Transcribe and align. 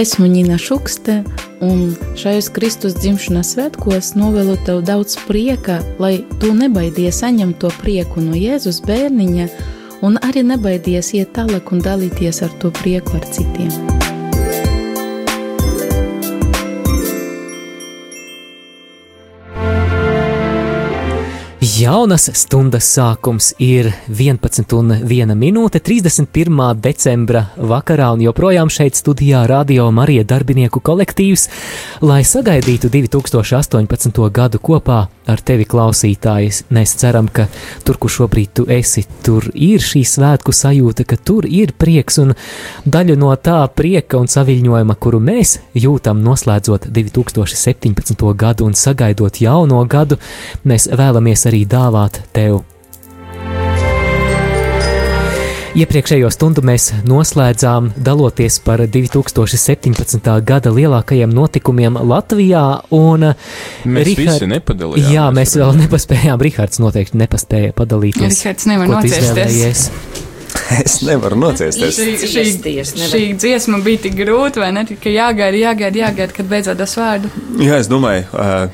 Esmu 0.00 0.26
Nina 0.26 0.58
Šukste, 0.58 1.22
un 1.60 1.90
šajos 2.16 2.46
Kristus 2.56 2.94
dzimšanas 2.96 3.50
svētkos 3.52 4.14
novēlu 4.16 4.54
tev 4.64 4.80
daudz 4.88 5.18
prieka, 5.26 5.76
lai 6.00 6.22
tu 6.40 6.54
nebaidies 6.56 7.20
saņemt 7.20 7.60
to 7.60 7.68
prieku 7.82 8.24
no 8.24 8.32
Jēzus 8.32 8.80
bērniņa, 8.88 9.50
un 10.00 10.16
arī 10.24 10.46
nebaidies 10.54 11.12
iet 11.20 11.36
tālāk 11.36 11.76
un 11.76 11.84
dalīties 11.84 12.40
ar 12.48 12.60
to 12.64 12.72
prieku 12.80 13.20
ar 13.20 13.28
citiem. 13.28 13.89
Jaunas 21.80 22.26
stundas 22.36 22.84
sākums 22.92 23.54
ir 23.62 23.86
11,1 24.10 25.30
minūte 25.38 25.80
31. 25.80 26.58
decembra 26.76 27.46
vakarā, 27.56 28.10
un 28.12 28.24
joprojām 28.26 28.68
šeit 28.68 28.98
studijā 28.98 29.46
Radio 29.48 29.86
Marija 29.94 30.26
darbinieku 30.28 30.82
kolektīvs, 30.84 31.46
lai 32.04 32.20
sagaidītu 32.26 32.90
2018. 32.92 34.20
gadu 34.28 34.60
kopā 34.60 35.06
ar 35.30 35.40
tevi 35.46 35.64
klausītājs. 35.68 36.64
Mēs 36.74 36.94
ceram, 37.00 37.28
ka 37.32 37.46
tur, 37.86 37.98
kur 38.02 38.12
šobrīd 38.12 38.52
tu 38.60 38.66
esi, 38.70 39.04
tur 39.24 39.46
ir 39.54 39.80
šī 39.84 40.02
svētku 40.08 40.52
sajūta, 40.56 41.06
ka 41.08 41.16
tur 41.16 41.46
ir 41.48 41.72
prieks 41.78 42.20
un 42.22 42.34
daļa 42.84 43.16
no 43.20 43.30
tā 43.40 43.62
prieka 43.72 44.20
un 44.20 44.28
saviņojuma, 44.30 44.98
kuru 45.00 45.22
mēs 45.22 45.58
jūtam 45.78 46.20
noslēdzot 46.26 46.90
2017. 46.90 48.26
gadu 48.44 48.68
un 48.68 48.76
sagaidot 48.76 49.40
jauno 49.40 49.80
gadu, 49.88 50.18
mēs 50.66 50.90
vēlamies 50.90 51.46
arī 51.50 51.64
dāvāt 51.70 52.22
tev. 52.34 52.60
Iepriekšējo 55.70 56.26
stundu 56.34 56.64
mēs 56.66 56.88
noslēdzām 57.06 57.92
daloties 58.02 58.56
par 58.64 58.82
2017. 58.90 60.32
gada 60.42 60.72
lielākajiem 60.74 61.30
notikumiem 61.30 61.94
Latvijā. 62.10 62.64
Mēs 62.90 64.08
Richard, 64.08 64.40
visi 64.40 64.50
nepadalījāmies. 64.50 65.14
Jā, 65.14 65.28
mēs 65.36 65.54
vēl 65.60 65.78
nepaspējām. 65.84 66.42
Rihards 66.42 66.82
noteikti 66.82 67.22
nepaspēja 67.22 67.76
padalīties. 67.78 68.42
Rihards 68.42 68.66
nevar 68.66 68.90
nociesties. 68.96 69.86
Es 70.84 71.00
nevaru 71.02 71.36
nociesties. 71.40 71.98
Šī, 71.98 72.14
šī, 72.30 72.84
šī 73.10 73.22
dziesma 73.38 73.80
bija 73.84 74.04
tik 74.06 74.14
grūta, 74.18 74.62
vai 74.62 74.70
ne? 74.74 74.84
Ka 74.86 75.12
jāgaida, 75.12 75.58
jāgaida, 75.58 76.02
jāgaida, 76.04 76.34
kad 76.36 76.48
beidzot 76.50 76.78
dos 76.78 76.94
vārdu. 76.98 77.30
Jā, 77.60 77.80
es 77.82 77.90
domāju, 77.90 78.28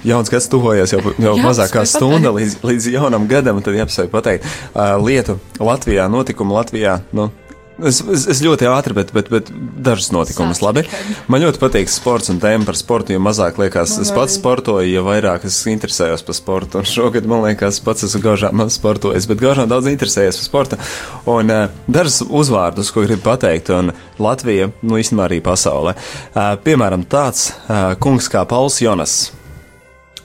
jauns 0.07 0.33
gads 0.33 0.51
tuvojas 0.53 0.93
jau, 0.93 1.01
jau 1.17 1.35
Jā, 1.39 1.47
mazāk 1.47 1.73
kā 1.77 1.87
stunda 1.89 2.35
līdz, 2.37 2.61
līdz 2.67 2.91
jaunam 2.99 3.27
gadam, 3.31 3.63
tad 3.65 3.79
jāpasaka 3.79 4.13
pateikt 4.13 4.47
uh, 4.47 4.97
lietu 5.03 5.39
Latvijā, 5.63 6.09
notikumu 6.13 6.59
Latvijā. 6.59 7.01
Nu, 7.17 7.31
Es, 7.77 7.99
es, 8.01 8.23
es 8.33 8.39
ļoti 8.41 8.65
ātri, 8.73 8.95
bet, 8.97 9.11
bet, 9.13 9.27
bet 9.29 9.51
dažas 9.85 10.09
notikumus 10.15 10.63
labi. 10.65 10.87
Man 11.29 11.43
ļoti 11.43 11.61
patīk 11.61 11.91
sports 11.93 12.33
un 12.33 12.41
tēma 12.41 12.65
par 12.65 12.79
sportu, 12.79 13.13
jo 13.13 13.21
mazāk 13.21 13.61
liekas, 13.61 13.99
man 13.99 14.07
es 14.07 14.13
pats 14.17 14.39
sportoju, 14.39 14.89
jo 14.89 15.03
vairāk 15.05 15.45
es 15.45 15.59
interesējos 15.69 16.25
par 16.25 16.39
sportu. 16.39 16.81
Un 16.81 16.89
šogad 16.89 17.29
man 17.29 17.45
liekas, 17.45 17.83
pats 17.85 18.09
esmu 18.09 18.23
gaužām 18.25 18.65
sportojis, 18.73 19.29
bet 19.29 19.45
gaužām 19.45 19.69
daudz 19.69 19.93
interesējies 19.93 20.41
par 20.41 20.49
sportu. 20.49 20.81
Un 21.29 21.53
uh, 21.53 21.79
dažas 21.85 22.23
uzvārdus, 22.25 22.95
ko 22.97 23.05
gribu 23.05 23.27
pateikt, 23.29 23.69
un 23.77 23.93
Latvija, 24.25 24.73
nu 24.81 24.97
īstenībā 25.03 25.29
arī 25.29 25.43
pasaulē. 25.45 25.99
Uh, 26.33 26.55
piemēram, 26.65 27.05
tāds 27.05 27.51
uh, 27.53 27.93
kungs 28.01 28.33
kā 28.33 28.49
Pauls 28.49 28.81
Jonas. 28.81 29.27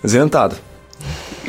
Zinām 0.08 0.32
tādu? 0.32 0.71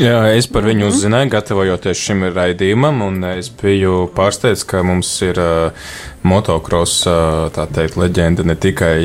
Jā, 0.01 0.23
es 0.33 0.47
par 0.49 0.65
viņu 0.65 0.87
uzzināju, 0.89 1.29
gatavojoties 1.35 2.01
šim 2.01 2.23
raidījumam, 2.33 3.03
un 3.05 3.19
es 3.35 3.51
biju 3.61 4.07
pārsteigts, 4.17 4.65
ka 4.65 4.81
mums 4.87 5.11
ir 5.27 5.37
uh, 5.43 5.91
motocross 6.27 7.07
teikt, 7.55 7.97
leģenda 8.01 8.45
ne 8.47 8.57
tikai 8.59 8.97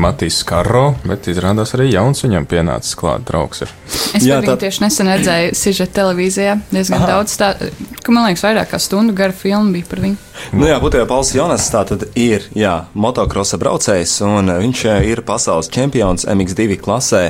Matīs 0.00 0.40
Karro, 0.46 0.94
bet 1.06 1.28
izrādās 1.30 1.74
arī 1.76 1.90
jauns 1.92 2.24
viņam 2.24 2.48
pienācis 2.50 2.96
klāt 2.98 3.26
draugs. 3.28 3.64
Ir. 3.64 3.72
Es 4.14 4.26
Jā, 4.26 4.40
tā... 4.44 4.56
tieši 4.60 4.84
nesen 4.84 5.10
redzēju 5.10 5.54
sižetu 5.58 5.96
televīzijā 6.00 6.58
diezgan 6.70 7.02
Aha. 7.02 7.10
daudz, 7.14 7.36
tā, 7.40 7.54
ka 8.02 8.14
man 8.14 8.28
liekas, 8.28 8.44
vairāk 8.46 8.72
kā 8.74 8.80
stundu 8.82 9.14
gara 9.16 9.34
filma 9.34 9.74
bija 9.74 9.88
par 9.90 10.02
viņu. 10.04 10.20
Nu 10.54 10.66
jā, 10.66 10.76
būtībā 10.82 11.06
Pauls 11.08 11.30
Jonas 11.34 11.66
tātad 11.72 12.08
ir, 12.18 12.48
jā, 12.58 12.74
motocrossa 12.98 13.58
braucējs, 13.60 14.16
un 14.26 14.50
viņš 14.66 14.84
ir 15.06 15.22
pasaules 15.26 15.70
čempions 15.72 16.26
MX2 16.30 16.78
klasē, 16.82 17.24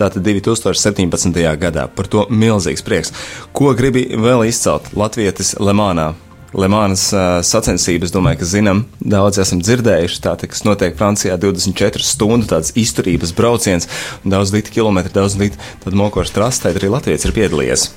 tātad 0.00 0.24
2017. 0.24 1.42
gadā. 1.60 1.88
Par 1.88 2.08
to 2.12 2.26
milzīgs 2.32 2.84
prieks. 2.86 3.12
Ko 3.56 3.72
gribi 3.76 4.08
vēl 4.16 4.48
izcelt 4.48 4.92
Latvietis 4.96 5.54
Lemānā? 5.60 6.14
Lemānas 6.56 7.08
uh, 7.12 7.40
sacensības, 7.44 8.12
domāju, 8.14 8.40
ka 8.40 8.48
zinām, 8.48 8.84
daudz 9.00 9.40
esam 9.42 9.60
dzirdējuši. 9.60 10.22
Tā, 10.24 10.36
kas 10.40 10.64
notiek 10.64 10.96
Francijā 10.96 11.36
24 11.40 12.06
stundu 12.06 12.48
tāds 12.54 12.72
izturības 12.78 13.34
brauciens, 13.36 13.90
daudz 14.24 14.54
litu 14.56 14.72
kilometru, 14.78 15.12
daudz 15.18 15.36
litu 15.40 15.92
mokošu 15.92 16.32
trasi, 16.38 16.64
tad 16.64 16.80
arī 16.80 16.94
Latvijas 16.94 17.28
ir 17.28 17.36
piedalījies. 17.36 17.90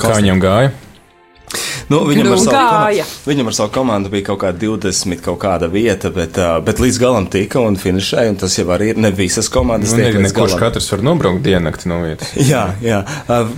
Kā 0.00 0.16
viņam 0.16 0.40
gāja? 0.40 0.72
Nu, 1.92 1.98
viņam, 2.08 2.30
ar 2.32 2.38
komandu, 2.40 3.04
viņam 3.28 3.50
ar 3.50 3.56
savu 3.56 3.72
komandu 3.74 4.12
bija 4.12 4.26
kaut 4.30 4.40
kāda 4.44 4.56
20, 4.62 5.20
kaut 5.24 5.38
kāda 5.42 5.68
vieta, 5.68 6.08
bet, 6.14 6.38
bet 6.64 6.80
līdz 6.80 7.00
galam 7.02 7.26
tika 7.28 7.60
un 7.60 7.76
finišēja. 7.80 8.32
Un 8.32 8.38
tas 8.40 8.56
jau 8.56 8.64
arī 8.72 8.92
ir 8.94 9.02
ne 9.02 9.10
visas 9.12 9.50
komandas. 9.52 9.92
Nu, 9.92 10.06
ne, 10.22 10.32
kurš 10.32 10.56
katrs 10.60 10.88
var 10.94 11.04
nobraukt 11.04 11.44
diennakti 11.44 11.90
no 11.92 12.00
vietas. 12.06 12.32
jā, 12.52 12.64
jā. 12.80 13.02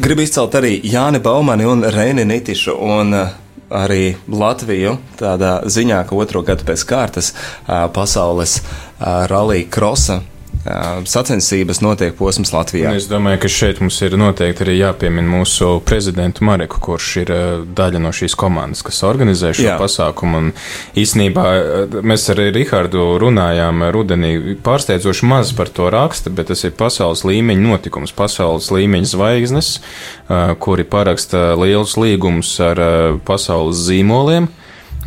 Gribu 0.03 0.27
izcelt 0.27 0.59
arī 0.59 0.77
Jāni 0.83 1.23
Baumani 1.23 1.69
un 1.71 1.87
Reini 1.95 2.27
Nitišu. 2.27 2.75
Un, 2.83 3.15
uh, 3.15 3.44
arī 3.73 4.15
Latviju 4.29 4.97
tādā 5.21 5.61
ziņā, 5.71 6.03
ka 6.09 6.19
otro 6.19 6.43
gadu 6.47 6.67
pēc 6.69 6.85
kārtas 6.89 7.33
pasaules 7.95 8.61
rallija 9.01 9.71
krosa 9.71 10.21
sacensības 10.65 11.81
notiek 11.85 12.15
posms 12.17 12.53
Latvijā. 12.55 12.89
Un 12.93 12.99
es 12.99 13.09
domāju, 13.11 13.43
ka 13.43 13.51
šeit 13.53 13.81
mums 13.83 13.99
ir 14.05 14.17
noteikti 14.17 14.65
arī 14.65 14.79
jāpiemina 14.79 15.29
mūsu 15.29 15.79
prezidentu 15.85 16.47
Mareku, 16.49 16.81
kurš 16.85 17.11
ir 17.21 17.33
daļa 17.77 18.01
no 18.01 18.13
šīs 18.17 18.37
komandas, 18.41 18.85
kas 18.87 19.03
organizē 19.05 19.53
šo 19.57 19.67
Jā. 19.67 19.77
pasākumu. 19.81 20.41
Un 20.41 20.51
īsnībā 21.01 21.45
mēs 22.07 22.27
arī 22.33 22.49
Rihardu 22.55 23.05
runājām 23.21 23.85
rudenī 23.95 24.57
pārsteidzoši 24.65 25.29
maz 25.29 25.53
par 25.57 25.69
to 25.69 25.91
raksta, 25.93 26.33
bet 26.33 26.49
tas 26.53 26.65
ir 26.65 26.77
pasaules 26.79 27.27
līmeņa 27.29 27.65
notikums, 27.69 28.15
pasaules 28.17 28.71
līmeņa 28.73 29.13
zvaigznes, 29.13 29.73
kuri 30.65 30.89
paraksta 30.89 31.53
lielus 31.61 31.99
līgumus 32.01 32.57
ar 32.65 32.81
pasaules 33.29 33.85
zīmoliem 33.85 34.49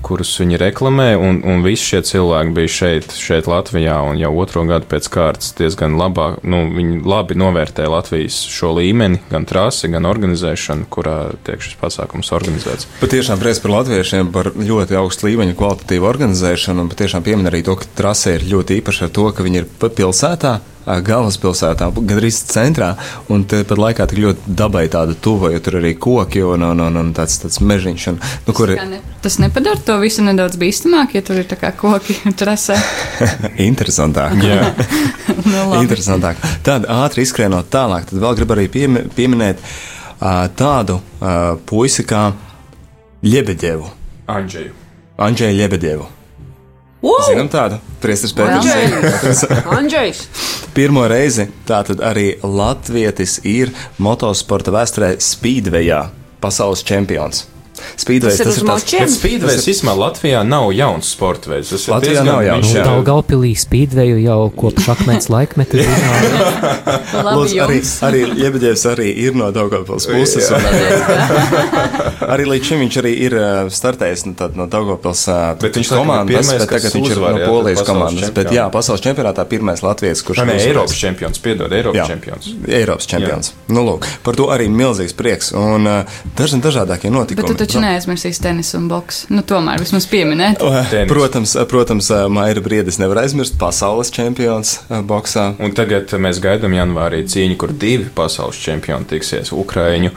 kurus 0.06 0.32
viņi 0.42 0.60
reklamē, 0.62 1.08
un, 1.20 1.40
un 1.48 1.64
visi 1.66 1.92
šie 1.92 2.02
cilvēki 2.10 2.54
bija 2.56 2.74
šeit, 2.74 3.16
šeit 3.18 3.50
Latvijā, 3.50 3.98
un 4.08 4.20
jau 4.20 4.32
otro 4.42 4.64
gadu 4.70 4.88
pēc 4.90 5.10
kārtas 5.14 5.54
diezgan 5.58 5.98
labā, 6.00 6.30
nu, 6.48 6.64
viņi 6.74 7.02
labi 7.08 7.38
novērtē 7.40 7.88
Latvijas 7.92 8.40
šo 8.52 8.74
līmeni, 8.78 9.22
gan 9.32 9.48
trasi, 9.50 9.92
gan 9.94 10.08
organizēšanu, 10.10 10.88
kurā 10.94 11.18
tiek 11.48 11.64
šis 11.64 11.78
pasākums 11.82 12.32
organizēts. 12.36 12.90
Patiešām 13.02 13.42
prieks 13.42 13.62
par 13.64 13.76
latviešiem 13.80 14.32
par 14.36 14.54
ļoti 14.56 14.98
augstu 15.02 15.32
līmeņu 15.32 15.58
kvalitatīvu 15.60 16.10
organizēšanu, 16.10 16.86
un 16.86 16.94
patiešām 16.94 17.26
piemin 17.28 17.52
arī 17.52 17.64
to, 17.68 17.78
ka 17.80 17.92
trase 17.98 18.38
ir 18.38 18.48
ļoti 18.48 18.82
īpaša 18.82 19.08
ar 19.08 19.16
to, 19.20 19.30
ka 19.36 19.46
viņi 19.46 19.64
ir 19.64 19.70
pilsētā 19.88 20.58
galvaspilsētā, 20.88 21.90
gandrīz 21.98 22.40
centrā, 22.48 22.94
un 23.34 23.44
pat 23.48 23.74
laikā 23.78 24.08
tik 24.08 24.22
ļoti 24.24 24.56
dabai 24.60 24.86
tāda 24.92 25.16
tuva, 25.20 25.52
jo 25.54 25.62
tur 25.64 25.80
arī 25.82 25.94
koki 26.00 26.44
un, 26.48 26.64
un, 26.64 26.84
un, 26.88 27.00
un 27.02 27.12
tāds, 27.18 27.38
tāds 27.44 27.60
mežiņš. 27.60 28.08
Un, 28.14 28.20
nu, 28.48 28.56
kur... 28.56 28.72
ne, 28.78 29.02
tas 29.24 29.38
nepadara 29.44 29.82
to 29.84 29.98
visu 30.02 30.26
nedaudz 30.26 30.60
bīstamāk, 30.62 31.18
ja 31.18 31.24
tur 31.28 31.42
ir 31.42 31.50
tā 31.50 31.60
kā 31.60 31.74
koki 31.76 32.18
trasē. 32.40 32.80
Interesantāk. 33.70 34.40
Jā. 34.44 34.72
nu, 35.52 35.68
Interesantāk. 35.82 36.42
Tad 36.66 36.88
ātri 36.98 37.28
izskrienot 37.28 37.72
tālāk, 37.74 38.10
tad 38.10 38.24
vēl 38.24 38.42
gribu 38.42 38.58
arī 38.58 38.68
piemi, 38.72 39.06
pieminēt 39.18 39.64
uh, 39.64 40.46
tādu 40.58 41.02
uh, 41.02 41.56
puisi 41.68 42.08
kā 42.08 42.30
Ļebedevu. 43.28 43.90
Andžeju. 44.30 44.76
Andžeju 45.18 45.58
Ļebedevu. 45.58 46.14
Wow! 47.02 47.20
Zinām 47.28 47.50
tādu 47.54 47.78
priesteris 48.02 48.34
Pēters. 48.34 49.44
Andžejs. 49.78 50.24
Pirmo 50.74 51.04
reizi 51.10 51.46
tātad 51.70 52.02
arī 52.02 52.32
Latvietis 52.42 53.38
ir 53.46 53.70
motosporta 54.02 54.74
vēsturē 54.74 55.14
Speedwayā 55.22 56.08
pasaules 56.42 56.82
čempions. 56.88 57.46
Spīdvejs, 57.98 58.38
tas, 58.42 58.48
tas 58.48 58.58
ir 58.58 58.68
tas, 58.68 58.86
bet 58.92 59.14
spīdvejs 59.14 59.68
īstenībā 59.74 59.96
Latvijā 59.98 60.44
nav 60.48 60.72
jauns 60.76 61.12
sporta 61.16 61.52
veids. 61.52 61.72
Tas 61.74 61.88
Latvijā 61.92 62.24
nav 62.28 62.44
jauns. 62.46 62.72
Nu, 62.74 62.84
Daugaupilī 62.88 63.54
spīdveju 63.58 64.20
jau 64.24 64.40
kopš 64.58 64.90
akmens 64.94 65.30
laikmeta 65.32 65.78
Lūdzu, 67.38 67.60
arī, 67.64 67.80
arī 68.08 68.22
Ļebeģevs 68.38 68.84
arī 68.92 69.08
ir 69.26 69.38
no 69.38 69.50
Daugavpils 69.56 70.08
puses. 70.10 70.50
arī 72.34 72.48
līdz 72.52 72.72
šim 72.72 72.84
viņš 72.84 73.00
arī 73.02 73.14
ir 73.28 73.38
startējis 73.74 74.26
no, 74.30 74.36
tad, 74.40 74.58
no 74.60 74.68
Daugavpils 74.72 75.26
komandas, 75.92 76.52
bet 76.54 76.66
tagad 76.70 76.98
viņš 76.98 77.14
ir 77.14 77.24
no 77.24 77.42
Polijas 77.46 77.84
komandas. 77.88 78.34
Bet 78.36 78.52
jā, 78.56 78.68
pasaules 78.74 79.04
čempionātā 79.06 79.46
pirmais 79.50 79.84
Latvijas, 79.86 80.24
kurš 80.26 80.44
ir 80.44 80.54
Eiropas 80.58 80.98
čempions, 80.98 81.42
piedod, 81.44 81.74
Eiropas 81.74 82.12
čempions. 82.12 82.52
Eiropas 82.68 83.10
čempions. 83.10 83.54
Nu, 83.72 83.84
lūk, 83.88 84.08
par 84.26 84.38
to 84.40 84.50
arī 84.54 84.70
milzīgs 84.72 85.16
prieks 85.18 85.54
un 85.58 85.88
dažni 86.38 86.62
dažādākie 86.64 87.12
notikumi. 87.14 87.67
Taču 87.68 87.82
neaizmirsīs 87.84 88.40
tenisu 88.42 88.78
un 88.80 88.88
boksu. 88.92 89.28
Nu, 89.34 89.44
tomēr 89.48 89.82
vismaz 89.84 90.08
pieminēt. 90.10 90.62
Tenis. 90.92 91.10
Protams, 91.12 91.56
protams 91.70 92.10
Maira 92.32 92.64
Briedis 92.64 93.00
nevar 93.02 93.22
aizmirst 93.26 93.58
pasaules 93.60 94.12
čempions 94.16 94.78
boksā. 95.08 95.50
Un 95.64 95.76
tagad 95.78 96.14
mēs 96.24 96.40
gaidām 96.44 96.76
janvārī 96.78 97.24
cīņu, 97.28 97.58
kur 97.60 97.74
divi 97.76 98.08
pasaules 98.16 98.60
čempioni 98.64 99.10
tiksies- 99.10 99.52
Ukraiņu. 99.64 100.14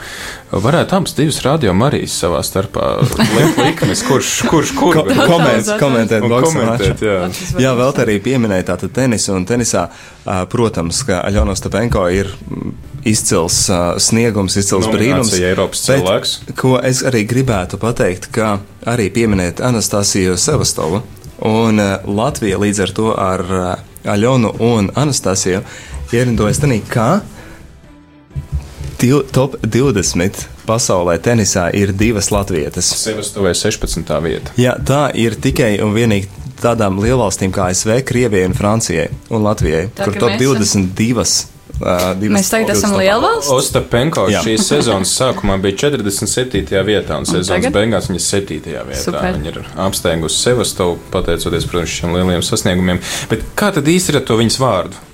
Varētu 0.50 0.97
abas 0.97 1.14
divas 1.14 1.41
radio 1.47 1.75
Marijas 1.75 2.17
savā 2.23 2.41
starpā 2.47 2.87
likmes, 3.64 4.03
kurš, 4.06 4.31
kurš, 4.50 4.75
kur 4.79 5.00
Ko, 5.00 5.05
koment, 5.26 5.73
komentēt 5.79 6.26
boksu 6.26 6.64
maču. 6.67 6.94
Jā. 7.06 7.19
jā, 7.62 7.75
vēl 7.79 7.93
te 7.94 8.06
arī 8.06 8.19
pieminēja 8.25 8.73
tātad 8.73 8.94
tenisu 8.94 9.37
un 9.37 9.46
tenisā, 9.46 9.87
protams, 10.50 11.05
ka 11.06 11.23
Aļona 11.29 11.55
Stapenko 11.58 12.06
ir 12.14 12.32
izcils 13.05 13.69
uh, 13.73 13.94
sniegums, 13.99 14.56
izcils 14.61 14.87
Nu, 14.87 14.93
brīnums. 14.93 15.32
Eiropas 15.41 15.82
cilvēks. 15.87 16.35
Ko 16.58 16.76
es 16.85 17.02
arī 17.06 17.25
gribētu 17.29 17.79
pateikt, 17.81 18.29
ka 18.35 18.58
arī 18.87 19.08
pieminēt 19.14 19.61
Anastasiju 19.64 20.37
Sevastovu 20.37 21.02
un 21.49 21.81
uh, 21.81 21.99
Latvija 22.05 22.58
līdz 22.61 22.82
ar 22.87 22.93
to 22.97 23.12
ar 23.17 23.41
uh, 23.41 23.70
Aļonu 24.05 24.55
un 24.64 24.91
Anastasiju 24.97 25.62
ierindojas 26.12 26.58
tenī, 26.61 26.81
kā 26.88 27.20
div, 29.00 29.23
top 29.32 29.56
20 29.64 30.44
pasaulē 30.69 31.17
tenisā 31.23 31.69
ir 31.76 31.93
divas 31.96 32.31
latvietas. 32.35 32.88
Sevastovē 33.00 33.53
16. 33.56 34.11
vieta. 34.25 34.53
Jā, 34.61 34.76
tā 34.87 35.06
ir 35.19 35.35
tikai 35.41 35.79
un 35.85 35.94
vienīgi 35.96 36.29
tādām 36.61 36.99
lielvalstīm 37.00 37.53
kā 37.55 37.70
ASV, 37.73 38.03
Krievijai 38.06 38.50
un 38.50 38.56
Francijai 38.56 39.08
un 39.32 39.43
Latvijai, 39.46 39.87
Tā, 39.96 40.05
kur 40.05 40.12
ka 40.19 40.20
top 40.26 40.35
mēs 40.37 40.67
esam- 40.67 40.91
22. 40.99 41.46
Uh, 41.81 42.12
Mēs 42.34 42.50
tagad 42.52 42.72
esam 42.75 42.96
lielvalsts. 42.99 43.50
Ostapenko 43.55 44.26
Jā. 44.32 44.43
šīs 44.44 44.67
sezonas 44.72 45.12
sākumā 45.17 45.56
bija 45.62 45.87
47. 45.87 46.64
vietā, 46.87 47.20
un 47.20 47.28
sezonas 47.28 47.52
tagad? 47.55 47.76
beigās 47.76 48.11
viņa 48.11 48.20
ir 48.20 48.26
7. 48.26 48.58
vietā. 48.90 49.02
Super. 49.05 49.38
Viņa 49.38 49.52
ir 49.55 49.61
apsteigusi 49.87 50.43
Sevastovu, 50.44 50.99
pateicoties, 51.14 51.69
protams, 51.70 51.94
šiem 52.00 52.17
lieliem 52.19 52.44
sasniegumiem. 52.44 53.00
Bet 53.32 53.46
kā 53.56 53.72
tad 53.76 53.88
īsti 53.88 54.14
ir 54.14 54.20
ar 54.20 54.26
to 54.28 54.40
viņas 54.40 54.61
vārdu? 54.61 55.06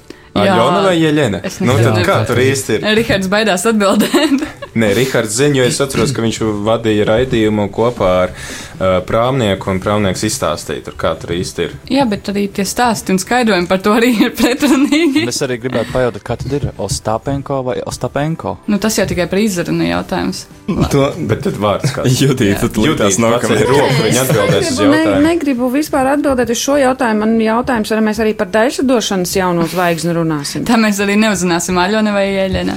Aļona 0.44 0.83
vai 0.87 0.94
Jeļena? 1.00 1.41
Nu, 1.67 1.77
tad 1.81 1.99
kā 2.06 2.19
tur 2.29 2.41
īsti 2.43 2.79
ir? 2.79 2.87
Rihards 2.99 3.31
baidās 3.33 3.67
atbildēt. 3.71 4.44
Nē, 4.81 4.91
Rihards 4.99 5.33
ziņo, 5.38 5.65
es 5.65 5.79
atceros, 5.81 6.12
ka 6.12 6.21
viņš 6.25 6.38
vadīja 6.67 7.06
raidījumu 7.09 7.69
kopā 7.73 8.11
ar 8.27 8.33
uh, 8.35 8.99
prāmnieku, 9.09 9.71
un 9.73 9.81
prāmnieks 9.81 10.27
izstāstīja, 10.29 10.85
tur, 10.91 10.97
kā 11.00 11.15
tur 11.21 11.33
īsti 11.37 11.65
ir. 11.65 11.77
Jā, 11.97 12.05
bet 12.11 12.29
arī 12.33 12.47
tie 12.53 12.67
stāsti 12.69 13.15
un 13.15 13.21
skaidrojumi 13.23 13.71
par 13.71 13.81
to 13.85 13.94
arī 13.97 14.11
ir 14.27 14.35
pretrunīgi. 14.37 15.25
Es 15.33 15.41
arī 15.47 15.56
gribētu 15.62 15.94
pajautāt, 15.94 16.25
kā 16.27 16.37
tad 16.43 16.53
ir 16.59 16.69
Ostapenko 16.77 17.62
vai 17.71 17.79
Ostapenko? 17.89 18.59
Nu, 18.69 18.77
tas 18.82 18.99
jau 19.00 19.06
tikai 19.09 19.29
par 19.32 19.41
izrunu 19.41 19.89
jautājums. 19.89 20.44
To, 20.93 21.06
Bet 21.31 21.44
tad 21.47 21.56
vārds 21.62 21.93
kāds. 21.94 22.19
Judīta, 22.27 22.69
tu 22.73 22.85
līdās 22.85 23.17
nākamajā 23.23 23.67
roku, 23.71 23.97
viņa 24.03 24.23
atbildēs 24.27 24.71
uz 24.73 24.81
Negribu, 24.81 24.93
ne, 24.93 25.00
jautājumu. 25.00 25.25
negribu 25.27 25.69
vispār 25.73 26.12
atbildēt 26.17 26.53
uz 26.53 26.61
šo 26.61 26.77
jautājumu. 26.82 27.23
Man 27.25 27.35
jautājums, 27.41 27.93
vai 27.94 28.05
mēs 28.11 28.21
arī 28.25 28.32
par 28.37 28.50
daļsadošanas 28.55 29.35
jauno 29.39 29.67
zvaigzni 29.73 30.12
runāsim. 30.26 30.67
Tā 30.67 30.76
mēs 30.81 31.00
arī 31.02 31.17
neuzzināsim 31.23 31.78
Aļona 31.81 32.14
vai 32.17 32.28
Ieļena. 32.34 32.76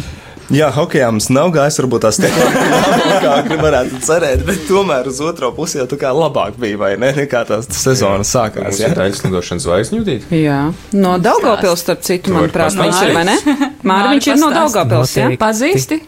Jā, 0.49 0.71
hokejā 0.73 1.11
mums 1.13 1.27
nav 1.29 1.51
gājis, 1.53 1.75
varbūt 1.77 2.07
tās 2.07 2.17
tehnoloģiskāk 2.23 3.51
varētu 3.61 3.99
cerēt, 4.01 4.41
bet 4.47 4.63
tomēr 4.65 5.05
uz 5.11 5.19
otro 5.21 5.51
pusi 5.53 5.77
jau 5.77 5.85
tā 5.91 5.99
kā 6.01 6.09
labāk 6.15 6.57
bija, 6.57 6.79
vai 6.81 6.89
ne, 6.97 7.11
nekā 7.19 7.43
tās 7.45 7.69
sezonas 7.77 8.31
sākās. 8.33 8.79
Jā, 8.81 8.89
ir 8.89 8.97
daļslidošanas 8.97 9.67
zvaigznes 9.67 9.99
judīt. 10.01 10.25
Jā, 10.33 10.63
no 10.97 11.17
Daugavpils, 11.21 11.85
starp 11.85 12.01
citu, 12.07 12.33
manuprāt, 12.33 12.73
viņš 12.73 13.03
ir, 13.05 13.13
vai 13.19 13.27
ne? 13.29 13.37
Māri, 13.85 14.15
viņš 14.15 14.31
ir 14.31 14.41
no. 14.41 14.49
Daugavpils, 14.55 15.13
jā? 15.19 15.27
Noteikti. 15.29 15.43
Pazīsti? 15.45 16.01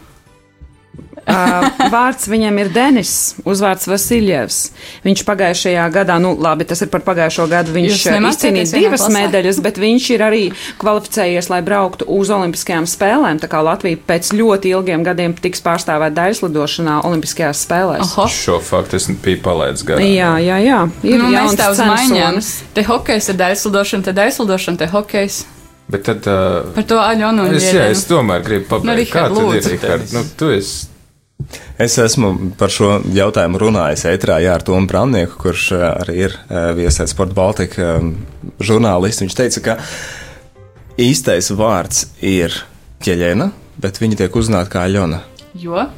Vārds 1.92 2.26
viņam 2.30 2.56
ir 2.58 2.70
Denis, 2.74 3.12
uzvārds 3.46 3.86
Vasiljevs. 3.90 4.58
Viņš 5.04 5.22
pagājušajā 5.28 5.84
gadā, 5.94 6.16
nu 6.22 6.32
labi, 6.34 6.66
tas 6.68 6.82
ir 6.82 6.90
par 6.92 7.04
pagājušo 7.06 7.46
gadu, 7.50 7.74
viņš 7.76 8.06
izcīnīja 8.10 8.72
divas 8.74 9.06
medaļas, 9.12 9.60
bet 9.62 9.78
viņš 9.82 10.08
ir 10.16 10.24
arī 10.26 10.42
kvalificējies, 10.82 11.50
lai 11.52 11.60
brauktu 11.66 12.08
uz 12.10 12.32
Olimpiskajām 12.34 12.88
spēlēm. 12.90 13.40
Tā 13.42 13.50
kā 13.52 13.62
Latvija 13.62 14.00
pēc 14.08 14.32
ļoti 14.34 14.74
ilgiem 14.74 15.06
gadiem 15.06 15.36
tiks 15.38 15.62
pārstāvēt 15.64 16.16
daļslidošanā 16.18 17.00
Olimpiskajās 17.06 17.64
spēlēs. 17.68 18.02
Oho. 18.16 18.28
Šo 18.32 18.58
faktu 18.62 18.98
es 18.98 19.08
biju 19.22 19.42
palaidis 19.46 19.86
garām. 19.86 20.06
Jā, 20.06 20.34
jā, 20.42 20.58
jā. 20.64 20.82
Ir 21.06 21.20
Nu, 21.22 21.30
mēs 21.30 21.54
tā 21.58 21.70
uz 21.70 21.78
maiņām. 21.86 22.38
Te 22.74 22.82
hokejs, 22.86 23.30
te 23.30 23.34
daļslidošana, 23.38 24.08
te 24.08 24.14
daļslidošana, 24.16 24.80
te 24.80 24.88
hokejs. 24.90 25.42
Bet 25.92 26.06
tad. 26.06 26.26
Uh, 26.26 26.72
Par 26.74 26.86
to 26.88 26.98
Aļonu 27.02 27.48
un 27.50 27.56
es, 27.58 27.66
jā, 27.68 27.88
es 27.92 28.06
tomēr 28.08 28.42
gribu 28.46 28.64
Nu, 28.64 28.80
pabeigt. 28.80 29.12
Rihard, 29.12 29.34
Kā 29.34 29.42
tad 29.42 29.58
ir. 29.58 29.70
Rihard? 29.74 30.14
Nu, 30.16 30.22
tu 30.38 30.50
esi. 30.54 30.91
Es 31.80 31.96
esmu 32.00 32.32
par 32.58 32.72
šo 32.72 32.96
jautājumu 33.14 33.60
runājis 33.62 34.06
ētrā 34.12 34.38
jā, 34.44 34.56
ar 34.56 34.64
Tomu 34.66 34.88
Brānnieku, 34.90 35.38
kurš 35.46 35.68
uh, 35.76 35.86
arī 36.02 36.18
ir 36.26 36.36
uh, 36.36 36.72
viesais 36.78 37.12
Sports 37.14 37.36
Baltica 37.36 37.96
um, 37.98 38.14
žurnālists. 38.62 39.24
Viņš 39.24 39.38
teica, 39.38 39.64
ka 39.66 39.78
īstais 41.00 41.50
vārds 41.56 42.06
ir 42.20 42.54
ķeļena, 43.02 43.50
bet 43.82 44.00
viņa 44.02 44.22
tiek 44.22 44.38
uzrunāta 44.38 44.72
kā 44.72 44.86
Aļona. 44.86 45.22
Jo? 45.58 45.88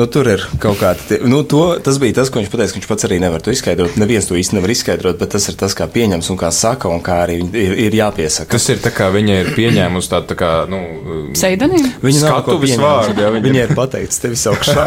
Nu, 0.00 0.06
tur 0.08 0.24
ir 0.32 0.40
kaut 0.62 0.78
kāda. 0.80 1.18
Nu, 1.28 1.42
to, 1.44 1.74
tas 1.84 1.98
bija 2.00 2.14
tas, 2.16 2.30
ko 2.32 2.40
viņš 2.40 2.48
teica, 2.48 2.70
ka 2.72 2.78
viņš 2.78 2.86
pats 2.88 3.04
arī 3.04 3.18
nevar 3.20 3.42
to 3.44 3.52
izskaidrot. 3.52 3.98
Neviens 4.00 4.24
to 4.30 4.36
īsti 4.38 4.56
nevar 4.56 4.72
izskaidrot, 4.72 5.18
bet 5.20 5.34
tas 5.34 5.44
ir 5.50 5.58
tas, 5.60 5.74
kā 5.76 5.84
pieņems 5.92 6.30
un 6.32 6.38
kā 6.40 6.48
saka, 6.56 6.88
un 6.88 7.02
kā 7.04 7.18
arī 7.26 7.36
ir, 7.44 7.74
ir 7.84 7.96
jāpiesaka. 7.98 8.48
Tas 8.54 8.68
ir 8.72 8.80
tā 8.80 8.92
kā 8.96 9.10
viņa 9.12 9.36
ir 9.42 9.50
pieņēmusi 9.58 10.08
tādu, 10.14 10.30
tā 10.32 10.36
kā, 10.40 10.50
nu, 10.72 10.78
Pseidonīmu? 11.34 11.90
Viņa 12.00 12.22
nav 12.24 12.32
ko 12.32 12.54
skatuves 12.54 12.70
pieņēmusi. 12.70 12.86
vārdu, 12.86 13.24
jā, 13.26 13.32
viņa- 13.34 13.44
Viņa 13.50 13.64
ir 13.66 13.74
pateicis 13.76 14.22
tevi 14.24 14.38
augšā. 14.54 14.86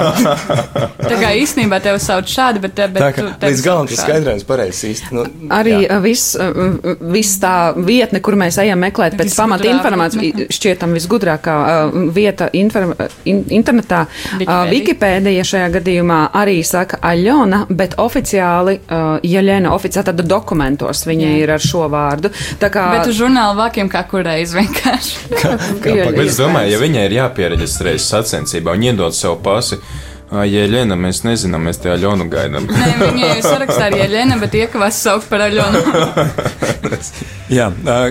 Tā 1.13 1.19
kā 1.21 1.29
īstenībā 1.43 1.77
tevi 1.83 2.01
sauc 2.01 2.33
šādi, 2.33 2.63
bet, 2.63 2.73
bet 2.95 3.01
Tā 3.03 3.11
kā 3.13 3.27
tu 3.37 3.47
līdz 3.51 3.63
galam 3.67 3.85
sauc 3.85 3.93
tas 3.93 3.99
šādi. 3.99 4.07
skaidrojums 4.09 4.47
pareizs 4.49 4.81
īsti. 4.89 5.11
Nu, 5.13 5.27
Arī 5.53 5.75
uh, 5.83 5.99
viss 6.01 6.33
uh, 6.39 6.97
vis 7.13 7.35
tā 7.43 7.53
vietne, 7.77 8.23
kur 8.23 8.37
mēs 8.39 8.57
ejam 8.63 8.81
meklēt 8.81 9.19
pēc 9.19 9.35
pamata 9.37 9.69
informācijas, 9.69 10.49
šķietam 10.57 10.97
visgudrākā 10.97 11.55
uh, 11.61 12.01
vieta 12.15 12.49
inform, 12.57 12.95
in, 13.29 13.43
internetā. 13.61 14.05
Uh, 14.41 14.63
Wikipēdija. 14.73 15.02
Wikipēdija 15.03 15.43
šajā 15.43 15.65
gadījumā 15.73 16.17
arī 16.39 16.61
saka 16.63 16.97
Aļona, 17.03 17.63
bet 17.75 17.95
oficiāli 17.99 18.77
uh, 18.79 19.17
Jeļena, 19.27 19.73
oficiāli 19.75 20.05
tad 20.13 20.21
dokumentos 20.31 21.01
viņa 21.09 21.27
Jā. 21.27 21.33
ir 21.43 21.51
ar 21.57 21.63
šo 21.63 21.89
vārdu. 21.91 22.31
Tā 22.61 22.69
kā 22.71 22.85
Bet 22.95 23.09
uz 23.11 23.17
žurnāla 23.19 23.57
vākiem 23.57 23.89
kā 23.91 24.05
kurreiz 24.07 24.53
vienkārši. 24.55 25.17
ir- 25.91 26.15
Bet 26.15 26.23
es 26.29 26.39
domāju, 26.39 26.71
ja 26.71 26.79
viņai 26.79 27.03
ir 27.09 27.17
jāpiereģistrējas 27.19 28.07
sacensībā 28.15 28.77
un 28.77 28.87
iedod 28.87 29.15
savu 29.17 29.41
pasi, 29.43 29.75
Ai, 29.81 30.12
Jēlēna, 30.33 30.95
mēs 30.97 31.19
nezinām, 31.27 31.67
mēs 31.69 31.77
te 31.83 31.91
Aļonu 31.93 32.25
gaidām. 32.31 32.65
Nē, 32.69 32.91
viņa 33.03 33.27
jau 33.35 33.41
sarakstā 33.45 33.87
ar 33.91 33.95
Ieļenu, 33.99 34.39
bet 34.41 34.55
iekavās 34.57 34.97
saukt 35.05 35.27
par 35.29 35.43
Aļonu. 35.45 35.81
Jā, 37.53 37.67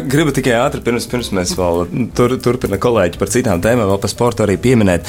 gribu 0.06 0.30
tikai 0.36 0.54
ātri, 0.60 0.82
pirms, 0.84 1.06
pirms 1.10 1.30
mēs 1.34 1.54
vēl 1.58 1.82
tur, 2.16 2.36
turpina 2.44 2.78
kolēģi 2.82 3.18
par 3.20 3.30
citām 3.32 3.62
tēmām, 3.64 3.88
vēl 3.90 4.00
par 4.04 4.12
sportu 4.12 4.44
arī 4.46 4.58
pieminēt. 4.62 5.08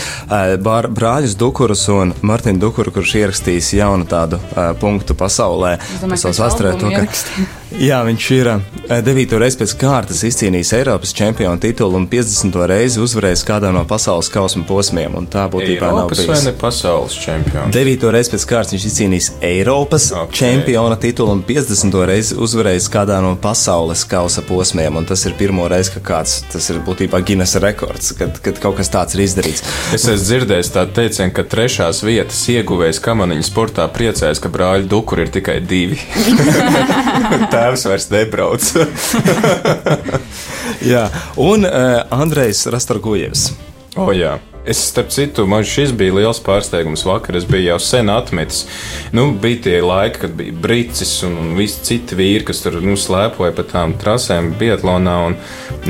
Bār, 0.66 0.88
brāļus 0.90 1.36
Dukurus 1.40 1.86
un 1.94 2.16
Martinu 2.26 2.62
Dukuru, 2.64 2.94
kurš 2.96 3.14
ierakstījis 3.22 3.74
jaunu 3.78 4.08
tādu 4.10 4.40
punktu 4.82 5.16
pasaulē. 5.20 5.76
domāju, 6.02 6.16
pasaules 6.16 6.42
vēsturē, 6.48 6.74
to, 6.80 6.90
ka- 6.90 7.04
ierakstīja. 7.04 7.52
Jā, 7.82 8.04
viņš 8.06 8.26
ir 8.36 8.48
uh, 8.52 8.60
devīto 9.02 9.40
reizi 9.42 9.58
pēc 9.58 9.72
kārtas 9.82 10.20
izcīnījis 10.28 10.74
Eiropas 10.78 11.14
čempionu 11.18 11.58
titulu 11.62 11.98
un 11.98 12.06
50. 12.10 12.58
reizi 12.70 13.00
uzvarējis 13.02 13.42
kādā 13.48 13.72
no 13.74 13.82
pasaules 13.90 14.30
kausma 14.30 14.62
posmiem, 14.70 15.16
tā 15.34 15.48
būtībā 15.50 15.90
nav 15.90 16.12
Eiropas 16.14 16.22
vai 16.30 16.38
ne 16.46 16.54
pasaules 16.60 17.16
čempions? 17.24 17.74
Devīto 17.74 18.12
reizi 18.14 18.36
pēc 18.36 18.46
kārtas 18.52 18.76
viņš 18.76 18.86
izcīnījis 18.90 19.30
Eiropas 19.50 20.06
Ok. 20.12 20.28
okay. 20.28 20.40
čempiona 20.42 21.00
titulu 21.02 21.34
un 21.34 21.42
50. 21.48 21.98
reizi 22.12 22.38
uzvarējis 22.38 22.90
kādā 22.94 23.18
no 23.26 23.34
pasaules 23.42 24.06
kausa 24.10 24.46
posmiem. 24.46 25.02
Tas 25.10 25.26
ir 25.26 25.34
pirmo 25.40 25.66
reizi, 25.72 25.96
ka 25.96 26.04
kāds 26.12 26.44
tas 26.54 26.70
ir 26.70 26.78
būtībā 26.86 27.24
Guinness 27.26 27.58
rekords, 27.64 28.14
kad, 28.20 28.38
kad 28.46 28.62
kaut 28.62 28.78
kas 28.78 28.94
tāds 28.94 29.18
ir 29.18 29.26
izdarīts. 29.26 29.66
Es 29.96 30.06
esmu 30.06 30.20
dzirdējis 30.22 30.72
tādu 30.78 30.94
teicienu, 31.00 31.34
ka 31.34 31.48
trešās 31.50 32.04
vietas 32.06 32.44
ieguvējs 32.54 33.02
kamaniņu 33.04 33.50
sportā 33.50 33.90
priecājas, 33.98 34.44
ka 34.44 34.54
brāļu 34.54 34.90
dukuri 34.94 35.26
ir 35.26 35.34
tikai 35.40 35.58
divi. 35.66 35.98
Tēvs 37.64 37.86
vairs 37.88 38.10
nebrauc. 38.12 38.66
Jā, 40.94 41.06
un 41.40 41.64
uh, 41.64 42.02
Andrejs 42.12 42.66
Rastorgujevs. 42.74 43.54
o, 43.96 44.10
jā. 44.12 44.36
Es, 44.66 44.80
starp 44.80 45.10
citu, 45.12 45.44
man 45.48 45.66
šis 45.68 45.92
bija 45.92 46.14
liels 46.16 46.40
pārsteigums. 46.40 47.02
Vakar 47.04 47.36
es 47.36 47.44
biju 47.44 47.66
jau 47.66 47.80
sen 47.84 48.08
atmetis. 48.10 48.62
Nu, 49.12 49.26
bija 49.36 49.60
tie 49.66 49.82
laiki, 49.84 50.22
kad 50.22 50.38
bija 50.40 50.54
brīcis 50.64 51.12
un, 51.28 51.36
un 51.42 51.50
visi 51.58 51.82
citi 51.84 52.16
vīri, 52.16 52.46
kas 52.48 52.64
tur 52.64 52.78
nu, 52.80 52.96
slēpoja 52.96 53.52
pa 53.58 53.66
tām 53.68 53.98
trasēm, 54.00 54.54
Bietlānā. 54.62 55.18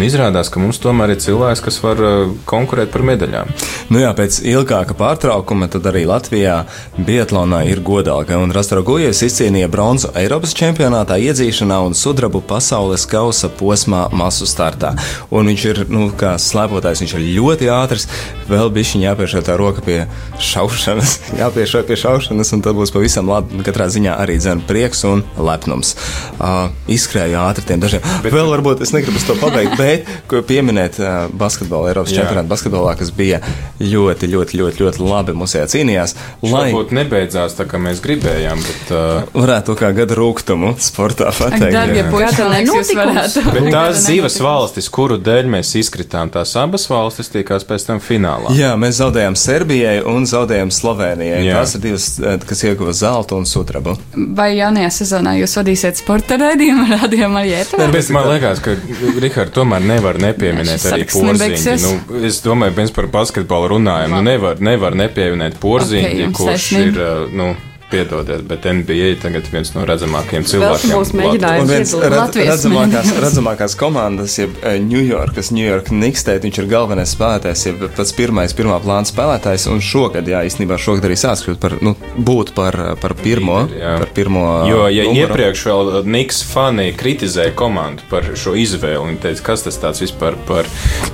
Izrādās, 0.02 0.50
ka 0.50 0.62
mums 0.62 0.82
tomēr 0.82 1.14
ir 1.14 1.22
cilvēks, 1.22 1.62
kas 1.62 1.78
var 1.84 2.02
uh, 2.02 2.34
konkurēt 2.50 2.90
par 2.96 3.06
medaļām. 3.06 3.52
Nu 3.94 4.02
jā, 4.02 4.10
pēc 4.18 4.40
ilgāka 4.50 4.98
pārtraukuma 4.98 5.70
tad 5.70 5.86
arī 5.92 6.08
Latvijā 6.10 6.64
Bietlānā 6.98 7.62
ir 7.70 7.84
godāka. 7.86 8.42
Un 8.42 8.56
Rastorgujevs 8.58 9.22
izcīnīja 9.30 9.70
bronzu 9.70 10.10
Eiropas 10.18 10.58
čempionātā 10.58 11.20
iedzīšanā 11.22 11.78
un 11.86 11.94
sudrabu 11.94 12.42
pasaules 12.42 13.06
kausa 13.06 13.54
posmā 13.54 14.08
masu 14.18 14.50
startā. 14.50 14.96
Un 15.30 15.54
viņš 15.54 15.70
ir, 15.70 15.86
nu, 15.94 16.10
kā 16.18 16.40
slēpotājs, 16.42 17.06
viņš 17.06 17.18
ir 17.20 17.26
ļoti 17.38 17.72
ātrs. 17.78 18.10
Vēl 18.50 18.63
vēl 18.64 18.72
bišķiņ 18.78 19.04
jāpiešā 19.04 19.42
tā 19.44 19.56
roka 19.60 19.84
pie 19.84 19.98
šaušanas, 20.42 21.16
jāpiešā 21.42 21.84
pie 21.88 21.98
šaušanas, 22.00 22.54
un 22.56 22.64
tad 22.64 22.78
būs 22.78 22.94
pavisam 22.96 23.30
labi. 23.32 23.62
Katrā 23.66 23.90
ziņā 23.92 24.16
arī 24.24 24.38
dzēn 24.40 24.64
prieks 24.68 25.04
un 25.10 25.24
lepnums. 25.38 25.96
Uh, 26.38 26.72
izskrēju 26.92 27.40
ātri 27.44 27.66
tiem 27.68 27.84
dažiem. 27.84 28.04
Bet, 28.24 28.34
vēl 28.36 28.52
varbūt 28.54 28.84
es 28.86 28.94
negribu 28.96 29.22
to 29.28 29.36
pabeigt, 29.42 29.76
bet 29.82 30.08
pieminēt 30.48 31.00
uh, 31.02 31.28
basketbolu 31.40 31.92
Eiropas 31.92 32.14
čempionātu 32.16 32.52
basketbolā, 32.52 32.96
kas 33.00 33.12
bija 33.16 33.42
ļoti, 33.82 34.30
ļoti, 34.32 34.60
ļoti, 34.62 34.84
ļoti 34.84 35.04
labi 35.04 35.36
mums 35.38 35.56
cīnījās. 35.74 36.16
Lai 36.46 36.66
varbūt 36.70 36.94
nebeidzās 36.96 37.58
tā, 37.58 37.68
kā 37.70 37.82
mēs 37.82 38.02
gribējām, 38.04 38.64
bet 38.64 38.94
uh... 38.96 39.28
varētu 39.36 39.76
kā 39.80 39.92
gada 39.96 40.18
rūgtumu 40.18 40.74
sportā 40.84 41.32
pateikt. 41.36 41.76
Darbie 41.76 42.06
puiši, 42.10 42.48
nenotikums. 42.54 43.38
Bet 43.54 43.70
tās 43.74 44.08
divas 44.08 44.40
valstis, 44.44 44.90
kuru 44.94 45.20
dēļ 45.24 45.52
mēs 45.58 45.74
izkritām, 45.80 46.32
tās 46.34 46.56
abas 46.60 46.88
valstis 46.92 47.32
tiekās 47.34 47.68
pēc 47.70 47.88
tam 47.90 48.02
finālā. 48.04 48.53
Jā, 48.54 48.74
mēs 48.80 49.00
zaudējām 49.02 49.36
Serbijai 49.40 49.96
un 50.10 50.28
zaudējām 50.30 50.72
Slovenijai. 50.74 51.42
Jā. 51.48 51.60
Tās 51.62 51.76
ir 51.78 51.84
divas, 51.84 52.08
eh, 52.20 52.38
kas 52.50 52.64
ieguva 52.68 52.94
zeltu 52.98 53.38
un 53.40 53.48
sudrabu. 53.50 53.96
Vai 54.14 54.54
jaunajā 54.58 54.92
sezonā 55.00 55.36
jūs 55.40 55.58
vadīsiet 55.60 56.00
sporta 56.02 56.38
raidījumu 56.42 56.88
rādījumu 56.94 57.42
arī 57.42 57.56
ētā? 57.62 57.90
Bet 57.94 58.10
man 58.14 58.30
liekas, 58.32 58.64
ka 58.64 58.78
Rihard 59.24 59.54
tomēr 59.56 59.86
nevar 59.94 60.22
nepieminēt 60.22 60.88
arī 60.92 61.08
porziņu. 61.12 61.78
Nu, 61.84 62.24
es 62.28 62.42
domāju, 62.46 62.78
mēs 62.80 62.96
par 62.96 63.10
basketbolu 63.14 63.76
runājam. 63.78 64.18
Nu, 64.18 64.24
nevar, 64.26 64.62
nevar 64.64 64.98
nepieminēt 64.98 65.60
porziņu, 65.64 66.14
okay, 66.14 66.34
kurš 66.38 66.72
ir, 66.80 66.98
eh, 66.98 67.30
nu, 67.34 67.54
piedodiet, 67.94 68.44
bet 68.50 68.66
NBA 68.66 69.14
tagad 69.22 69.48
viens 69.54 69.72
no 69.76 69.86
redzamākajiem 69.88 70.46
cilvēkiem. 70.50 70.94
Būs 70.98 71.14
mēģinājums 71.18 71.70
viens 71.70 71.94
redz, 72.02 72.38
redzamākās, 72.40 73.12
redzamākās 73.24 73.76
komandas, 73.80 74.38
jeb 74.40 74.56
eh, 74.62 74.80
New 74.82 75.02
Yorkas, 75.04 75.52
New 75.54 75.66
York 75.66 75.92
Knicks, 75.92 76.26
tēt, 76.28 76.44
viņš 76.48 76.62
ir 76.64 76.70
galvenais 76.72 77.14
spēlētājs, 77.14 77.66
jeb 77.70 77.86
pats 77.98 78.14
pirmais, 78.18 78.56
pirmā 78.58 78.80
plāna 78.84 79.10
spēlētājs, 79.10 79.68
un 79.72 79.84
šogad, 79.84 80.30
jā, 80.30 80.42
īstenībā 80.48 80.80
šogad 80.82 81.08
arī 81.10 81.18
sāks 81.20 81.46
kļūt 81.46 81.62
par, 81.62 81.78
nu, 81.86 81.96
būt 82.18 82.54
par, 82.58 82.78
par 83.02 83.16
pirmo, 83.20 83.64
jā. 83.70 83.96
par 84.02 84.14
pirmo. 84.18 84.46
Jo, 84.70 84.88
ja 84.92 85.08
numuru. 85.08 85.28
iepriekš 85.28 85.66
vēl 85.70 85.94
Knicks 86.08 86.44
fani 86.50 86.90
kritizēja 86.98 87.54
komandu 87.60 88.06
par 88.12 88.28
šo 88.40 88.56
izvēli, 88.60 89.14
viņi 89.14 89.24
teica, 89.28 89.46
kas 89.52 89.68
tas 89.68 89.80
tāds 89.82 90.04
vispār 90.04 90.38
par 90.50 90.70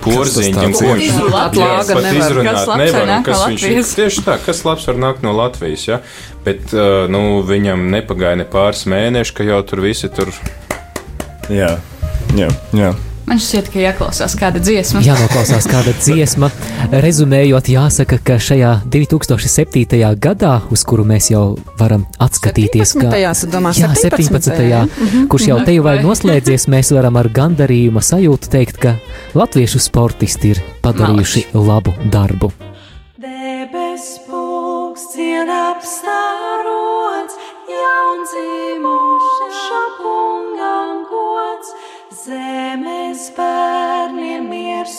porziņu, 0.06 0.66
un 0.70 0.78
ko 0.80 0.96
viņš 0.96 1.22
pat 1.36 2.12
izrunāt 2.14 2.76
nevar, 2.80 3.16
kas 3.28 3.46
viņš 3.52 3.70
ir. 3.70 3.86
Tieši 4.00 4.26
tā, 4.28 4.40
kas 4.44 4.64
labs 4.68 4.88
var 4.90 5.00
nākt 5.02 5.26
no 5.26 5.36
Latvijas, 5.36 5.88
jā. 5.90 6.00
Ja? 6.00 6.38
Bet 6.46 6.72
nu, 7.12 7.42
viņam 7.46 7.90
nepagāja 7.92 8.40
ne 8.40 8.48
pāris 8.48 8.86
mēneši, 8.90 9.36
ka 9.36 9.48
jau 9.48 9.60
tur 9.68 9.84
visi 9.84 10.10
tur. 10.14 10.32
Jā, 11.52 11.76
jā. 12.38 12.50
jā. 12.78 12.96
Man 13.30 13.38
šķiet, 13.38 13.68
ka 13.70 13.78
jāklausās 13.78 14.34
kāda 14.40 14.58
dziesma. 14.58 15.04
Jā, 15.06 15.14
noklausās 15.20 15.68
kāda 15.70 15.92
dziesma. 16.00 16.48
Rezumējot, 16.90 17.68
jāsaka, 17.70 18.18
ka 18.26 18.40
šajā 18.42 18.72
2007. 18.90 20.00
gadā, 20.18 20.56
uz 20.74 20.82
kuru 20.90 21.06
mēs 21.06 21.30
jau 21.30 21.44
varam 21.78 22.08
atskatīties, 22.18 22.96
17. 22.96 23.06
Kā, 23.06 23.52
domā, 23.54 23.74
jā, 23.78 23.92
17. 23.94 24.42
17. 24.50 24.80
Mhm. 24.88 25.28
kurš 25.30 25.46
jau 25.52 25.60
te 25.62 25.76
jau 25.78 25.86
vai 25.86 26.00
noslēdzies, 26.02 26.66
mēs 26.74 26.90
varam 26.96 27.22
ar 27.22 27.30
gandarījuma 27.30 28.02
sajūtu 28.02 28.50
teikt, 28.50 28.82
ka 28.82 28.96
latviešu 29.38 29.84
sportisti 29.84 30.56
ir 30.56 30.64
padarījuši 30.82 31.52
labu 31.54 31.94
darbu. 32.10 32.50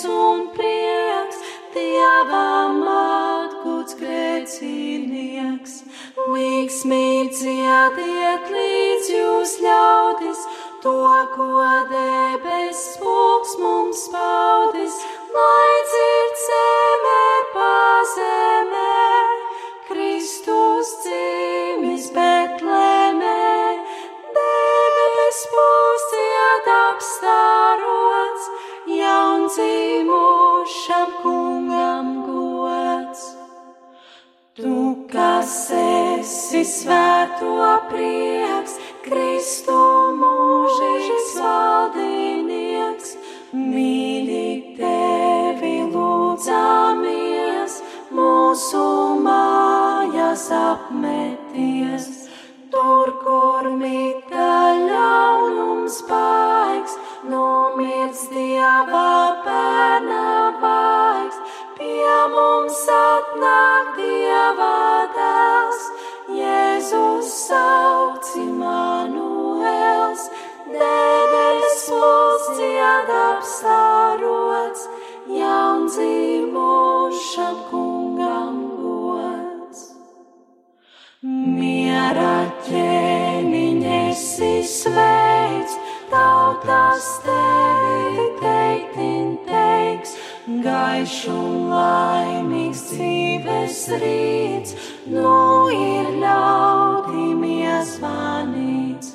Un 0.09 0.47
prieks, 0.57 1.38
dievam 1.75 2.80
atgūts 2.95 3.97
grēcinieks. 4.00 5.76
Līgsmīgi 6.30 7.30
dziediet 7.37 8.50
līdz 8.54 9.11
jūs 9.14 9.57
ļaudis, 9.64 10.45
to, 10.83 10.97
ko 11.35 11.49
debes 11.90 12.85
spūks 12.95 13.57
mums 13.61 14.07
paudis, 14.14 14.97
lai 15.37 15.76
dzird 15.92 16.42
zemē 16.47 17.25
pazemē. 17.57 18.88
Kristus 19.90 20.90
dzimis 21.02 22.11
Betlēmē, 22.14 23.40
debes 24.37 25.40
būsiet 25.54 26.71
apstārots, 26.76 28.47
jaundzimušam 28.99 31.09
kungam 31.23 32.06
gods. 32.26 33.23
Tu, 34.56 34.97
kas 35.12 35.70
esi 35.73 36.64
svēto 36.66 37.78
prieks, 37.88 38.75
Kristu 39.04 39.78
mūžīgs 40.20 41.30
valdinieks, 41.40 43.14
mīļi 43.56 44.76
tevi 44.76 45.76
lūdzamies 45.94 47.78
mūsu 48.12 48.85
mājās 49.25 50.44
apmeties, 50.59 52.29
atnāk 63.40 63.97
dieva 63.97 65.09
dēls, 65.14 65.85
Jēzus 66.37 67.30
sauc 67.49 68.26
Immanuels, 68.37 70.28
debes 70.68 71.88
mūs 71.90 72.42
dzied 72.59 73.09
apstārots, 73.16 74.82
jaundzīvošam 75.28 77.56
kungam 77.70 78.56
gods. 78.82 79.80
Miera 81.23 82.37
ķēniņš 82.68 84.26
sveic, 84.68 85.70
tautas 86.12 87.09
teiks, 87.25 87.60
gaišu 90.64 91.37
laimīgs 91.71 92.83
dzīves 92.90 93.78
rīts, 94.02 94.75
nu 95.14 95.35
ir 95.75 96.11
ļaudīm 96.23 97.45
iezvanīts. 97.47 99.14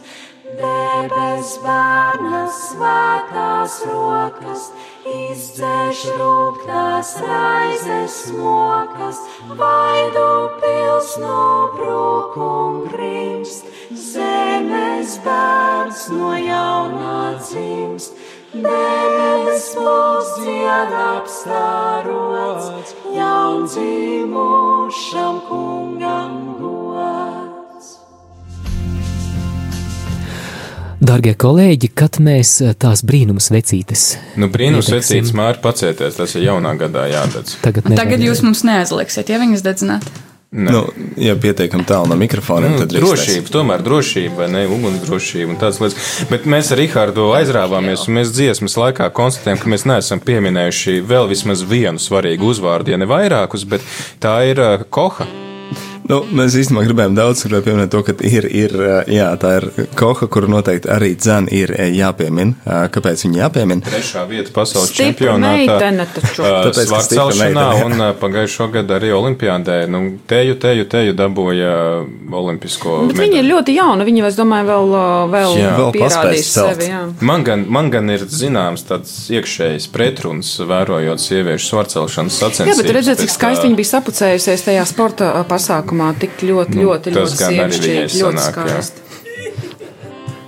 Debes 0.55 1.49
bērnas 1.65 2.59
svētās 2.69 3.75
rokas, 3.89 4.69
izdzēš 5.11 6.03
rūktās 6.15 7.11
raizes 7.25 8.15
smokas, 8.29 9.19
vaidu 9.59 10.29
pils 10.61 11.11
no 11.19 11.41
brūkum 11.75 12.85
grimst, 12.93 13.67
zemes 13.91 15.19
bērns 15.27 16.07
no 16.15 16.31
jaunā 16.39 17.19
dzimst. 17.41 18.14
Debes 18.55 19.65
mūs 19.75 20.29
dzied 20.39 20.93
apstārots, 20.95 22.93
jaundzīmušam 23.11 25.41
kungam 25.49 26.37
gods. 26.61 27.89
Darbie 31.03 31.35
kolēģi, 31.35 31.89
kad 31.99 32.21
mēs 32.23 32.63
eh, 32.63 32.71
tās 32.79 33.03
brīnums 33.03 33.51
vecītes. 33.51 34.15
Nu, 34.39 34.47
brīnums 34.53 34.87
vecītes 34.93 35.35
māri 35.35 35.59
pacieties, 35.65 36.15
tas 36.15 36.37
ir 36.39 36.47
jaunā 36.47 36.71
gadā 36.79 37.11
jādedz. 37.11 37.59
Tagad, 37.65 37.91
Tagad 37.99 38.23
jūs 38.23 38.39
mums 38.45 38.63
neaizliksiet, 38.63 39.35
ja 39.35 39.41
viņas 39.43 39.67
dedzināt. 39.67 40.07
Ne. 40.51 40.71
Nu, 40.71 40.81
ja 41.19 41.33
pietiekami 41.35 41.83
tālu 41.87 42.07
no 42.11 42.15
mikrofoniem, 42.19 42.75
nu, 42.75 42.83
tad 42.83 42.93
drošība, 42.95 43.49
tomēr 43.51 43.81
drošība, 43.83 44.47
ne, 44.53 44.63
ugunsdrošība 44.71 45.51
un 45.51 45.59
tādas 45.59 45.81
lietas. 45.83 46.11
Bet 46.29 46.45
mēs 46.47 46.71
ar 46.71 46.79
Rihārdu 46.79 47.27
aizrāvāmies, 47.35 48.05
un 48.07 48.21
mēs 48.21 48.31
dziesmas 48.35 48.77
laikā 48.79 49.09
konstatējam, 49.15 49.59
ka 49.59 49.73
mēs 49.73 49.87
neesam 49.89 50.23
pieminējuši 50.23 51.01
vēl 51.09 51.27
vismaz 51.33 51.65
vienu 51.67 51.99
svarīgu 51.99 52.53
uzvārdu, 52.53 52.95
ja 52.95 53.01
ne 53.01 53.09
vairākus, 53.09 53.67
bet 53.67 53.83
tā 54.23 54.37
ir 54.53 54.63
uh, 54.63 54.85
Koha. 54.87 55.27
Nu, 56.05 56.19
mēs 56.37 56.53
īstenībā 56.59 56.83
gribējām 56.85 57.15
daudz 57.17 57.45
pieminēt 57.49 57.89
to, 57.93 58.03
ka 58.05 58.13
ir, 58.25 58.45
ir 58.45 58.73
jā, 59.09 59.29
tā 59.41 59.55
ir 59.57 59.65
koha, 59.97 60.27
kuru 60.29 60.49
noteikti 60.53 60.89
arī 60.93 61.15
dzēn 61.17 61.47
ir 61.55 61.73
jāpiemina. 61.95 62.53
Kāpēc 62.93 63.23
viņa 63.25 63.39
jāpiemina? 63.41 63.85
Trešā 63.85 64.25
vieta 64.29 64.53
pasaules 64.53 64.91
čempionātā. 64.93 65.79
Tāpēc, 66.13 66.91
ka 66.91 67.01
celšanā 67.09 67.65
un 67.85 68.05
pagājušo 68.21 68.69
gadu 68.75 68.97
arī 68.99 69.09
olimpiādē. 69.17 69.79
Nu, 69.89 70.03
teju, 70.29 70.59
teju, 70.61 70.85
teju 70.91 71.15
dabūja 71.17 71.73
olimpisko. 72.37 72.99
Bet 73.09 73.23
viņa 73.23 73.41
ir 73.41 73.49
ļoti 73.49 73.75
jauna, 73.79 74.05
viņa, 74.05 74.27
es 74.29 74.37
domāju, 74.37 74.69
vēl, 74.69 74.95
vēl, 75.33 75.57
jā. 75.61 75.73
vēl 75.79 75.91
pierādīs 75.95 76.53
sevi. 76.53 76.89
Jā. 76.91 77.01
Man 77.25 77.47
gan, 77.47 77.65
man 77.65 77.89
gan 77.93 78.13
ir 78.13 78.27
zināms 78.29 78.85
tāds 78.85 79.15
iekšējs 79.33 79.89
pretruns, 79.93 80.53
vērojot 80.61 81.21
sieviešu 81.21 81.71
svarcelšanas 81.71 82.39
sacensības. 82.43 82.71
Jā, 82.75 82.77
bet 82.83 82.95
redziet, 82.99 83.23
cik 83.23 83.33
skaisti 83.33 83.65
viņa 83.69 83.81
bija 83.81 83.91
sapucējusies 83.95 84.67
tajā 84.69 84.85
sporta 84.89 85.31
pasākumā, 85.49 85.94
tik 86.19 86.43
ļoti, 86.45 86.77
Nu, 86.79 86.87
ļoti, 86.89 87.13
tas 87.15 87.35
ļoti 87.35 87.59
arī 87.65 87.79
sievišķīgi, 87.79 88.21
ļoti 88.23 88.45
skaisti. 88.49 89.04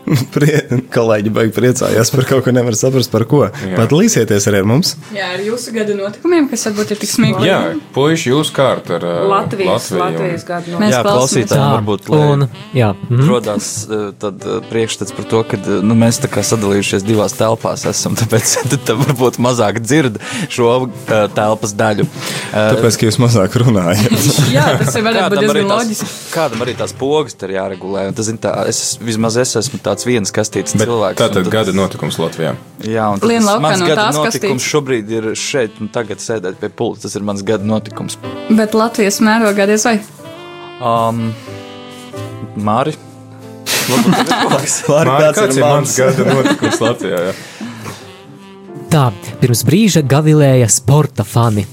Prie, 0.35 0.61
kolēģi 0.93 1.33
baigi 1.33 1.53
priecājās 1.55 2.11
par 2.13 2.27
kaut 2.29 2.45
ko, 2.45 2.53
nevar 2.55 2.75
saprast 2.79 3.11
par 3.13 3.25
ko. 3.29 3.45
Pat 3.75 3.93
līsieties 3.95 4.47
arī 4.49 4.61
ar 4.63 4.69
mums. 4.69 4.93
Jā, 5.15 5.33
ar 5.35 5.43
jūsu 5.43 5.73
gada 5.75 5.95
notikumiem, 5.97 6.47
kas 6.51 6.67
varbūt 6.69 6.93
ir 6.95 7.01
tik 7.01 7.11
smieklīgi. 7.11 7.49
Jā, 7.49 7.59
puiši, 7.95 8.31
jūs 8.31 8.51
kārt 8.55 8.91
ar 8.95 9.05
uh, 9.07 9.19
Latvijas, 9.27 9.89
Latviju. 9.91 10.03
Latvijas 10.03 10.47
gadu 10.47 10.73
no 10.73 10.81
Mēs 10.81 10.93
Jā, 10.93 11.01
klausītājiem 11.05 11.73
varbūt 11.77 12.09
un, 12.17 12.45
jā, 12.75 12.91
mhm. 13.09 13.23
rodās 13.27 13.69
eh, 13.85 14.03
tad 14.21 14.43
eh, 14.45 14.59
priekšstats 14.69 15.15
par 15.17 15.27
to, 15.31 15.41
ka 15.51 15.59
nu, 15.85 15.97
mēs 15.97 16.21
tā 16.23 16.29
kā 16.31 16.43
sadalījušies 16.45 17.05
divās 17.07 17.35
telpās 17.37 17.85
esam, 17.89 18.15
tāpēc 18.21 18.53
tad, 18.71 18.93
varbūt 19.03 19.39
mazāk 19.43 19.81
dzird 19.83 20.19
šo 20.53 20.69
uh, 20.85 21.15
telpas 21.35 21.75
daļu. 21.77 22.07
Uh, 22.07 22.77
Tāpēc, 22.77 22.99
ka 22.99 23.09
jūs 23.09 23.19
mazāk 23.21 23.57
runājat. 23.61 24.15
Jā, 24.55 24.69
tas 24.79 24.95
ir 24.95 25.05
varētu 25.05 25.33
būt 25.33 25.43
diezgan 25.43 25.71
tās, 25.71 25.83
loģiski. 25.83 26.09
kādam 26.33 26.63
arī 26.65 26.77
tās 26.79 26.95
pogas 26.97 27.37
tur 27.37 27.53
jāregulē. 27.53 28.07
Tas, 28.17 28.29
zin, 28.29 28.39
tā, 28.41 28.53
es, 28.71 28.81
vismaz 29.03 29.39
es 29.41 29.55
esmu 29.59 29.81
tāds 29.97 30.05
viens 30.05 30.33
kastīts 30.33 30.75
Bet 30.77 30.87
cilvēks. 30.87 31.17
Tātad 31.17 31.49
gada 31.49 31.73
notikums 31.73 32.19
Latvijā. 32.21 32.53
Jā, 32.85 33.07
un 33.09 33.21
tas 33.21 33.29
Lien 33.31 33.45
laukā 33.45 33.63
mans 33.63 33.81
no 33.81 33.89
gada 33.89 34.05
notikums 34.13 34.35
kastītes. 34.37 34.67
šobrīd 34.69 35.13
ir 35.17 35.29
šeit, 35.33 35.79
un 35.81 35.89
tagad 35.93 36.21
sēdēt 36.21 36.59
pie 36.61 36.69
pulta. 36.69 37.07
Tas 37.07 37.17
ir 37.17 37.25
mans 37.25 37.41
gada 37.45 37.65
notikums. 37.65 38.19
Bet 38.53 38.77
Latvijas 38.77 39.19
mērogā 39.25 39.65
diez 39.69 39.85
vai. 39.87 39.97
Um, 40.77 41.31
Māri? 42.61 42.93
Labi, 43.87 44.69
Māri, 44.91 45.15
kāds 45.33 45.57
ir 45.57 45.63
mans 45.65 45.95
gada 45.97 46.27
notikums 46.29 46.83
Latvijā? 46.83 47.23
Jā? 47.29 47.33
Tā, 48.93 49.07
pirms 49.41 49.65
brīža 49.67 50.05
gavilēja 50.07 50.69
sporta 50.71 51.25
fani. 51.27 51.65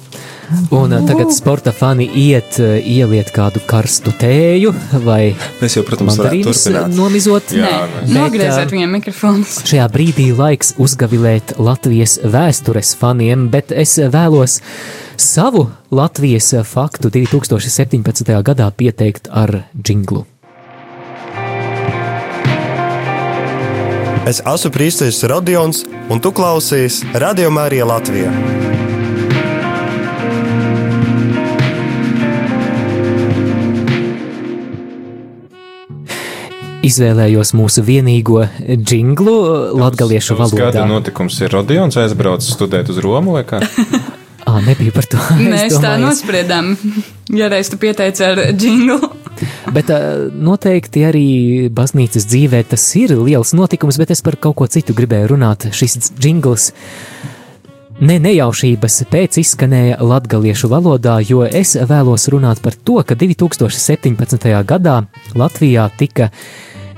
Un 0.75 0.93
uh, 0.93 1.01
tagad 1.07 1.33
sporta 1.35 1.73
fani 1.73 2.07
iet, 2.21 2.59
uh, 2.61 2.77
ieliet 2.79 3.31
kādu 3.35 3.63
karstu 3.69 4.13
tēju 4.21 4.73
vai 5.05 5.35
Mēs 5.61 5.79
jau, 5.79 5.85
protams, 5.87 6.19
varētu 6.21 6.51
mandarīnus 6.51 6.97
nomizot. 6.99 7.55
Jā, 7.55 7.87
Nē, 8.05 8.13
nogrieziet 8.13 8.67
Bet, 8.67 8.75
viņiem 8.77 8.95
mikrofonus. 8.99 9.57
Šajā 9.65 9.89
brīdī 9.95 10.29
laiks 10.37 10.75
uzgavilēt 10.83 11.57
Latvijas 11.63 12.19
vēstures 12.23 12.95
faniem, 13.01 13.49
bet 13.53 13.73
es 13.73 13.97
vēlos 13.99 14.61
savu 15.17 15.69
Latvijas 15.95 16.53
faktu 16.69 17.13
2017. 17.15 18.37
gadā 18.45 18.71
pieteikt 18.75 19.33
ar 19.33 19.63
jinglu. 19.81 20.27
Es 24.25 24.39
esmu 24.41 24.71
Prīsīs 24.73 25.19
Rodions, 25.29 25.83
un 26.09 26.23
tu 26.25 26.33
klausies 26.33 27.03
Radio 27.21 27.51
Mārija 27.53 27.85
Latvijā. 27.85 28.84
Izvēlējos 36.85 37.55
mūsu 37.57 37.85
vienīgo 37.87 38.43
jinglu 38.69 39.37
latviešu 39.81 40.37
Tavs 40.37 40.53
Gada 40.53 40.83
valodā. 40.83 40.89
notikums 40.91 41.41
ir 41.41 41.55
Rodions 41.55 41.97
aizbraucis 42.01 42.55
studēt 42.57 42.93
uz 42.93 43.01
Romu 43.05 43.39
vai 43.39 43.45
kā? 43.49 43.63
Ā, 44.45 44.59
nebija 44.69 44.93
par 44.95 45.09
to. 45.09 45.21
Mēs 45.41 45.81
tā 45.81 45.97
nospriedām. 46.03 46.75
Ja 47.35 47.47
reiz 47.49 47.71
tu 47.73 47.79
pieteici 47.81 48.21
ar 48.21 48.37
džinglu, 48.53 48.99
Bet 49.75 49.91
ā, 49.91 49.99
noteikti 50.31 51.05
arī 51.09 51.29
baznīcas 51.75 52.27
dzīvē 52.31 52.65
tas 52.71 52.85
ir 53.01 53.15
liels 53.19 53.55
notikums, 53.57 53.99
bet 54.01 54.13
es 54.15 54.23
par 54.25 54.37
kaut 54.41 54.59
ko 54.61 54.69
citu 54.71 54.95
gribēju 54.97 55.33
runāt. 55.35 55.69
Šis 55.75 56.13
jingls 56.23 56.71
ne 58.05 58.19
nejaušības 58.23 59.01
pēc 59.11 59.39
izskanēja 59.43 59.99
latgaliešu 60.03 60.71
valodā, 60.73 61.21
jo 61.25 61.45
es 61.47 61.77
vēlos 61.79 62.29
runāt 62.33 62.63
par 62.63 62.77
to, 62.77 63.01
ka 63.07 63.17
2017. 63.19 64.49
gadā 64.67 65.01
Latvijā 65.39 65.89
tika 65.99 66.31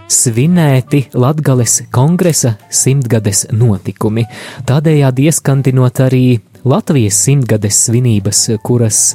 svinēti 0.08 1.06
Latgales 1.16 1.80
kongresa 1.94 2.54
simtgades 2.70 3.46
notikumi, 3.52 4.26
tādējādi 4.68 5.28
ieskandinot 5.31 6.00
arī 6.07 6.24
Latvijas 6.66 7.18
simtgades 7.26 7.85
svinības, 7.87 8.42
kuras 8.66 9.14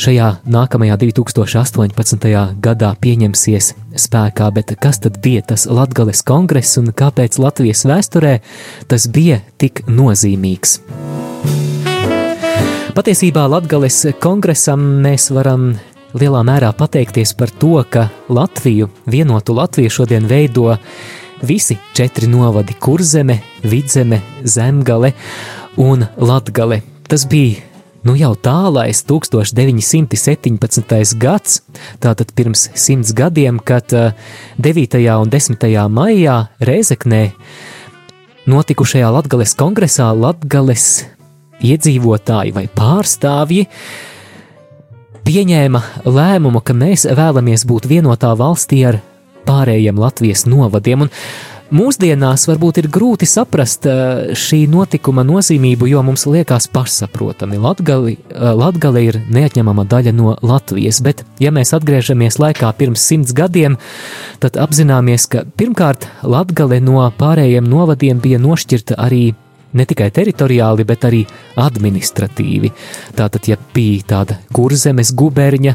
šajā 0.00 0.30
nākamajā 0.50 0.96
2018. 1.04 2.26
gadā 2.62 2.90
pieņemsies 2.98 3.70
spēkā, 4.06 4.50
bet 4.54 4.74
kas 4.82 4.98
tad 5.04 5.20
bija 5.22 5.44
tas 5.54 5.68
Latgales 5.70 6.24
kongress 6.26 6.78
un 6.80 6.90
kāpēc 6.94 7.38
Latvijas 7.38 7.84
vēsturē 7.86 8.38
tas 8.90 9.06
bija 9.06 9.40
tik 9.58 9.84
nozīmīgs? 9.86 10.80
Patiesībā 12.94 13.48
Latgales 13.50 14.04
kongresam 14.22 14.82
mēs 15.02 15.32
varam 15.34 15.72
lielā 16.14 16.44
mērā 16.46 16.70
pateikties 16.76 17.34
par 17.38 17.50
to, 17.50 17.84
ka 17.90 18.08
Latviju, 18.28 18.88
vienotu 19.06 19.54
Latviju 19.54 19.90
šodien 19.90 20.26
veido 20.30 20.76
visi 21.42 21.76
četri 21.94 22.26
novadi- 22.26 22.74
Kurzeme, 22.84 23.38
Vidzeme, 23.62 24.20
Zemgale 24.44 25.12
un 25.76 26.06
Latgale. 26.16 26.80
Tas 27.08 27.28
bija 27.28 27.56
nu 28.04 28.16
jau 28.16 28.34
tālais 28.36 29.04
1917. 29.04 31.14
gads, 31.18 31.62
tātad 32.00 32.32
pirms 32.36 32.68
simts 32.74 33.12
gadiem, 33.12 33.58
kad 33.64 33.92
eh, 33.92 34.12
9. 34.58 35.20
un 35.20 35.30
10. 35.30 35.88
maijā 35.88 36.46
Rēzeknē 36.60 37.30
notikušajā 38.46 39.12
Latgales 39.12 39.54
kongresā 39.56 40.12
Latgales 40.12 41.04
iedzīvotāji 41.64 42.52
vai 42.54 42.68
pārstāvji 42.68 43.66
pieņēma 45.24 45.80
lēmumu, 46.04 46.60
ka 46.64 46.76
mēs 46.76 47.08
vēlamies 47.08 47.64
būt 47.68 47.88
vienotā 47.88 48.34
valstī 48.38 48.84
ar 48.88 49.00
pārējiem 49.48 49.98
Latvijas 50.00 50.44
novadiem. 50.48 51.06
Un 51.06 51.12
mūsdienās 51.74 52.46
varbūt 52.48 52.82
ir 52.82 52.88
grūti 52.92 53.28
saprast 53.28 53.88
eh, 53.88 54.34
šī 54.36 54.64
notikuma 54.70 55.24
nozīmību, 55.26 55.88
jo 55.90 56.02
mums 56.06 56.26
liekas 56.30 56.68
pašsaprotami. 56.72 57.60
Latgali, 57.60 58.16
eh, 58.16 58.50
Latgale 58.56 59.04
ir 59.08 59.20
neatņemama 59.32 59.86
daļa 59.90 60.14
no 60.16 60.36
Latvijas, 60.44 61.00
bet 61.04 61.24
ja 61.42 61.52
mēs 61.54 61.74
atgriežamies 61.76 62.40
laikā 62.40 62.72
pirms 62.78 63.04
simts 63.04 63.36
gadiem, 63.36 63.78
tad 64.44 64.60
apzināmies, 64.60 65.28
ka 65.28 65.46
pirmkārt 65.56 66.08
Latgale 66.22 66.80
no 66.84 67.04
pārējiem 67.18 67.68
novadiem 67.68 68.20
bija 68.24 68.42
nošķirta 68.42 69.00
arī 69.00 69.32
ne 69.74 69.86
tikai 69.88 70.10
teritoriāli, 70.14 70.86
bet 70.88 71.06
arī 71.08 71.24
administratīvi. 71.60 72.72
Tātad, 73.18 73.48
ja 73.50 73.58
bija 73.74 74.06
tāda 74.14 74.38
kurzemes 74.54 75.12
guberņa, 75.16 75.74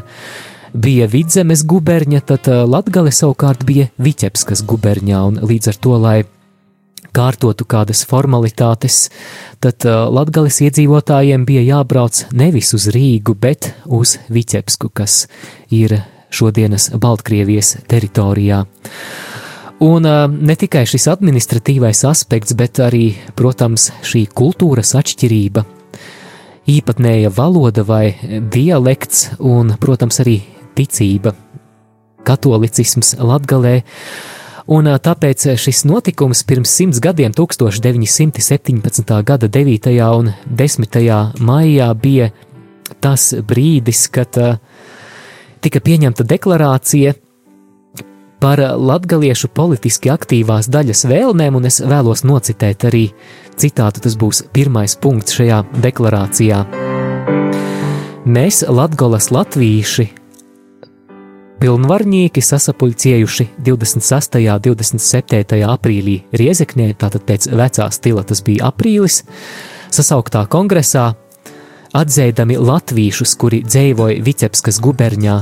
bija 0.74 1.08
vidzemes 1.10 1.64
guberņa, 1.68 2.20
tad 2.26 2.50
ā, 2.50 2.60
Latgale 2.68 3.12
savukārt 3.14 3.64
bija 3.68 3.88
Viķepskas 4.02 4.64
guberņā, 4.68 5.24
un 5.30 5.40
līdz 5.46 5.72
ar 5.72 5.80
to, 5.82 5.96
lai 6.00 6.18
kārtotu 7.16 7.66
kādas 7.66 8.04
formalitātes, 8.08 9.08
tad 9.62 9.86
ā, 9.88 9.96
Latgales 10.12 10.60
iedzīvotājiem 10.66 11.46
bija 11.48 11.66
jābrauc 11.74 12.24
nevis 12.36 12.74
uz 12.76 12.88
Rīgu, 12.94 13.34
bet 13.34 13.72
uz 13.86 14.18
Viķepsku, 14.30 14.92
kas 14.94 15.24
ir 15.74 16.00
šodienas 16.30 16.92
Baltkrievijas 17.00 17.76
teritorijā. 17.90 18.64
Un 19.80 20.04
ne 20.04 20.54
tikai 20.60 20.82
šis 20.84 21.06
administratīvais 21.08 22.02
aspekts, 22.04 22.52
bet 22.52 22.82
arī, 22.84 23.14
protams, 23.32 23.86
šī 24.04 24.26
kultūras 24.36 24.92
atšķirība, 24.98 25.62
īpatnēja 26.68 27.30
valoda 27.32 27.84
vai 27.88 28.12
dialekts, 28.52 29.38
un, 29.40 29.72
protams, 29.80 30.20
arī 30.20 30.42
ticība, 30.76 31.32
katolicisms 32.28 33.14
latgalē. 33.24 33.80
Un 34.70 34.86
tāpēc 35.00 35.46
šis 35.58 35.86
notikums 35.88 36.44
pirms 36.44 36.76
simts 36.76 37.00
gadiem, 37.00 37.32
1917. 37.32 39.16
gada 39.24 39.48
9. 39.48 39.96
un 40.20 40.30
10. 40.60 41.00
maijā, 41.40 41.88
bija 41.96 42.28
tas 43.00 43.30
brīdis, 43.40 44.04
kad 44.12 44.36
tika 45.64 45.80
pieņemta 45.80 46.28
deklarācija 46.28 47.16
par 48.40 48.60
latgaliešu 48.60 49.50
politiski 49.54 50.10
aktīvās 50.12 50.70
daļas 50.72 51.04
vēlmēm, 51.10 51.58
un 51.60 51.68
es 51.68 51.80
vēlos 51.84 52.24
nocitēt 52.24 52.86
arī 52.88 53.10
citātu, 53.60 54.00
tas 54.04 54.16
būs 54.16 54.44
pirmais 54.54 54.96
punkts 54.96 55.36
šajā 55.36 55.60
deklarācijā. 55.84 56.64
Mēs, 58.30 58.62
Latgolas 58.68 59.30
latvīši, 59.32 60.06
pilnvarnieki 61.60 62.42
sasapuļcējuši 62.44 63.46
26. 63.60 64.40
un 64.40 64.64
27. 64.64 65.60
aprīlī 65.68 66.16
Riezeknē, 66.32 66.92
tātad 67.00 67.24
pēc 67.28 67.50
vecā 67.52 67.88
stila 67.92 68.24
tas 68.24 68.40
bija 68.44 68.70
aprīlis, 68.72 69.22
sasauktā 69.92 70.46
kongresā, 70.52 71.10
atzēdami 71.96 72.56
latvīšus, 72.60 73.34
kuri 73.40 73.64
dzīvoja 73.66 74.20
Vicepskas 74.24 74.80
guberņā, 74.84 75.38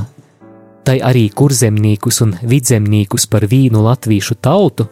tai 0.83 0.99
arī 1.05 1.27
kurzemniekus 1.29 2.21
un 2.25 2.35
vidzemniekus 2.41 3.27
par 3.29 3.45
vīnu 3.49 3.83
latvīšu 3.85 4.39
tautu, 4.41 4.87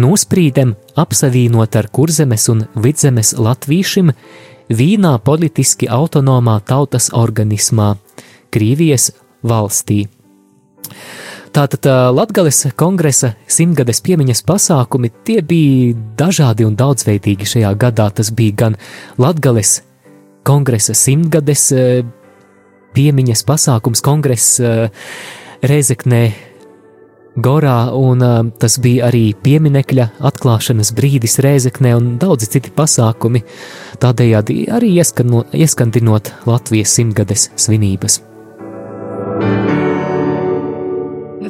nosprīdem 0.00 0.74
apsavienot 0.98 1.76
ar 1.76 1.88
kurzemes 1.92 2.48
un 2.52 2.64
vidzemes 2.74 3.34
latvīšiem 3.38 4.12
vīnā 4.70 5.18
politiski 5.24 5.90
autonomā 5.90 6.60
tautas 6.66 7.10
organismā, 7.12 7.94
Krievijas 8.54 9.10
valstī. 9.42 10.04
Tātad 11.54 11.86
Latvijas 12.14 12.64
kongresa 12.74 13.32
simtgades 13.46 14.00
piemiņas 14.02 14.42
pasākumi 14.46 15.10
tie 15.26 15.40
bija 15.42 15.94
dažādi 16.18 16.66
un 16.66 16.74
daudzveidīgi 16.78 17.46
šajā 17.46 17.70
gadā. 17.78 18.08
Tas 18.10 18.32
bija 18.34 18.56
gan 18.64 18.76
Latvijas 19.18 19.76
kongresa 20.42 20.96
simtgades 20.98 21.68
piemiņas 22.94 23.44
pasākums, 23.48 24.02
kongresa 24.04 24.90
Reizeknē 25.64 26.24
Gorā, 27.34 27.90
un 27.98 28.22
uh, 28.22 28.36
tas 28.62 28.76
bija 28.78 29.08
arī 29.08 29.32
pieminekļa 29.34 30.04
atklāšanas 30.22 30.92
brīdis 30.94 31.40
Rēzeknē 31.42 31.96
un 31.98 32.12
daudzi 32.22 32.46
citi 32.52 32.70
pasākumi, 32.70 33.42
tādējādi 33.98 34.68
arī 34.70 34.92
ieskano, 35.00 35.42
ieskandinot 35.50 36.30
Latvijas 36.46 36.94
simtgades 36.94 37.48
svinības. 37.58 38.20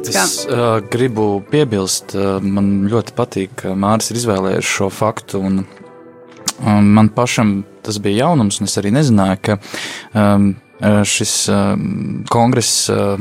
Es 0.05 0.41
uh, 0.49 0.81
gribu 0.89 1.43
piebilst, 1.53 2.17
uh, 2.17 2.41
man 2.41 2.89
ļoti 2.89 3.13
patīk, 3.17 3.55
ka 3.61 3.77
Mārcis 3.77 4.15
ir 4.15 4.23
izvēlējies 4.23 4.75
šo 4.79 4.89
faktu. 4.89 5.41
Un, 5.45 5.63
um, 6.65 6.91
man 6.97 7.13
pašam 7.13 7.59
tas 7.85 8.01
bija 8.01 8.25
jaunums, 8.25 8.57
un 8.57 8.69
es 8.69 8.77
arī 8.81 8.89
nezināju, 8.95 9.41
ka 9.45 9.59
um, 10.17 10.55
šis 10.81 11.33
um, 11.53 12.23
kongress 12.31 12.89
uh, 12.91 13.19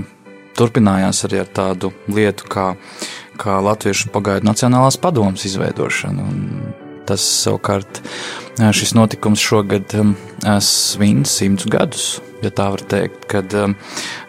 turpinājās 0.58 1.24
arī 1.26 1.42
ar 1.42 1.50
tādu 1.54 1.92
lietu 2.10 2.48
kā, 2.50 2.72
kā 3.40 3.58
Latviešu 3.64 4.10
pagaidu 4.14 4.48
Nacionālās 4.48 4.98
padomas 5.00 5.46
izveidošana. 5.48 6.24
Un 6.24 6.74
tas 7.04 7.24
savukārt 7.44 8.00
šis 8.72 8.94
notikums 8.96 9.42
šogad 9.44 9.92
svin 10.64 11.24
simtus 11.28 11.68
gadus. 11.70 12.06
Ja 12.44 12.50
tā 12.52 12.66
var 12.74 12.82
teikt, 12.84 13.24
kad 13.30 13.52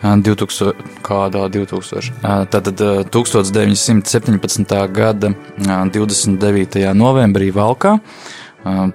2000, 0.04 0.72
kādā 1.04 1.46
2000, 1.52 2.22
tātad 2.52 2.84
1917. 3.12 4.76
gada 4.96 5.34
29. 5.60 6.80
novembrī 6.96 7.52
Valkā 7.56 7.98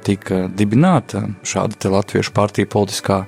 tika 0.06 0.46
dibināta 0.56 1.26
šāda 1.46 1.92
Latviešu 1.92 2.32
partija 2.36 2.70
politiskā 2.70 3.24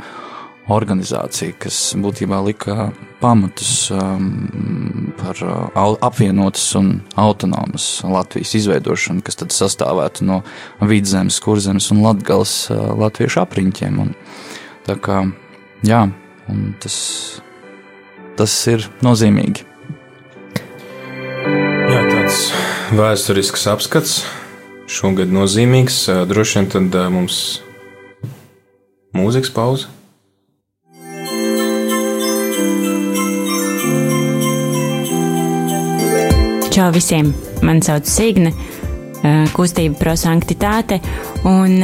organizācija, 0.71 1.57
kas 1.59 1.77
būtībā 1.99 2.39
lika 2.47 2.93
pamatus 3.21 3.91
um, 3.91 5.13
par 5.19 5.39
uh, 5.43 5.97
apvienotas 6.05 6.65
un 6.79 6.93
autonomas 7.19 8.03
Latvijas 8.07 8.55
izveidošanu, 8.61 9.25
kas 9.27 9.41
tad 9.41 9.55
sastāvētu 9.55 10.27
no 10.29 10.41
vidzemes, 10.81 11.41
kurzemes 11.43 11.91
un 11.95 12.03
latgales 12.07 12.55
uh, 12.71 12.93
latviešu 12.99 13.43
apriņķiem. 13.43 13.99
Un, 14.05 14.13
tā 14.87 14.99
kā, 15.03 15.25
jā, 15.87 16.05
un 16.53 16.63
tas, 16.83 16.97
tas 18.39 18.55
ir 18.71 18.87
nozīmīgi. 19.03 19.67
Jā, 21.43 22.05
tāds 22.07 22.45
vēsturisks 22.95 23.67
apskats 23.73 24.21
šogad 24.93 25.33
nozīmīgs. 25.35 26.05
Droši 26.31 26.61
vien 26.61 26.71
tad 26.71 26.97
mums 27.11 27.43
mūzikas 29.17 29.51
pauze. 29.55 29.91
Čau 36.73 36.89
visiem! 36.89 37.35
Mani 37.61 37.83
sauc 37.85 38.07
Signe, 38.09 38.49
kustība 39.53 39.99
prosanktitāte, 40.01 41.03
un 41.45 41.75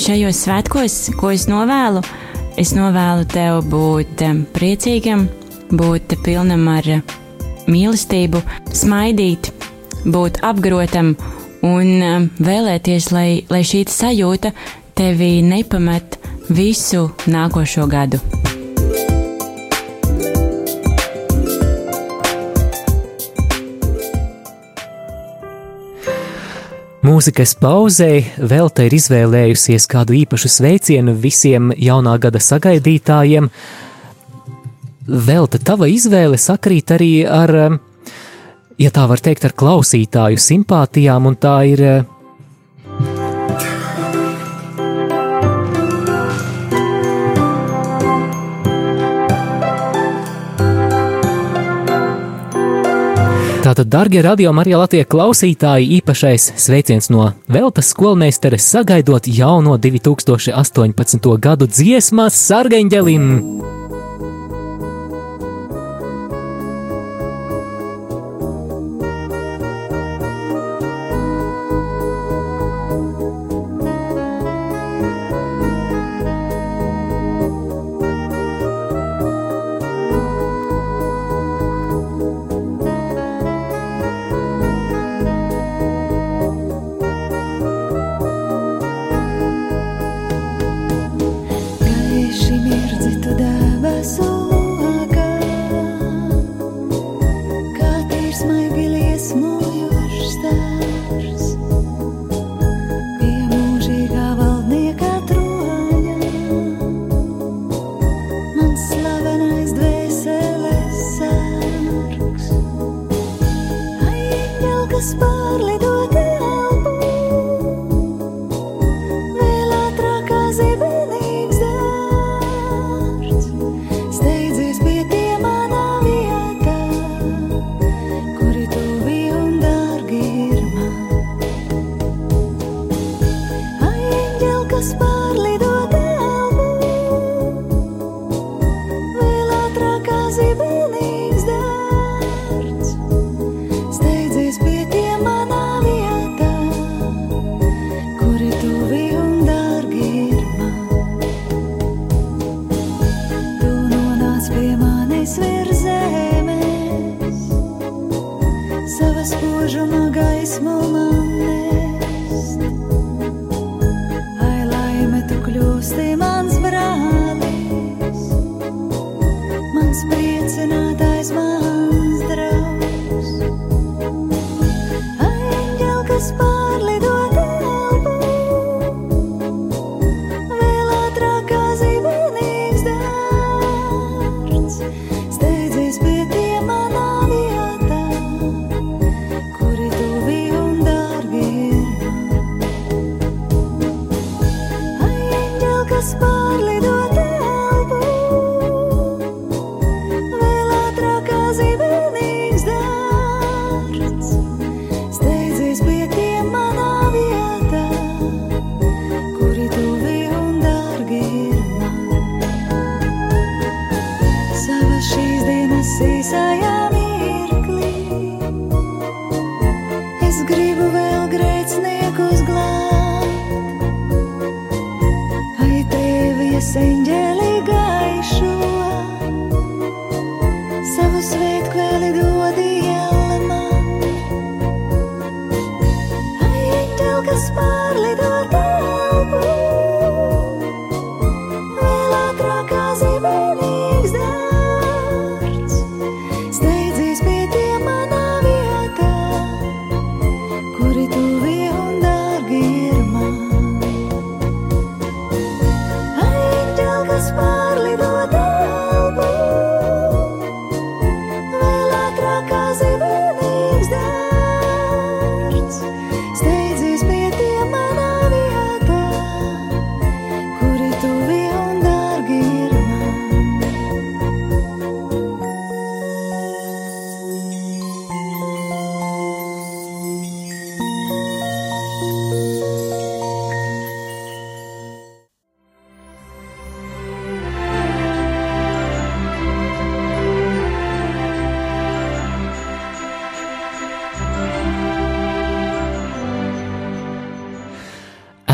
šajos 0.00 0.38
svētkos, 0.46 0.94
ko 1.20 1.28
es 1.34 1.44
novēlu, 1.50 2.00
es 2.56 2.72
novēlu 2.72 3.26
tev 3.28 3.60
būt 3.68 4.24
priecīgam, 4.56 5.26
būt 5.68 6.16
pilnam 6.24 6.64
ar 6.72 6.88
mīlestību, 7.68 8.40
smaidīt, 8.72 9.52
būt 10.08 10.40
apgrotam 10.40 11.12
un 11.60 12.32
vēlēties, 12.40 13.12
lai, 13.12 13.28
lai 13.52 13.60
šī 13.60 13.84
sajūta 13.92 14.54
tevi 14.96 15.34
nepamet 15.44 16.16
visu 16.48 17.10
nākošo 17.28 17.84
gadu. 17.92 18.24
Mūzikas 27.04 27.50
pauzē 27.60 28.22
Velta 28.48 28.86
ir 28.86 28.94
izvēlējusies 28.96 29.84
kādu 29.92 30.14
īpašu 30.22 30.48
sveicienu 30.48 31.12
visiem 31.20 31.68
jaunā 31.76 32.14
gada 32.16 32.40
sagaidītājiem. 32.40 33.50
Velta, 35.26 35.60
tava 35.60 35.90
izvēle 35.92 36.38
sakrīt 36.40 36.94
arī 36.96 37.10
ar, 37.28 37.52
ja 38.80 38.92
tā 38.96 39.04
var 39.10 39.20
teikt, 39.20 39.44
ar 39.44 39.52
klausītāju 39.52 40.40
simpātijām, 40.40 41.28
un 41.28 41.36
tā 41.36 41.58
ir 41.74 41.84
Tātad, 53.84 53.90
darbie 53.90 54.22
radio 54.22 54.52
Marija 54.52 54.78
Latvijas 54.78 55.08
klausītāji, 55.12 55.98
īpašais 56.00 56.54
sveiciens 56.56 57.10
no 57.10 57.32
Veltes 57.48 57.92
skolmeistares 57.92 58.64
sagaidot 58.64 59.28
jauno 59.28 59.76
2018. 59.76 61.38
gadu 61.38 61.66
dziesmas 61.66 62.34
Sargeņģelim! 62.48 63.83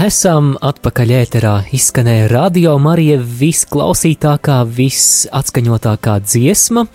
Esam 0.01 0.55
atpakaļ 0.65 1.11
ēterā. 1.13 1.51
Izskanēja 1.77 2.31
radio 2.31 2.71
Marija 2.81 3.19
visklausītākā, 3.21 4.55
visatskaņotākā 4.73 6.15
dziesma. 6.25 6.87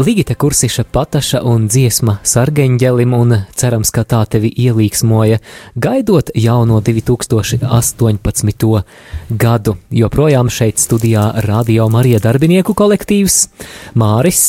Ligita 0.00 0.34
Kursiša 0.34 0.82
pataša 0.90 1.44
un 1.46 1.68
dziesma 1.70 2.16
sargeņģelim 2.26 3.14
un 3.14 3.36
cerams, 3.54 3.92
ka 3.94 4.02
tā 4.02 4.24
tevi 4.32 4.50
ielīgsmoja, 4.64 5.38
gaidot 5.78 6.32
jauno 6.34 6.80
2018. 6.82 8.82
gadu. 9.44 9.76
Joprojām 9.94 10.50
šeit 10.50 10.82
studijā 10.82 11.28
radio 11.46 11.86
Marija 11.94 12.18
darbinieku 12.24 12.74
kolektīvs 12.74 13.36
Māris, 13.94 14.48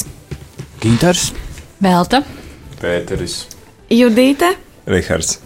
Ginters, 0.81 1.27
Velta. 1.77 2.23
Pēteris. 2.81 3.43
Judīte, 3.93 4.55
Rihards. 4.89 5.37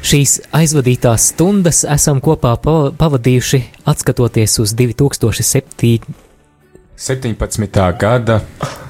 Šīs 0.00 0.38
aizvadītās 0.56 1.28
stundas 1.34 1.82
esam 1.84 2.20
kopā 2.24 2.54
pa- 2.62 2.90
pavadījuši 2.96 3.60
atskatoties 3.90 4.58
uz 4.62 4.72
2007. 4.74 6.00
17. 7.00 7.76
gada, 8.00 8.40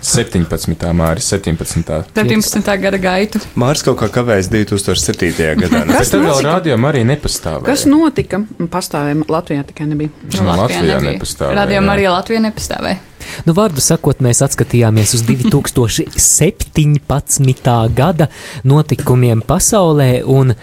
17. 0.02 0.86
māris, 0.98 1.28
17. 1.30 2.00
17. 2.14 2.72
gada 2.82 2.98
gaitu. 2.98 3.38
Mārs 3.54 3.84
kaut 3.86 4.00
kā 4.00 4.08
kavējas 4.10 4.48
2007. 4.50 5.30
gadā. 5.62 5.84
Bet 5.86 6.10
tad 6.10 6.24
vēl 6.26 6.40
rādījumā 6.46 6.90
arī 6.90 7.04
nepastāvēja. 7.12 7.66
kas 7.68 7.86
notika? 7.90 8.42
Pastāvēja 8.70 9.20
Latvijā 9.30 9.66
tikai 9.68 9.86
nebija. 9.92 10.10
Nu, 10.40 10.48
Latvijā 10.62 10.98
nepastāvēja, 11.06 11.54
Radio 11.60 11.78
jā. 11.78 11.86
Marija 11.86 12.16
Latvija 12.16 12.42
nepastāvēja. 12.48 12.98
Nu, 13.46 13.52
vārdu 13.56 13.80
sakot, 13.80 14.18
mēs 14.24 14.42
atskatījāmies 14.46 15.14
uz 15.14 15.22
2017. 15.22 17.88
gada 17.94 18.26
notikumiem 18.64 19.40
pasaulē, 19.46 20.22
un 20.26 20.54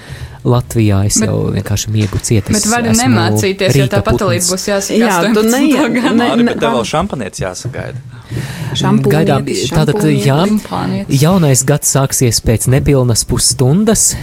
Latvijā 0.48 1.02
es 1.06 1.17
Bet- 1.20 1.28
jau 1.30 1.52
vienkārši 1.52 1.89
miegu 1.91 2.17
cietis. 2.24 2.54
Bet 2.56 2.65
vari 2.72 2.88
esmu 2.93 3.04
nemācīties, 3.04 3.76
jo 3.76 3.84
līdz 3.84 4.04
putns. 4.06 4.48
būs 4.54 4.63
jāsaka. 4.70 5.00
Jā, 5.02 5.15
tu 5.34 5.39
18. 5.41 5.89
ne- 5.89 6.13
ne- 6.13 6.30
Arī, 6.32 6.43
bet 6.46 6.60
tev 6.62 6.72
vēl 6.78 6.86
šampanietis 6.93 7.39
jāsagaida. 7.43 7.98
Gaidām, 9.12 9.46
tātad, 9.46 10.02
jā, 10.04 10.46
Šampūnietis. 10.48 11.22
jaunais 11.22 11.63
gads 11.65 11.88
sāksies 11.96 12.41
pēc 12.41 12.67
nepilnas 12.67 13.24
pusstundas. 13.26 14.15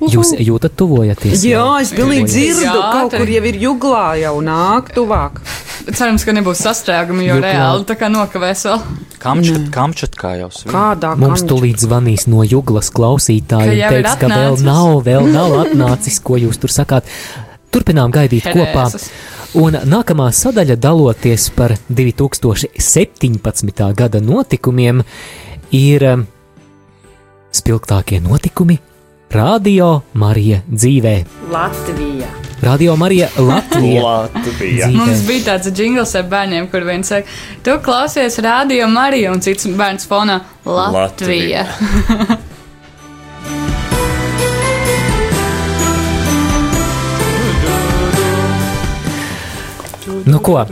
Jūs 0.00 0.32
jūtat, 0.42 0.74
tuvojaties? 0.76 1.44
Jā, 1.46 1.62
es 1.80 1.92
pilnīgi 1.94 2.26
dzirdu, 2.28 2.64
Jā, 2.66 2.72
kaut 2.92 3.14
kur 3.14 3.30
jau 3.30 3.42
ir 3.48 3.58
juglā, 3.62 4.06
jau 4.20 4.34
nāk 4.44 4.90
tuvāk. 4.96 5.38
Cerams, 5.84 6.24
ka 6.26 6.32
nebūs 6.34 6.60
sastrēgumi, 6.64 7.26
jo 7.28 7.36
Juklā. 7.38 7.52
reāli 7.54 7.86
tā 7.88 7.96
kā 8.00 8.08
nokavēs 8.12 8.64
vēl. 8.68 8.82
Kamčat, 9.24 9.68
kamčat 9.72 10.16
kā 10.20 10.34
jau 10.40 10.50
svin. 10.52 10.72
Kādā 10.72 11.14
Mums 11.16 11.44
kamča? 11.44 11.50
tūlīt 11.52 11.80
zvanīs 11.84 12.26
no 12.28 12.42
juglas 12.44 12.90
klausītāji 12.92 13.78
Ka 13.80 13.88
un 13.88 13.94
teiks, 13.94 14.18
ka 14.20 14.28
vēl 14.32 14.58
nav, 14.64 14.98
vēl 15.06 15.28
nav 15.32 15.56
atnācis, 15.62 16.18
ko 16.24 16.36
jūs 16.40 16.60
tur 16.60 16.72
sakāt. 16.72 17.08
Turpinām 17.74 18.12
gaidīt 18.14 18.44
kopā. 18.50 18.88
Herēzes. 18.88 19.08
Un 19.60 19.76
nākamā 19.86 20.28
sadaļa, 20.34 20.76
daloties 20.82 21.48
par 21.54 21.76
2017. 21.88 23.84
gada 23.94 24.20
notikumiem, 24.20 25.04
ir 25.74 26.04
um, 26.12 26.26
spilgtākie 27.54 28.18
notikumi 28.24 28.80
Radio 29.34 30.00
Marija 30.12 30.60
dzīvē. 30.70 31.24
Latvija. 31.50 32.26
Radio 32.62 32.94
Marija 32.96 33.28
Latvija. 33.38 34.02
Latvija. 34.08 34.86
Mums 34.94 35.24
bija 35.26 35.42
tāds 35.48 35.72
jingls 35.74 36.14
ar 36.14 36.28
bērniem, 36.30 36.68
kur 36.70 36.86
viens 36.86 37.10
saka, 37.10 37.26
tu 37.66 37.74
klausies 37.82 38.38
radio 38.38 38.86
Mariju, 38.86 39.32
un 39.34 39.42
cits 39.42 39.66
bērns 39.66 40.06
fonā 40.06 40.38
Latvija. 40.64 41.66
Latvija. 41.66 42.38
Nu 50.24 50.38
ko, 50.40 50.62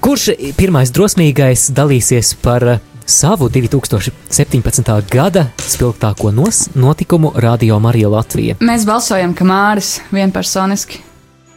kurš 0.00 0.30
pirmais 0.56 0.88
drosmīgais 0.94 1.66
dalīsies 1.76 2.30
par 2.40 2.64
uh, 2.64 2.93
savu 3.06 3.48
2017. 3.48 5.02
gada 5.10 5.46
spilgtāko 5.58 6.30
nos, 6.30 6.68
notikumu 6.74 7.32
Radio 7.36 7.78
Marija 7.78 8.08
Latvija? 8.08 8.56
Mēs 8.60 8.86
balsojam, 8.88 9.34
ka 9.34 9.44
Māris 9.44 9.98
vienpersoniski. 10.12 11.00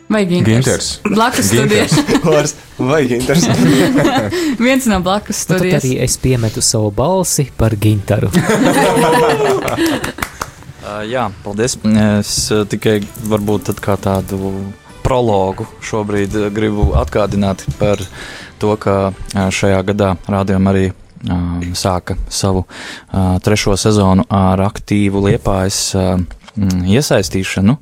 Vai 0.09 0.23
Ginters? 0.25 0.53
Ginters. 0.53 0.99
Blakus 1.03 1.45
studijas. 1.45 1.91
Vajag 2.77 3.11
interesanti. 3.11 3.69
Viens 4.65 4.85
no 4.85 4.99
blakus 5.03 5.41
Nu, 5.41 5.47
Tad 5.47 5.57
studijas. 5.57 5.83
arī 5.83 5.97
es 6.03 6.17
piemetu 6.17 6.61
savu 6.61 6.91
balsi 6.91 7.49
par 7.57 7.75
gintaru. 7.75 8.29
Uh, 10.87 11.01
jā, 11.03 11.25
paldies. 11.43 11.73
Es 11.83 12.29
uh, 12.55 12.61
tikai 12.63 13.01
varbūt 13.27 13.65
tad 13.67 13.81
kā 13.83 13.97
tādu 13.99 14.37
prologu 15.03 15.65
šobrīd 15.83 16.37
uh, 16.39 16.45
gribu 16.53 16.93
atgādināt 16.95 17.65
par 17.75 17.99
to, 18.61 18.71
ka 18.79 18.93
uh, 19.11 19.49
šajā 19.51 19.81
gadā 19.89 20.13
rādījumā 20.31 20.71
arī 20.71 20.85
sāka 21.77 22.17
savu 22.29 22.65
trešo 23.43 23.77
sezonu 23.79 24.27
ar 24.33 24.61
aktīvu 24.67 25.23
liepājas 25.27 25.81
iesaistīšanu, 26.57 27.77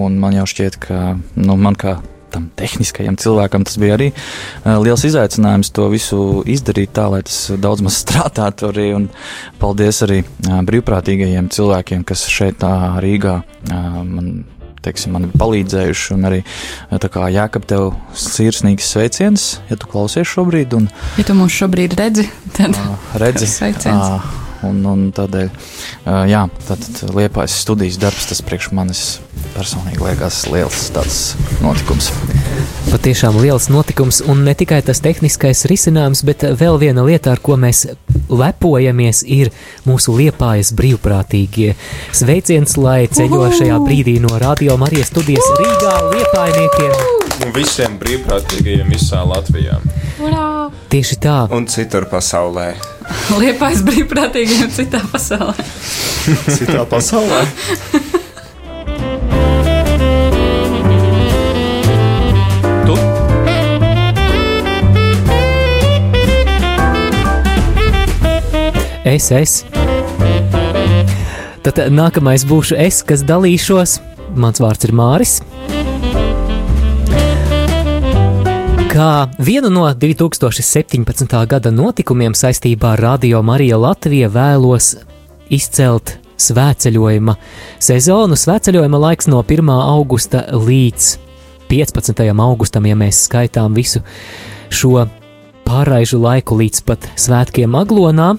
un 0.00 0.18
man 0.20 0.36
jau 0.40 0.48
šķiet, 0.48 0.80
ka 0.80 1.00
nu, 1.36 1.56
man 1.60 1.76
kā 1.76 1.98
tam 2.34 2.48
tehniskajam 2.58 3.16
cilvēkam 3.20 3.64
tas 3.66 3.78
bija 3.78 3.94
arī 3.98 4.10
uh, 4.10 4.78
liels 4.82 5.04
izaicinājums 5.06 5.70
to 5.74 5.86
visu 5.92 6.18
izdarīt 6.50 6.94
tā, 6.96 7.06
lai 7.12 7.22
tas 7.26 7.38
daudz 7.62 7.84
maz 7.86 7.98
strādātu 8.02 8.70
arī. 8.72 8.88
Un 8.98 9.08
paldies 9.62 10.02
arī 10.06 10.22
uh, 10.24 10.58
brīvprātīgajiem 10.66 11.50
cilvēkiem, 11.54 12.02
kas 12.08 12.26
šeit 12.30 12.66
uh, 12.66 12.98
Rīgā 13.04 13.38
uh, 13.40 14.00
man 14.02 14.32
teiksim, 14.84 15.14
man 15.16 15.28
ir 15.28 15.34
palīdzējuši. 15.40 16.14
Un 16.16 16.28
arī 16.30 16.42
Jākap, 17.34 17.66
tev 17.68 17.90
sirsnīgs 18.18 18.88
sveiciens, 18.94 19.48
ja 19.70 19.78
tu 19.80 19.90
klausies 19.90 20.28
šobrīd. 20.30 20.76
Un, 20.78 20.88
ja 21.18 21.26
tu 21.26 21.36
mūs 21.38 21.54
šobrīd 21.56 21.96
redzi, 21.98 22.28
tad 22.56 22.78
redzi. 23.20 23.50
sveiciens. 23.58 24.40
Un, 24.64 24.78
un 24.88 25.08
tādēļ, 25.12 25.50
jā, 26.30 26.44
tātad 26.68 27.02
liepais 27.12 27.56
studijas 27.64 27.98
darbs, 28.00 28.30
tas 28.30 28.40
priekš 28.44 28.70
manis 28.76 29.02
personīgi 29.52 30.00
liekas 30.00 30.44
liels 30.52 30.88
tāds 30.94 31.20
notikums. 31.64 32.08
Patiešām 32.94 33.40
liels 33.42 33.64
notikums, 33.74 34.20
un 34.22 34.44
ne 34.46 34.52
tikai 34.54 34.76
tas 34.86 35.00
tehniskais 35.02 35.64
risinājums, 35.66 36.20
bet 36.22 36.44
vēl 36.60 36.76
viena 36.78 37.02
lieta, 37.02 37.32
ar 37.34 37.40
ko 37.42 37.56
mēs 37.58 37.80
lepojamies, 38.30 39.24
ir 39.26 39.50
mūsu 39.82 40.14
liepājas 40.14 40.70
brīvprātīgie. 40.78 41.72
Sveiciens, 42.14 42.76
lai 42.78 43.08
ceļo 43.10 43.50
šajā 43.58 43.80
brīdī 43.82 44.20
no 44.22 44.38
Radio 44.38 44.78
Marijas 44.78 45.10
studijas 45.10 45.50
Rīgā 45.58 45.96
liepājniekiem! 46.12 46.96
Un 47.42 47.54
visiem 47.58 47.98
brīvprātīgajiem 47.98 48.94
visā 48.94 49.26
Latvijā. 49.26 49.82
Urā! 50.22 50.48
Tieši 50.94 51.18
tā. 51.26 51.38
Un 51.50 51.66
citur 51.66 52.06
pasaulē. 52.06 52.76
Liepais 53.42 53.82
brīvprātīgajiem 53.90 54.70
citā 54.78 55.02
pasaulē. 55.10 55.70
citā 56.46 56.86
pasaulē. 56.86 57.42
Es, 69.04 69.28
es. 69.32 69.62
Tad 71.64 71.80
nākamais 71.92 72.46
būšu 72.48 72.76
es, 72.80 73.02
kas 73.04 73.24
dalīšos. 73.28 73.98
Mans 74.34 74.60
vārds 74.64 74.88
ir 74.88 74.96
Māris. 74.96 75.38
kā 78.94 79.26
vienu 79.42 79.72
no 79.74 79.88
2017. 79.90 81.32
gada 81.50 81.70
notikumiem 81.74 82.34
saistībā 82.38 82.92
ar 82.94 83.00
Radio 83.02 83.40
Mariju 83.42 83.80
Latviju 83.82 84.28
vēlos 84.30 84.92
izcelt 85.50 86.12
svētceļojuma 86.38 87.34
sezonu. 87.82 88.38
Svētceļojuma 88.38 89.00
laiks 89.08 89.26
no 89.26 89.42
1. 89.42 89.72
augusta 89.74 90.44
līdz 90.54 91.10
15. 91.72 92.22
augustam, 92.46 92.86
ja 92.86 92.94
mēs 92.94 93.24
skaitām 93.26 93.74
visu 93.74 94.04
šo 94.70 95.08
pārraižu 95.66 96.22
laiku 96.22 96.60
līdz 96.62 96.86
pat 96.86 97.10
svētkiem 97.18 97.74
Aglonā. 97.74 98.36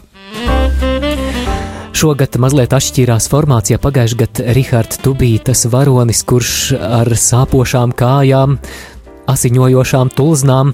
Šogad 1.96 2.36
mazliet 2.44 2.74
atšķīrās 2.76 3.30
formācijā. 3.32 3.80
Pagājušajā 3.82 4.20
gadā 4.20 4.54
Rahards 4.58 5.00
Tubija, 5.02 5.44
tas 5.48 5.64
varonis, 5.72 6.24
kurš 6.28 6.56
ar 6.76 7.10
sāpošām 7.16 7.94
kājām 7.96 8.58
asiņojošām 9.32 10.12
tulznām 10.18 10.74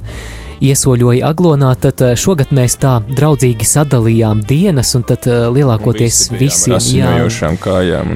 iesoļoja 0.62 1.30
aglonā, 1.32 1.72
tad 1.82 2.02
eh, 2.06 2.14
šogad 2.20 2.54
mēs 2.56 2.78
tā 2.82 2.98
draudzīgi 3.10 3.66
sadalījām 3.68 4.44
dienas, 4.48 4.94
un 4.98 5.06
tad 5.10 5.26
eh, 5.30 5.48
lielākoties 5.54 6.22
un 6.32 6.40
visi 6.40 6.72
visiem 6.72 6.78
asiņojošām 6.78 7.58
jā. 7.58 7.62
kājām. 7.66 8.14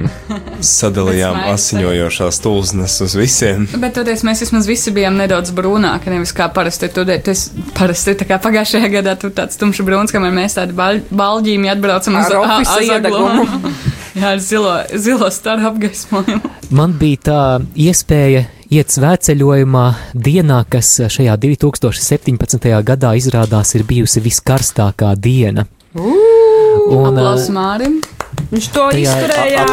Sadalījām 0.65 1.39
asiņojošās 1.51 2.39
tulznes 2.43 2.97
uz 3.05 3.17
visiem. 3.17 3.67
Bet 3.81 3.97
toties 3.97 4.23
mēs 4.27 4.45
vismaz 4.45 4.69
visi 4.69 4.93
bijām 4.95 5.17
nedaudz 5.19 5.53
brūnāki, 5.55 6.13
nevis 6.13 6.33
kā 6.35 6.47
parasti. 6.53 6.89
Tu, 6.93 7.05
tu 7.05 7.33
esi 7.33 7.65
parasti 7.77 8.15
tā 8.21 8.29
kā 8.29 8.39
pagājušajā 8.41 8.91
gadā 8.93 9.17
tu 9.19 9.33
tāds 9.35 9.59
tumšs 9.61 9.83
brūns, 9.85 10.15
kamēr 10.15 10.33
mēs 10.35 10.57
tādi 10.59 10.77
baļ, 10.77 11.03
baļģīmi 11.11 11.73
atbraucam 11.75 12.21
uz 12.21 12.33
azagumu. 12.77 13.47
Jā, 14.15 14.29
ar 14.31 14.39
zilo, 14.39 14.77
zilo 14.95 15.27
staru 15.33 15.67
apgaismojumu. 15.73 16.53
Man 16.75 16.93
bija 16.95 17.19
tā 17.25 17.39
iespēja 17.75 18.45
iet 18.73 18.93
svētceļojumā 18.93 19.85
dienā, 20.13 20.63
kas 20.69 20.95
šajā 21.13 21.37
2017. 21.41 22.69
gadā 22.85 23.15
izrādās 23.19 23.75
ir 23.77 23.85
bijusi 23.87 24.23
viskarstākā 24.25 25.13
diena. 25.19 25.67
Un, 25.95 27.17
Mārim! 27.55 28.01
Viņš 28.51 28.65
to 28.73 28.83
izturēja. 28.93 29.63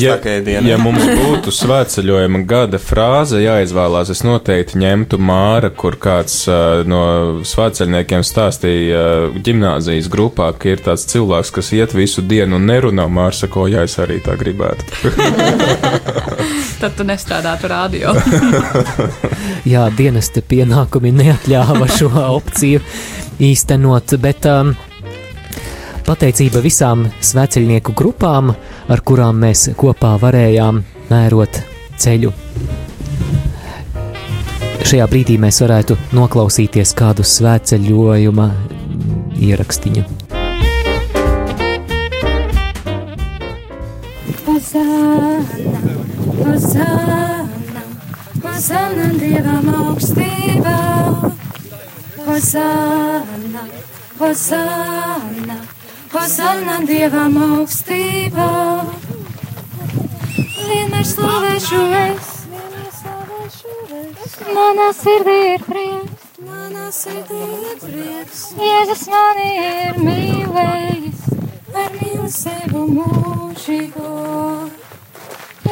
Ja, 0.00 0.16
ja 0.64 0.78
mums 0.80 1.04
būtu 1.04 1.52
svētceļojuma 1.54 2.40
gada 2.48 2.80
frāze 2.82 3.42
jāizvēlās, 3.42 4.10
es 4.12 4.24
noteikti 4.26 4.80
ņemtu 4.80 5.20
Māra, 5.22 5.70
kur 5.70 5.96
kāds 6.00 6.42
uh, 6.50 6.80
no 6.88 7.02
svētceļniekiem 7.46 8.24
stāstīja 8.26 9.04
uh, 9.04 9.38
ģimnāzijas 9.46 10.10
grupā, 10.12 10.50
ka 10.58 10.74
ir 10.74 10.82
tāds 10.84 11.06
cilvēks, 11.12 11.54
kas 11.60 11.72
iet 11.76 11.94
visu 11.96 12.24
dienu 12.26 12.58
un 12.58 12.66
nerunā. 12.72 13.06
Māra 13.06 13.36
sako, 13.36 13.68
jā, 13.70 13.86
es 13.86 13.98
arī 14.02 14.18
tā 14.24 14.36
gribētu. 14.40 14.84
Tad 16.80 16.94
tu 16.96 17.04
nestrādātu 17.04 17.68
radio. 17.68 18.14
jā, 19.72 19.82
dienesta 19.92 20.40
pienākumi 20.40 21.10
neatļāva 21.12 21.88
šo 21.92 22.08
opciju 22.22 22.80
īstenot, 23.44 24.14
bet 24.22 24.48
um, 24.48 24.72
pateicība 26.06 26.62
visām 26.64 27.04
sveceļnieku 27.20 27.92
grupām, 27.96 28.54
ar 28.88 29.04
kurām 29.04 29.42
mēs 29.44 29.66
kopā 29.76 30.14
varējām 30.22 30.80
mērot 31.10 31.60
ceļu. 32.00 32.32
Šajā 34.80 35.04
brīdī 35.12 35.36
mēs 35.38 35.60
varētu 35.60 35.98
noklausīties 36.16 36.96
kādu 36.96 37.28
svētceļojuma 37.28 38.48
ierakstiņu. 39.36 40.08
Hosana, 44.48 45.79
Hosana, 46.44 47.82
Hosana 48.44 49.10
Dievam 49.20 49.74
augstībā, 49.80 50.78
Hosana, 52.28 53.68
Hosana. 54.18 55.60
Hosanna 56.10 56.80
Dievam 56.88 57.36
augstībā. 57.38 58.46
Vienmēr 60.34 61.04
slavēšu 61.06 61.82
es, 61.98 62.30
manā 64.56 64.88
sirdī 64.98 65.36
ir 65.52 65.62
prieks, 65.68 66.26
manā 66.48 66.88
sirdī 66.98 67.38
ir 67.70 67.78
prieks. 67.84 68.42
Jēzus 68.58 69.06
mani 69.14 69.48
ir 69.68 70.02
mīlējis, 70.02 71.24
ar 71.78 71.94
mīlestību 72.02 72.86
mūžīgo. 72.98 74.10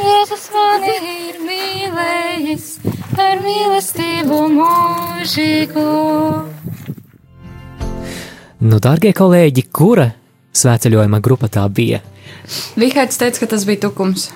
Jēzus 0.09 0.47
mani 0.55 0.93
ir 1.29 1.37
mīlējis, 1.45 2.67
ar 3.21 3.43
mīlestību 3.45 4.39
mūžīgo. 4.55 5.89
Nu, 8.59 8.79
dārgie 8.83 9.13
kolēģi, 9.15 9.67
kura 9.69 10.09
svētceļojuma 10.57 11.21
grupa 11.25 11.51
tā 11.53 11.67
bija. 11.69 12.01
Rihards 12.81 13.21
teica, 13.21 13.43
ka 13.43 13.51
tas 13.53 13.67
bija 13.69 13.85
tukums. 13.85 14.31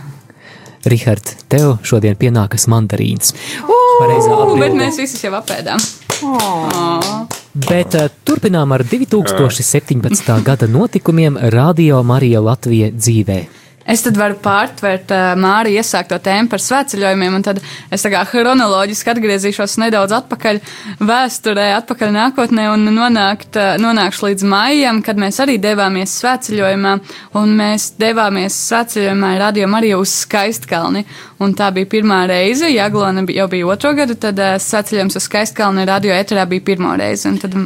Rihard, 0.93 1.33
tev 1.49 1.79
šodien 1.87 2.19
pienākas 2.21 2.67
mandarīns. 2.71 3.33
Ugh, 3.63 4.53
bet 4.59 4.77
mēs 4.77 5.01
visi 5.01 5.23
jau 5.25 5.33
apēdām. 5.39 5.81
Oh. 6.27 7.25
Bet 7.69 7.97
uh, 7.99 8.11
turpinām 8.27 8.75
ar 8.77 8.85
2017. 8.87 10.31
gada 10.45 10.69
notikumiem 10.71 11.41
Radio 11.55 12.03
Marija 12.07 12.43
Latvija 12.45 12.93
dzīvē. 12.93 13.62
Es 13.89 14.05
tad 14.05 14.19
varu 14.19 14.37
pārtvert 14.43 15.11
uh, 15.11 15.33
Māri 15.39 15.75
iesākto 15.75 16.19
tēmu 16.23 16.51
par 16.53 16.63
svētceļojumiem, 16.63 17.39
un 17.39 17.45
tad 17.47 17.59
es 17.91 18.05
tā 18.05 18.13
kā 18.13 18.21
chronoloģiski 18.31 19.11
atgriezīšos 19.11 19.75
nedaudz 19.83 20.15
atpakaļ 20.21 20.61
vēsturē, 21.03 21.67
atpakaļ 21.81 22.13
nākotnē 22.15 22.69
un 22.71 22.87
nonākt, 22.95 23.59
uh, 23.59 23.75
nonākšu 23.83 24.29
līdz 24.29 24.47
maijam, 24.53 25.01
kad 25.03 25.19
mēs 25.19 25.41
arī 25.43 25.59
devāmies 25.63 26.15
svētceļojumā, 26.21 26.95
un 27.41 27.57
mēs 27.59 27.89
devāmies 27.99 28.61
svētceļojumā 28.69 29.33
radio 29.43 29.67
arī 29.83 29.93
uz 29.99 30.15
Skaistkalni, 30.23 31.03
un 31.43 31.57
tā 31.59 31.73
bija 31.75 31.91
pirmā 31.91 32.23
reize, 32.31 32.71
Jaglona 32.71 33.27
jau 33.35 33.49
bija 33.51 33.73
otro 33.75 33.93
gadu, 33.99 34.15
tad 34.15 34.39
uh, 34.39 34.55
svētceļojums 34.63 35.19
uz 35.19 35.27
Skaistkalni 35.27 35.89
radio 35.91 36.15
eterā 36.15 36.47
bija 36.47 36.69
pirmo 36.71 36.95
reizi, 36.99 37.27
un 37.33 37.43
tad, 37.43 37.59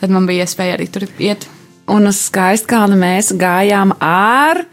tad 0.00 0.16
man 0.16 0.26
bija 0.28 0.48
iespēja 0.48 0.80
arī 0.80 0.88
tur 0.96 1.04
iet. 1.20 1.44
Un 1.88 2.08
uz 2.08 2.24
Skaistkalni 2.28 2.96
mēs 3.00 3.34
gājām 3.36 3.94
ar 4.04 4.64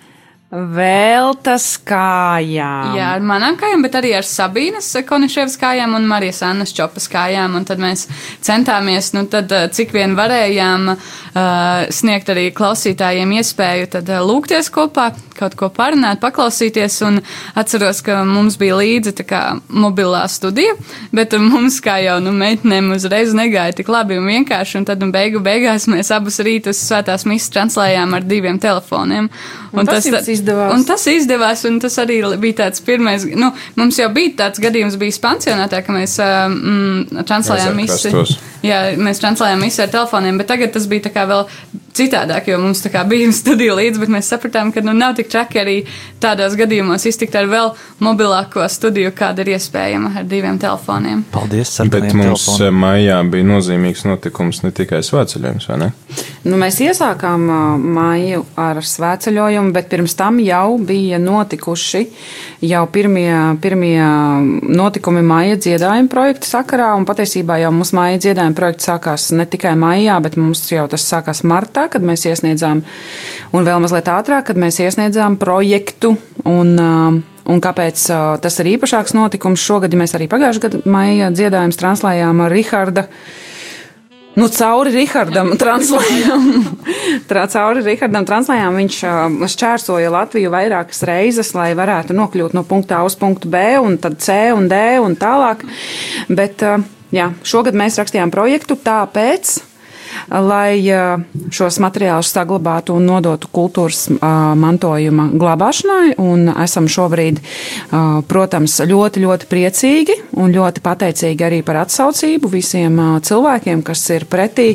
Veltas 0.56 1.66
kājām. 1.84 2.94
Jā, 2.96 3.10
ar 3.18 3.24
manām 3.26 3.58
kājām, 3.60 3.82
bet 3.84 3.98
arī 4.00 4.14
ar 4.16 4.24
Sabīnas 4.28 4.88
Koniševas 5.08 5.58
kājām 5.60 5.98
un 5.98 6.06
Marijas 6.08 6.40
Annas 6.48 6.72
Čopas 6.76 7.10
kājām. 7.12 7.58
Un 7.60 7.66
tad 7.68 7.82
mēs 7.84 8.06
centāmies, 8.46 9.12
nu 9.18 9.26
tad 9.32 9.52
cik 9.76 9.92
vien 9.96 10.16
varējām, 10.16 10.88
uh, 10.94 11.88
sniegt 11.92 12.32
arī 12.32 12.46
klausītājiem 12.56 13.34
iespēju 13.42 13.90
tad 13.98 14.12
uh, 14.14 14.22
lūgties 14.24 14.72
kopā, 14.72 15.10
kaut 15.36 15.58
ko 15.60 15.68
parunāt, 15.76 16.22
paklausīties. 16.24 17.02
Un 17.10 17.20
atceros, 17.60 18.00
ka 18.06 18.22
mums 18.24 18.56
bija 18.62 18.80
līdzi 18.80 19.16
tā 19.20 19.28
kā 19.28 19.44
mobilā 19.68 20.24
studija, 20.32 20.78
bet 21.16 21.36
mums 21.42 21.82
kā 21.84 21.98
jau, 22.06 22.22
nu, 22.24 22.32
meitenēm 22.32 22.94
uzreiz 22.96 23.36
negāja 23.36 23.76
tik 23.82 23.92
labi 23.92 24.22
un 24.22 24.32
vienkārši. 24.32 24.80
Un 24.80 24.88
tad 24.88 25.04
un 25.04 25.12
beigu 25.16 25.44
beigās 25.44 25.90
mēs 25.92 26.14
abus 26.16 26.40
rītus 26.46 26.80
svētās 26.88 27.28
misas 27.28 27.52
translējām 27.58 28.16
ar 28.16 28.24
diviem 28.24 28.62
telefoniem. 28.62 29.28
Un, 29.76 29.84
un 29.84 29.90
tas, 29.92 30.08
tas 30.08 30.45
izdevās. 30.46 30.74
Un 30.76 30.86
tas 30.88 31.06
izdevās, 31.10 31.66
un 31.68 31.80
tas 31.84 31.98
arī 32.02 32.20
bija 32.42 32.62
tāds 32.66 32.84
pirmais, 32.86 33.26
nu, 33.36 33.52
mums 33.80 34.00
jau 34.00 34.10
bija 34.14 34.36
tāds 34.46 34.62
gadījums 34.64 34.98
bijis 35.02 35.20
pansionātā, 35.24 35.82
ka 35.86 35.96
mēs 35.96 36.18
mm, 36.22 37.26
translējām 37.26 37.80
misiju. 37.82 38.26
Jā, 38.66 38.82
mēs 38.98 39.22
translējām 39.24 39.62
misiju 39.66 39.86
ar 39.86 39.92
telefoniem, 39.94 40.38
bet 40.42 40.50
tagad 40.52 40.74
tas 40.76 40.88
bija 40.90 41.08
tā 41.08 41.14
kā 41.14 41.26
vēl 41.30 41.46
citādāk, 41.96 42.50
jo 42.52 42.60
mums 42.60 42.82
tā 42.84 42.92
kā 42.94 43.04
bija 43.08 43.32
studija 43.42 43.76
līdzi, 43.78 44.02
bet 44.04 44.14
mēs 44.18 44.30
sapratām, 44.34 44.74
ka 44.76 44.84
nu 44.86 44.96
nav 44.98 45.16
tik 45.20 45.30
traki 45.32 45.62
arī 45.62 45.76
tādos 46.24 46.58
gadījumos 46.60 47.06
iztikt 47.08 47.36
ar 47.40 47.50
vēl 47.52 47.72
mobilāko 48.04 48.66
studiju, 48.72 49.14
kāda 49.16 49.46
ir 49.46 49.54
iespējama 49.56 50.16
ar 50.20 50.28
diviem 50.30 50.60
telefoniem. 50.62 51.24
Paldies, 51.34 51.74
Bet 51.86 52.12
mums 52.18 52.46
telefoniem. 52.48 52.80
maijā 52.82 53.20
bija 53.30 53.48
nozīmīgs 53.48 54.06
notikums 54.08 54.64
ne 54.66 54.72
tikai 54.76 55.02
svētceļojums, 55.06 55.68
vai 55.70 55.78
ne? 55.84 55.92
Nu, 56.46 56.58
mēs 56.62 56.78
iesākām 56.84 57.46
māju 57.96 58.44
ar 58.60 58.82
svētceļojumu, 58.86 59.72
bet 59.76 59.90
pirms 59.92 60.16
tam 60.18 60.40
jau 60.44 60.78
bija 60.78 61.20
notikuši 61.22 62.04
jau 62.66 62.84
pirmie, 62.92 63.32
pirmie 63.62 64.00
notikumi 64.76 65.24
māja 65.26 65.58
dziedājuma 65.62 66.12
projekta 66.12 66.50
sakarā, 66.50 66.92
un 66.98 67.08
patiesībā 67.08 67.58
jau 67.64 67.72
mūsu 67.76 67.98
māja 67.98 68.22
dziedājuma 68.28 68.55
projekts 68.58 68.90
sākās 68.90 69.30
ne 69.36 69.46
tikai 69.50 69.76
maijā, 69.80 70.18
bet 70.24 70.38
mums 70.40 70.64
jau 70.72 70.88
tas 70.92 71.06
sākās 71.06 71.44
martā, 71.48 71.88
kad 71.92 72.06
mēs 72.06 72.26
iesniedzām, 72.30 72.84
un 73.56 73.68
vēl 73.68 73.82
mazliet 73.84 74.12
ātrāk, 74.12 74.50
kad 74.50 74.60
mēs 74.62 74.82
iesniedzām 74.84 75.40
projektu, 75.42 76.16
un, 76.48 76.76
un 76.76 77.64
kāpēc 77.64 78.06
tas 78.44 78.62
ir 78.64 78.76
īpašāks 78.76 79.16
notikums 79.18 79.64
šogad, 79.64 79.94
ja 79.94 80.02
mēs 80.02 80.18
arī 80.18 80.30
pagājušajā 80.32 80.68
gadā 80.68 80.84
maija 80.98 81.34
dziedājums 81.36 81.82
translējām 81.82 82.46
ar 82.46 82.56
Riharda 82.56 83.10
Nu, 84.36 84.50
cauri 84.52 84.92
Rihardam 84.92 85.54
translējām. 85.56 86.48
cauri 87.54 87.84
Rihardam 87.86 88.26
translējām. 88.28 88.80
Viņš 88.82 88.98
uh, 89.08 89.46
šķērsoja 89.52 90.12
Latviju 90.12 90.52
vairākas 90.52 91.06
reizes, 91.08 91.54
lai 91.56 91.70
varētu 91.78 92.16
nokļūt 92.18 92.56
no 92.58 92.66
punkta 92.68 93.00
A 93.00 93.06
uz 93.08 93.16
punktu 93.20 93.52
B, 93.52 93.64
un 93.80 93.96
tad 94.02 94.20
C 94.24 94.36
un 94.56 94.68
D 94.72 94.82
un 95.00 95.16
tālāk. 95.20 95.64
Bet 96.28 96.66
uh, 96.68 96.84
jā, 97.14 97.32
šogad 97.46 97.78
mēs 97.78 98.00
rakstījām 98.02 98.34
projektu 98.34 98.78
tāpēc, 98.82 99.58
lai 100.30 100.80
šos 101.54 101.80
materiālus 101.84 102.32
saglabātu 102.34 102.96
un 102.96 103.08
nodotu 103.10 103.50
kultūras 103.54 104.06
mantojuma 104.58 105.28
glabāšanai. 105.36 106.16
Un 106.22 106.50
esam 106.54 106.90
šobrīd, 106.92 107.42
protams, 108.30 108.80
ļoti, 108.86 109.26
ļoti 109.26 109.50
priecīgi 109.52 110.18
un 110.40 110.54
ļoti 110.56 110.84
pateicīgi 110.86 111.46
arī 111.48 111.62
par 111.66 111.82
atsaucību 111.84 112.50
visiem 112.52 112.98
cilvēkiem, 113.26 113.84
kas 113.86 114.04
ir 114.16 114.28
pretī. 114.30 114.68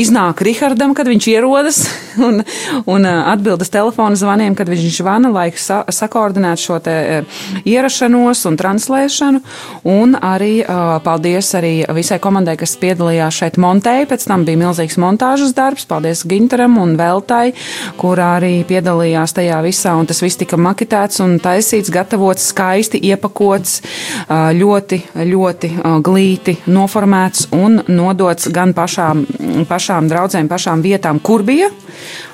Iznāk 0.00 0.42
Rihardam, 0.44 0.94
kad 0.98 1.08
viņš 1.10 1.28
ierodas, 1.32 1.82
un, 2.28 2.42
un 2.90 3.08
atbildes 3.10 3.72
telefona 3.72 4.18
zvaniem, 4.18 4.56
kad 4.58 4.70
viņš 4.70 5.00
zvana, 5.00 5.30
lai 5.34 5.48
sa 5.56 5.82
sakoordinētu 5.86 6.64
šo 6.64 6.78
te 6.84 6.96
ierašanos 7.68 8.44
un 8.50 8.58
translēšanu. 8.60 9.42
Un 9.90 10.16
arī 10.16 10.60
paldies 11.04 11.52
arī 11.58 11.74
visai 11.96 12.20
komandai, 12.22 12.56
kas 12.60 12.76
piedalījās 12.80 13.40
šeit 13.42 13.60
montēja. 13.60 14.08
Pēc 14.10 14.26
tam 14.30 14.44
bija 14.48 14.60
milzīgs 14.64 14.98
montāžas 15.00 15.54
darbs. 15.56 15.86
Paldies 15.90 16.24
Ginteram 16.28 16.78
un 16.82 16.96
Veltai, 16.98 17.52
kurā 18.00 18.34
arī 18.40 18.60
piedalījās 18.68 19.34
tajā 19.38 19.60
visā. 19.64 19.94
Un 19.98 20.08
tas 20.10 20.22
viss 20.22 20.38
tika 20.40 20.58
maketēts 20.60 21.22
un 21.24 21.38
taisīts, 21.42 21.92
gatavots, 21.94 22.50
skaisti 22.52 23.00
iepakots, 23.10 23.80
ļoti, 24.30 25.00
ļoti 25.30 25.72
glīti 26.06 26.56
noformēts 26.70 27.50
un 27.56 27.80
nodots 27.88 28.50
gan 28.54 28.74
pašām, 28.76 29.24
pašām 29.68 30.10
draudzēm, 30.10 30.50
pašām 30.50 30.82
vietām, 30.84 31.20
kur 31.22 31.44
bija 31.46 31.70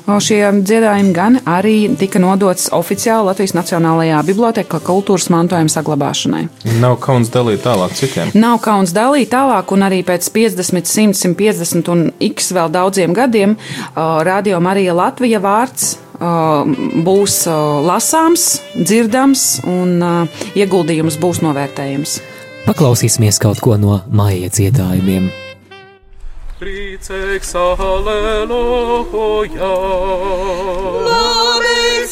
šie 0.07 0.39
dziedājumi, 0.63 1.13
gan 1.15 1.39
arī 1.51 1.77
tika 1.99 2.21
nodots 2.23 2.69
oficiāli 2.75 3.27
Latvijas 3.27 3.57
Nacionālajā 3.57 4.21
bibliotekā 4.29 4.79
kultūras 4.87 5.27
mantojuma 5.35 5.73
saglabāšanai. 5.73 6.45
Nav 6.79 6.99
kauns 7.03 7.33
dalīt 7.35 7.65
tālāk 7.67 7.97
citiem. 7.99 8.31
Nav 8.39 8.61
kauns 8.65 8.95
dalīt 8.97 9.33
tālāk, 9.35 9.75
un 9.75 9.87
arī 9.89 10.03
pēc 10.07 10.31
50, 10.31 10.87
100, 10.87 11.19
150 11.35 11.93
un 11.93 12.09
x 12.31 12.53
vēl 12.55 12.71
daudziem 12.79 13.17
gadiem 13.17 13.57
Radio 13.97 14.63
Marija 14.63 14.95
Latvija 14.95 15.43
vārds 15.43 15.97
būs 16.21 17.37
lasāms, 17.87 18.47
dzirdams 18.77 19.47
un 19.69 19.99
ieguldījums 20.57 21.19
būs 21.23 21.43
novērtējams. 21.45 22.21
Paklausīsimies 22.67 23.39
kaut 23.43 23.61
ko 23.63 23.77
no 23.79 24.01
māja 24.11 24.49
dziedājumiem. 24.51 25.31
Priecīgs, 26.57 27.53
aleluja! 27.61 28.57
Labi 31.07 32.07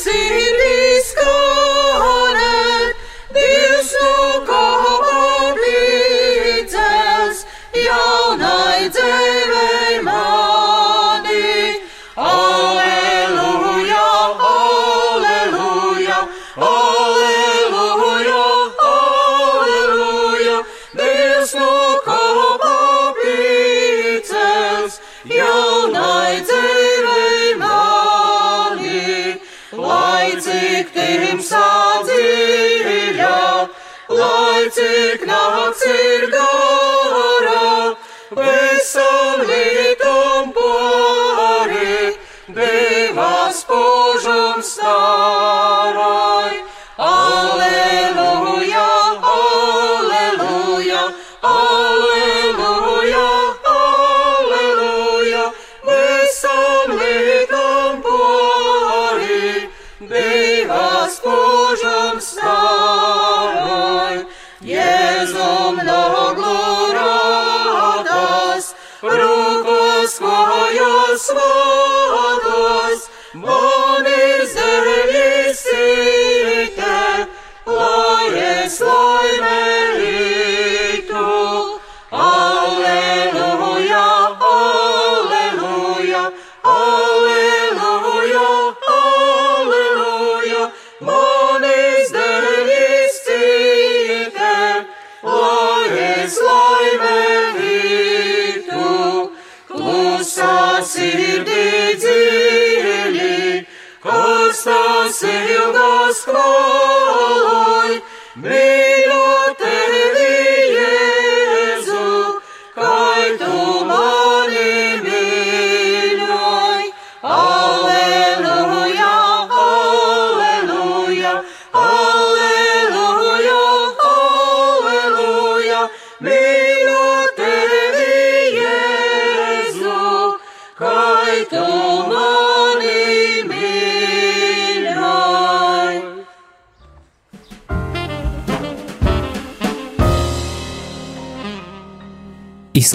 cik 34.75 35.21
nakts 35.27 35.83
ir 35.87 36.25
gara, 36.33 36.44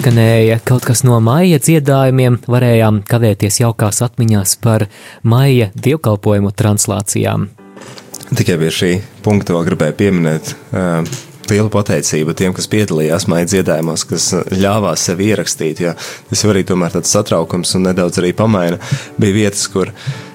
izskanēja 0.00 0.60
kaut 0.64 0.84
kas 0.86 1.02
no 1.04 1.18
maija 1.24 1.58
dziedājumiem, 1.60 2.38
varējām 2.50 3.02
kavēties 3.08 3.60
jaukās 3.60 4.00
atmiņās 4.06 4.54
par 4.62 4.86
maija 5.26 5.70
dievkalpojumu 5.74 6.52
translācijām. 6.56 7.48
Tikai 8.30 8.56
pie 8.60 8.70
šī 8.74 8.90
punkta 9.24 9.56
vēl 9.56 9.66
gribēju 9.66 9.96
pieminēt 9.98 10.52
uh, 10.54 11.02
lielu 11.50 11.70
pateicību 11.72 12.34
tiem, 12.38 12.54
kas 12.56 12.68
piedalījās 12.70 13.28
maija 13.30 13.48
dziedājumos, 13.50 14.06
kas 14.08 14.30
ļāvās 14.54 15.06
sev 15.10 15.22
ierakstīt, 15.26 15.84
jo 15.84 15.94
tas 16.30 16.44
jau 16.44 16.50
arī 16.54 16.64
tomēr 16.68 16.96
tāds 16.96 17.12
satraukums 17.14 17.76
un 17.78 17.88
nedaudz 17.90 18.20
arī 18.22 18.32
pamaina. 18.36 18.80
Bija 19.20 19.36
vietas, 19.42 19.66
kur 19.72 19.92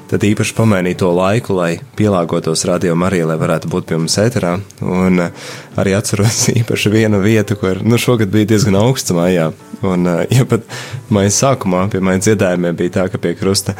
tad 0.10 0.24
īpaši 0.26 0.54
pamainīja 0.58 1.00
to 1.02 1.12
laiku, 1.16 1.56
lai 1.58 1.72
pielāgotos 1.98 2.66
radio 2.70 2.96
Marijai, 3.00 3.30
lai 3.32 3.38
varētu 3.42 3.70
būt 3.72 3.90
pie 3.90 4.00
mums 4.00 4.18
ēterā. 4.22 4.56
Un 4.86 5.24
uh, 5.24 5.46
arī 5.82 5.96
atceros 5.98 6.46
īpaši 6.62 6.94
vienu 6.94 7.22
vietu, 7.24 7.58
kur 7.60 7.82
nu, 7.84 8.00
šogad 8.02 8.32
bija 8.34 8.54
diezgan 8.54 8.78
augsts 8.80 9.16
maijā. 9.16 9.52
Un, 9.86 10.08
uh, 10.10 10.24
ja 10.32 10.46
pat 10.50 10.68
maija 11.14 11.34
sākumā 11.34 11.88
pie 11.94 12.04
maija 12.06 12.24
dziedājumiem 12.28 12.78
bija 12.80 13.00
tā, 13.00 13.08
ka 13.12 13.22
pie 13.22 13.34
krusta 13.40 13.76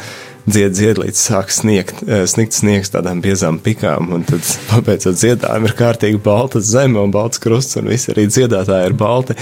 dzied, 0.46 0.74
dzied 0.78 1.00
līdz 1.02 1.20
sāk 1.20 1.50
sniegt, 1.54 2.02
sniegt 2.30 2.56
sniegs 2.56 2.92
tādām 2.94 3.22
biezām 3.24 3.58
pikām, 3.62 4.12
un 4.16 4.26
tad 4.26 4.46
pabeidzot 4.70 5.18
dziedājumu 5.20 5.70
ir 5.70 5.76
kārtīgi 5.78 6.22
balta 6.22 6.62
zeme 6.62 7.02
un 7.02 7.14
balts 7.14 7.42
krusts, 7.42 7.78
un 7.80 7.90
visi 7.92 8.12
arī 8.14 8.28
dziedātāji 8.30 8.90
ir 8.90 8.96
balti. 8.98 9.38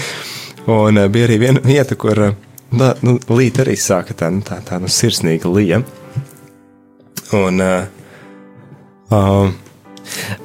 Un 0.65 0.97
uh, 0.97 1.09
bija 1.11 1.29
arī 1.29 1.37
viena 1.43 1.61
vieta, 1.61 1.97
kur 1.99 2.23
tā, 2.25 2.93
nu, 3.05 3.19
līt 3.29 3.61
arī 3.61 3.77
sāka 3.77 4.17
tā, 4.17 4.31
nu, 4.33 4.41
tā, 4.45 4.57
tā 4.65 4.79
nu, 4.81 4.89
sirsnīga 4.89 5.51
lija. 5.53 5.83
Un, 7.35 7.61
uh, 7.61 7.85
uh, 9.13 9.53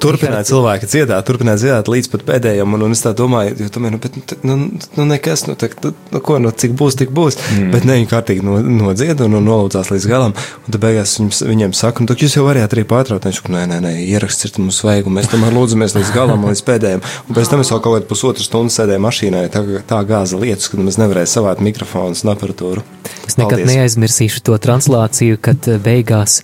Turpināt 0.01 0.49
cilvēki 0.49 0.89
dziedāt, 0.89 1.25
turpināt 1.27 1.61
dziedāt 1.61 1.89
līdz 1.91 2.09
pat 2.13 2.23
pēdējiem, 2.27 2.75
un, 2.75 2.85
un 2.87 2.95
es 2.95 3.03
tā 3.03 3.13
domāju, 3.17 3.55
jo 3.61 3.69
tomēr, 3.73 3.95
nu, 3.95 3.99
bet, 4.01 4.35
nu, 4.47 4.57
nu 4.97 5.05
nekas, 5.09 5.45
nu, 5.49 5.55
tā, 5.59 5.69
nu, 5.83 6.21
ko, 6.23 6.37
nu, 6.41 6.51
cik 6.51 6.73
būs, 6.79 6.97
tik 6.99 7.13
būs, 7.15 7.37
mm. 7.37 7.71
bet 7.75 7.87
ne, 7.87 7.97
viņi 7.99 8.09
kārtīgi 8.11 8.45
no, 8.45 8.57
nodzied 8.61 9.21
un, 9.25 9.37
un 9.39 9.47
nolūdzās 9.47 9.91
līdz 9.93 10.07
galam, 10.09 10.35
un 10.65 10.75
tad 10.75 10.81
beigās 10.83 11.15
viņam, 11.19 11.31
viņiem 11.51 11.75
saka, 11.77 12.05
nu, 12.05 12.17
jūs 12.17 12.37
jau 12.37 12.45
varējāt 12.47 12.75
arī 12.77 12.85
pārtraukt, 12.89 13.27
viņš 13.29 13.41
saka, 13.41 13.53
nē, 13.55 13.65
nē, 13.71 13.79
nē, 13.85 13.93
ieraksts 14.07 14.49
ir 14.49 14.57
mums 14.61 14.81
vajag, 14.87 15.09
un 15.09 15.17
mēs 15.19 15.31
tomēr 15.31 15.55
lūdzamies 15.57 15.97
līdz 15.99 16.13
galam, 16.15 16.47
līdz 16.49 16.63
pēdējiem, 16.67 17.05
un 17.27 17.37
pēc 17.37 17.53
tam 17.53 17.63
es 17.63 17.71
vēl 17.73 17.83
kaut 17.83 17.97
kādu 17.99 18.09
pusotru 18.09 18.45
stundu 18.45 18.73
sēdēju 18.73 19.05
mašīnā, 19.05 19.45
tā, 19.53 19.63
tā 19.89 20.01
gāza 20.07 20.39
lietas, 20.41 20.71
kad 20.71 20.81
mēs 20.81 20.99
nevarējām 21.01 21.31
savāt 21.31 21.63
mikrofons 21.63 22.25
un 22.25 22.33
aparatūru. 22.33 22.83
Es 23.27 23.37
nekad 23.37 23.61
Paldies. 23.61 23.71
neaizmirsīšu 23.71 24.43
to 24.47 24.57
translāciju, 24.61 25.39
kad 25.43 25.67
beigās 25.83 26.41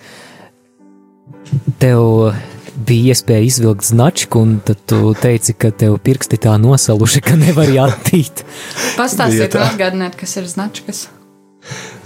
tev 1.82 2.32
bija 2.78 3.14
iespēja 3.14 3.48
izvilkt 3.48 3.90
značku, 3.90 4.42
un 4.46 4.58
tad 4.66 4.82
tu 4.90 5.14
teici, 5.18 5.56
ka 5.58 5.72
tev 5.74 5.98
pirksti 6.04 6.40
tā 6.48 6.56
nosaluši, 6.62 7.24
ka 7.26 7.38
nevar 7.40 7.74
attīt. 7.88 8.46
Pastāstiet, 9.00 9.58
atgādiniet, 9.58 10.18
kas 10.20 10.38
ir 10.38 10.50
značkas. 10.50 11.08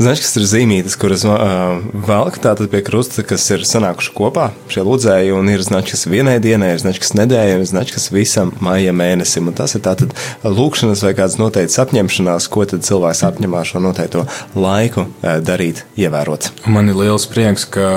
Značkas 0.02 0.34
ir 0.40 0.46
zīmītes, 0.50 0.96
kuras 0.98 1.22
uh, 1.28 1.82
velk 2.08 2.40
tātad 2.42 2.72
pie 2.72 2.80
krusta, 2.82 3.22
kas 3.28 3.44
ir 3.54 3.62
sanākuši 3.68 4.14
kopā 4.18 4.48
šie 4.72 4.82
lūdzēji, 4.88 5.34
un 5.38 5.50
ir 5.52 5.62
značkas 5.62 6.08
vienai 6.10 6.40
dienai, 6.42 6.72
ir 6.74 6.82
značkas 6.82 7.14
nedēļai, 7.20 7.60
ir 7.60 7.68
značkas 7.70 8.08
visam 8.10 8.54
maija 8.66 8.96
mēnesim, 8.98 9.52
un 9.52 9.58
tas 9.58 9.76
ir 9.78 9.84
tātad 9.86 10.16
lūkšanas 10.42 11.04
vai 11.06 11.12
kādas 11.20 11.38
noteiktas 11.38 11.78
apņemšanās, 11.84 12.48
ko 12.50 12.66
tad 12.72 12.88
cilvēks 12.88 13.22
apņemās 13.28 13.74
šo 13.74 13.84
noteikto 13.86 14.26
laiku 14.58 15.06
uh, 15.06 15.38
darīt, 15.46 15.84
ievērot. 16.02 16.50
Man 16.66 16.90
ir 16.90 16.98
liels 16.98 17.28
prieks, 17.30 17.68
ka 17.70 17.92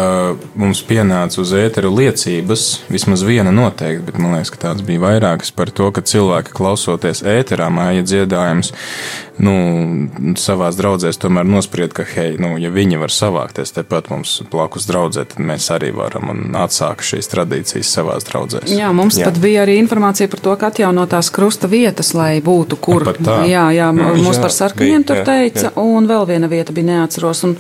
mums 0.60 0.84
pienāca 0.84 1.40
uz 1.40 1.54
ēteru 1.56 1.94
liecības, 1.94 2.66
vismaz 2.92 3.24
viena 3.24 3.54
noteikti, 3.54 4.04
bet 4.10 4.20
man 4.20 4.36
liekas, 4.36 4.52
ka 4.52 4.60
tāds 4.66 4.84
bija 4.84 5.06
vairākas 5.06 5.54
par 5.56 5.72
to, 5.72 5.88
ka 5.94 6.04
cilvēki 6.04 6.52
klausoties 6.52 7.24
ēterā 7.24 7.70
māja 7.72 8.04
dziedājumus, 8.04 8.74
nu, 9.40 9.56
savās 10.38 10.76
draudzēs 10.78 11.18
tomēr 11.22 11.48
nospried, 11.55 11.94
ka, 11.96 12.05
hei, 12.09 12.34
nu, 12.40 12.55
ja 12.61 12.70
viņi 12.74 12.98
var 13.00 13.12
savākties 13.14 13.74
tepat 13.76 14.11
mums 14.12 14.36
blakus 14.50 14.88
draudzē, 14.90 15.24
tad 15.30 15.42
mēs 15.44 15.70
arī 15.74 15.92
varam 15.94 16.32
un 16.32 16.59
atsākt 16.59 17.07
šīs 17.07 17.30
tradīcijas 17.32 17.92
savās 17.98 18.26
draudzēs. 18.28 18.72
Jā, 18.74 18.90
mums 18.96 19.18
jā. 19.20 19.28
pat 19.30 19.40
bija 19.42 19.62
arī 19.64 19.78
informācija 19.82 20.30
par 20.32 20.42
to, 20.44 20.57
ka 20.61 20.72
atjaunotās 20.72 21.30
krusta 21.34 21.70
vietas, 21.70 22.12
lai 22.18 22.38
būtu 22.44 22.80
kur. 22.82 23.07
Jā, 23.48 23.68
jā, 23.74 23.88
mums 23.94 24.42
par 24.42 24.55
sarkaniem 24.55 25.07
tur 25.07 25.24
teica, 25.24 25.68
jā, 25.68 25.72
jā. 25.72 25.88
un 25.96 26.11
vēl 26.11 26.28
viena 26.34 26.50
vieta 26.50 26.76
bija 26.76 26.92
neatceros. 26.94 27.46
Un, 27.48 27.59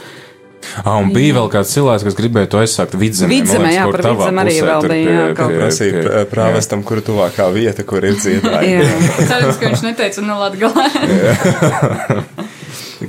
Ah, 0.80 0.96
un 0.96 1.10
bija 1.12 1.28
jā. 1.28 1.34
vēl 1.36 1.50
kāds 1.52 1.74
cilvēks, 1.76 2.04
kas 2.08 2.16
gribēja 2.18 2.48
to 2.54 2.60
aizsākt 2.62 2.96
vidzemē. 2.98 3.28
Vidzemē, 3.34 3.72
jā, 3.74 3.84
par 3.92 4.02
vidzemē 4.06 4.44
arī 4.44 4.54
vēl 4.64 4.86
bija. 4.88 5.04
Jā, 5.04 5.26
kaut 5.36 5.52
kā 5.52 5.60
prasīja 5.60 6.24
prāvestam, 6.30 6.84
kur 6.88 7.02
tuvākā 7.04 7.50
vieta, 7.54 7.84
kur 7.84 8.06
ir 8.08 8.16
dziedājumi. 8.16 8.88
Cerams, 9.28 9.60
ka 9.60 9.70
viņš 9.70 9.84
neteica, 9.84 10.24
nu, 10.24 10.40
Latgalē. 10.40 10.88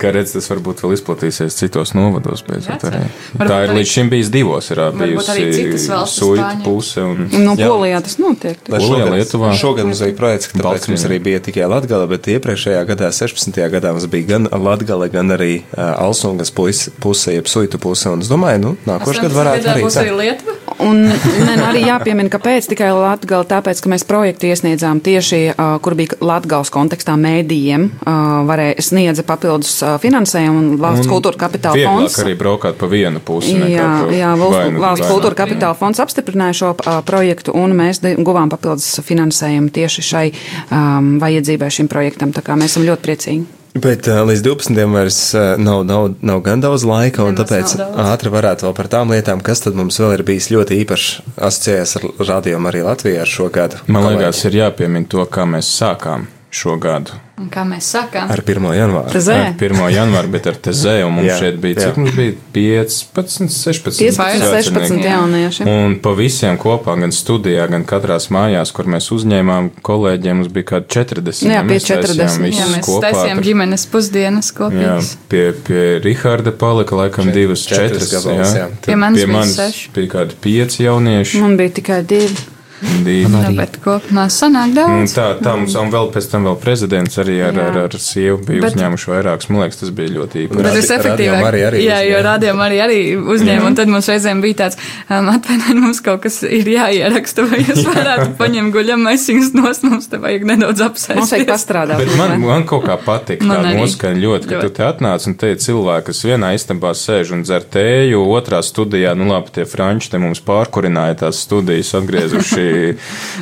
Kā 0.02 0.12
redzat, 0.16 0.40
tas 0.40 0.50
varbūt 0.52 0.84
vēl 0.84 0.96
izplatīsies 0.98 1.58
citos 1.58 1.94
novados. 1.98 2.44
Beidzot, 2.46 2.86
arī. 2.90 3.02
Tā 3.40 3.60
ir 3.66 3.74
līdz 3.78 3.92
šim 3.92 4.12
bijis 4.12 4.32
divos. 4.34 4.70
Ir 4.74 4.82
bijusi 5.00 5.90
suita 6.12 6.52
puse. 6.66 7.04
Un, 7.06 7.30
no 7.46 7.56
Polijā 7.60 8.02
tas 8.06 8.18
notiek. 8.22 8.60
Polijā, 8.68 9.10
Lietuvā. 9.14 9.54
Šogad 9.60 9.90
mums 9.90 10.04
bija 10.06 10.18
projekts, 10.18 10.52
ka 10.52 10.62
tāpēc 10.62 10.90
mums 10.92 11.08
arī 11.10 11.20
bija 11.30 11.44
tikai 11.46 11.70
Latgala, 11.72 12.10
bet 12.12 12.30
iepriekšējā 12.36 12.84
gadā, 12.92 13.12
16. 13.16 13.62
gadā, 13.76 13.96
mums 13.96 14.10
bija 14.12 14.36
gan 14.36 14.50
Latgala, 14.52 15.10
gan 15.14 15.36
arī 15.36 15.54
uh, 15.62 15.96
Alsungas 16.06 16.54
puse, 16.56 17.36
jeb 17.36 17.50
suitu 17.52 17.82
puse. 17.82 18.10
Un 18.12 18.26
es 18.26 18.32
domāju, 18.32 18.64
nu, 18.64 18.76
nākošais 18.90 19.28
gads 19.28 19.40
varētu 19.40 19.74
arī. 19.74 19.86
Būs 19.88 20.02
arī 20.02 20.16
Lietuva? 20.22 20.65
Un 20.84 21.06
ne, 21.08 21.56
arī 21.70 21.86
jāpiemina, 21.86 22.30
kāpēc 22.32 22.68
tikai 22.72 22.90
Latgala, 22.96 23.48
tāpēc, 23.48 23.80
ka 23.84 23.92
mēs 23.92 24.06
projektu 24.08 24.50
iesniedzām 24.50 25.00
tieši, 25.04 25.40
uh, 25.54 25.76
kur 25.84 25.96
bija 25.98 26.18
Latgals 26.26 26.72
kontekstā 26.74 27.16
mēdījiem, 27.20 27.88
uh, 28.04 28.22
varēja 28.50 28.86
sniedza 28.90 29.26
papildus 29.28 29.78
finansējumu 30.04 30.62
un 30.62 30.70
valsts 30.82 31.08
un 31.08 31.14
kultūra 31.14 31.40
kapitāla 31.46 31.88
fonds. 31.88 32.20
arī 32.24 32.36
braukāt 32.40 32.80
pa 32.80 32.90
vienu 32.92 33.24
pusi. 33.24 33.56
Jā, 33.72 33.90
jā 34.12 34.32
valsts, 34.40 34.80
valsts 34.86 35.12
kultūra 35.12 35.40
kapitāla 35.44 35.80
fonds 35.80 36.04
apstiprināja 36.04 36.60
šo 36.62 36.72
uh, 36.76 37.02
projektu 37.08 37.56
un 37.56 37.76
mēs 37.78 38.04
guvām 38.04 38.52
papildus 38.52 39.00
finansējumu 39.06 39.72
tieši 39.76 40.08
šai 40.12 40.26
um, 40.32 41.16
vajadzībai 41.24 41.72
šim 41.72 41.92
projektam. 41.92 42.36
Tā 42.36 42.44
kā 42.46 42.60
mēs 42.60 42.76
esam 42.76 42.88
ļoti 42.90 43.08
priecīgi. 43.08 43.65
Bet 43.76 44.08
uh, 44.08 44.22
līdz 44.24 44.44
12. 44.46 44.78
vairs 44.88 45.20
uh, 45.36 45.58
nav, 45.60 45.82
nav, 45.84 46.14
nav 46.24 46.40
gan 46.46 46.64
daudz 46.64 46.86
laika, 46.88 47.26
un 47.28 47.36
tāpēc 47.36 47.76
ātri 48.06 48.32
varētu 48.32 48.70
vēl 48.70 48.76
par 48.78 48.90
tām 48.94 49.12
lietām, 49.12 49.44
kas 49.44 49.66
tad 49.66 49.76
mums 49.76 50.00
vēl 50.00 50.16
ir 50.16 50.24
bijis 50.28 50.48
ļoti 50.54 50.80
īpaši 50.86 51.36
asociējies 51.36 51.98
ar 52.00 52.08
rādījumu 52.32 52.72
arī 52.72 52.86
Latvijā 52.88 53.26
ar 53.26 53.34
šo 53.36 53.50
gadu. 53.52 53.84
Man 53.92 54.08
liekas, 54.14 54.46
ir 54.48 54.62
jāpiemina 54.62 55.12
to, 55.12 55.28
kā 55.28 55.44
mēs 55.50 55.76
sākām 55.76 56.30
šo 56.56 56.80
gadu. 56.80 57.20
Un 57.36 57.50
kā 57.52 57.66
mēs 57.68 57.90
sakām, 57.92 58.30
ar 58.32 58.40
1. 58.40 58.64
janvāru. 58.78 59.12
Tezē. 59.12 59.34
Ar 59.50 59.58
1. 59.60 59.80
janvāru, 59.92 60.30
bet 60.32 60.46
ar 60.48 60.56
tezē, 60.56 60.94
un 61.04 61.18
mums 61.18 61.28
jā, 61.28 61.40
šeit 61.42 61.58
bija, 61.60 61.82
cik 61.82 61.90
jā. 61.90 62.00
mums 62.00 62.14
bija 62.16 62.36
15, 62.56 63.52
16, 63.52 64.00
15, 64.00 64.46
16 64.70 65.04
jaunieši. 65.04 65.68
Un 65.68 65.98
pa 66.00 66.14
visiem 66.16 66.56
kopā, 66.62 66.96
gan 67.02 67.12
studijā, 67.12 67.68
gan 67.74 67.84
katrās 67.90 68.30
mājās, 68.32 68.72
kur 68.72 68.88
mēs 68.96 69.12
uzņēmām 69.18 69.68
kolēģiem, 69.84 70.40
mums 70.46 70.54
bija 70.56 70.70
kādi 70.72 70.90
40. 70.96 71.52
Jā, 71.52 71.68
pie 71.68 71.82
40. 71.84 72.48
Jā, 72.56 72.72
mēs 72.72 72.88
kopā, 72.88 73.04
taisījām 73.10 73.44
par, 73.44 73.50
ģimenes 73.52 73.88
pusdienas 73.92 74.56
kopīgas. 74.56 75.12
Jā, 75.12 75.22
pie, 75.36 75.46
pie 75.68 75.86
Riharda 76.08 76.56
palika 76.56 77.04
laikam 77.04 77.34
Čet, 77.34 77.42
divas, 77.42 77.68
četras. 77.68 77.92
četras 77.92 78.16
gabals, 78.16 78.48
jā. 78.56 78.64
jā. 78.64 78.74
Pie 78.88 79.02
manis 79.04 79.28
bija 79.28 79.48
seši. 79.60 79.88
Bija 80.00 80.16
kādi 80.22 80.44
pieci 80.48 80.88
jaunieši. 80.88 81.44
Man 81.44 81.60
bija 81.60 81.82
tikai 81.84 82.06
divi. 82.08 82.55
Jā, 82.84 83.52
bet 83.56 83.78
kopumā 83.80 84.26
sanāk 84.34 84.74
daudz. 84.76 85.14
Tā, 85.16 85.30
tā 85.40 85.54
mums, 85.56 85.74
un 85.80 85.92
vēl 85.94 86.10
pēc 86.12 86.26
tam 86.28 86.48
vēl 86.50 86.58
prezidents 86.60 87.16
arī 87.22 87.38
ar, 87.48 87.56
jā. 87.56 87.68
ar, 87.72 87.78
ar 87.86 87.94
sievu 88.04 88.40
bija 88.44 88.66
bet, 88.66 88.76
uzņēmuši 88.76 89.12
vairākus. 89.12 89.48
Man 89.50 89.62
liekas, 89.64 89.80
tas 89.80 89.94
bija 89.96 90.12
ļoti 90.12 90.42
īpaši. 90.44 90.66
Bet 90.66 90.76
tas 90.76 90.92
efektīvāk. 90.98 91.46
Arī, 91.50 91.62
arī 91.70 91.84
jā, 91.86 92.00
jo 92.10 92.20
rādījām 92.26 92.64
arī, 92.66 92.80
arī 92.84 92.98
uzņēma, 93.16 93.62
jā. 93.62 93.70
un 93.70 93.78
tad 93.80 93.92
mums 93.94 94.10
reizēm 94.12 94.42
bija 94.44 94.58
tāds, 94.66 94.80
um, 95.08 95.30
atvainojiet, 95.32 95.80
mums 95.86 96.02
kaut 96.04 96.26
kas 96.26 96.42
ir 96.44 96.68
jāieraksta, 96.74 97.46
vai 97.48 97.62
jūs 97.64 97.80
varētu 97.94 98.28
paņemt 98.42 98.76
guļam 98.76 99.08
maisiņus 99.08 99.54
nost, 99.56 99.88
mums 99.88 100.12
te 100.12 100.20
vajag 100.20 100.44
nedaudz 100.52 100.84
apsēsties. 100.90 101.22
Mums 101.22 101.34
vajag 101.38 101.50
pastrādāt. 101.54 102.04
Bet 102.04 102.20
man, 102.20 102.36
man 102.44 102.68
kaut 102.68 102.84
kā 102.90 103.00
patika 103.00 103.48
tā 103.54 103.62
noskaņa 103.80 104.22
ļoti, 104.26 104.52
ka 104.52 104.58
ļoti. 104.58 104.68
tu 104.68 104.76
te 104.82 104.88
atnāc 104.90 105.30
un 105.32 105.40
te 105.40 105.54
ir 105.56 105.64
cilvēki, 105.64 106.10
kas 106.12 106.24
vienā 106.28 106.52
istabā 106.60 106.92
sēž 106.98 107.32
un 107.38 107.48
dzer 107.48 107.64
tēju, 107.72 108.26
otrā 108.36 108.60
studijā, 108.66 109.16
nu 109.16 109.32
labi, 109.32 109.56
tie 109.56 109.68
franči 109.70 110.12
te 110.12 110.20
mums 110.22 110.44
pārkurināja 110.44 111.22
tās 111.24 111.40
studijas, 111.46 111.94
atgriezuši 112.02 112.65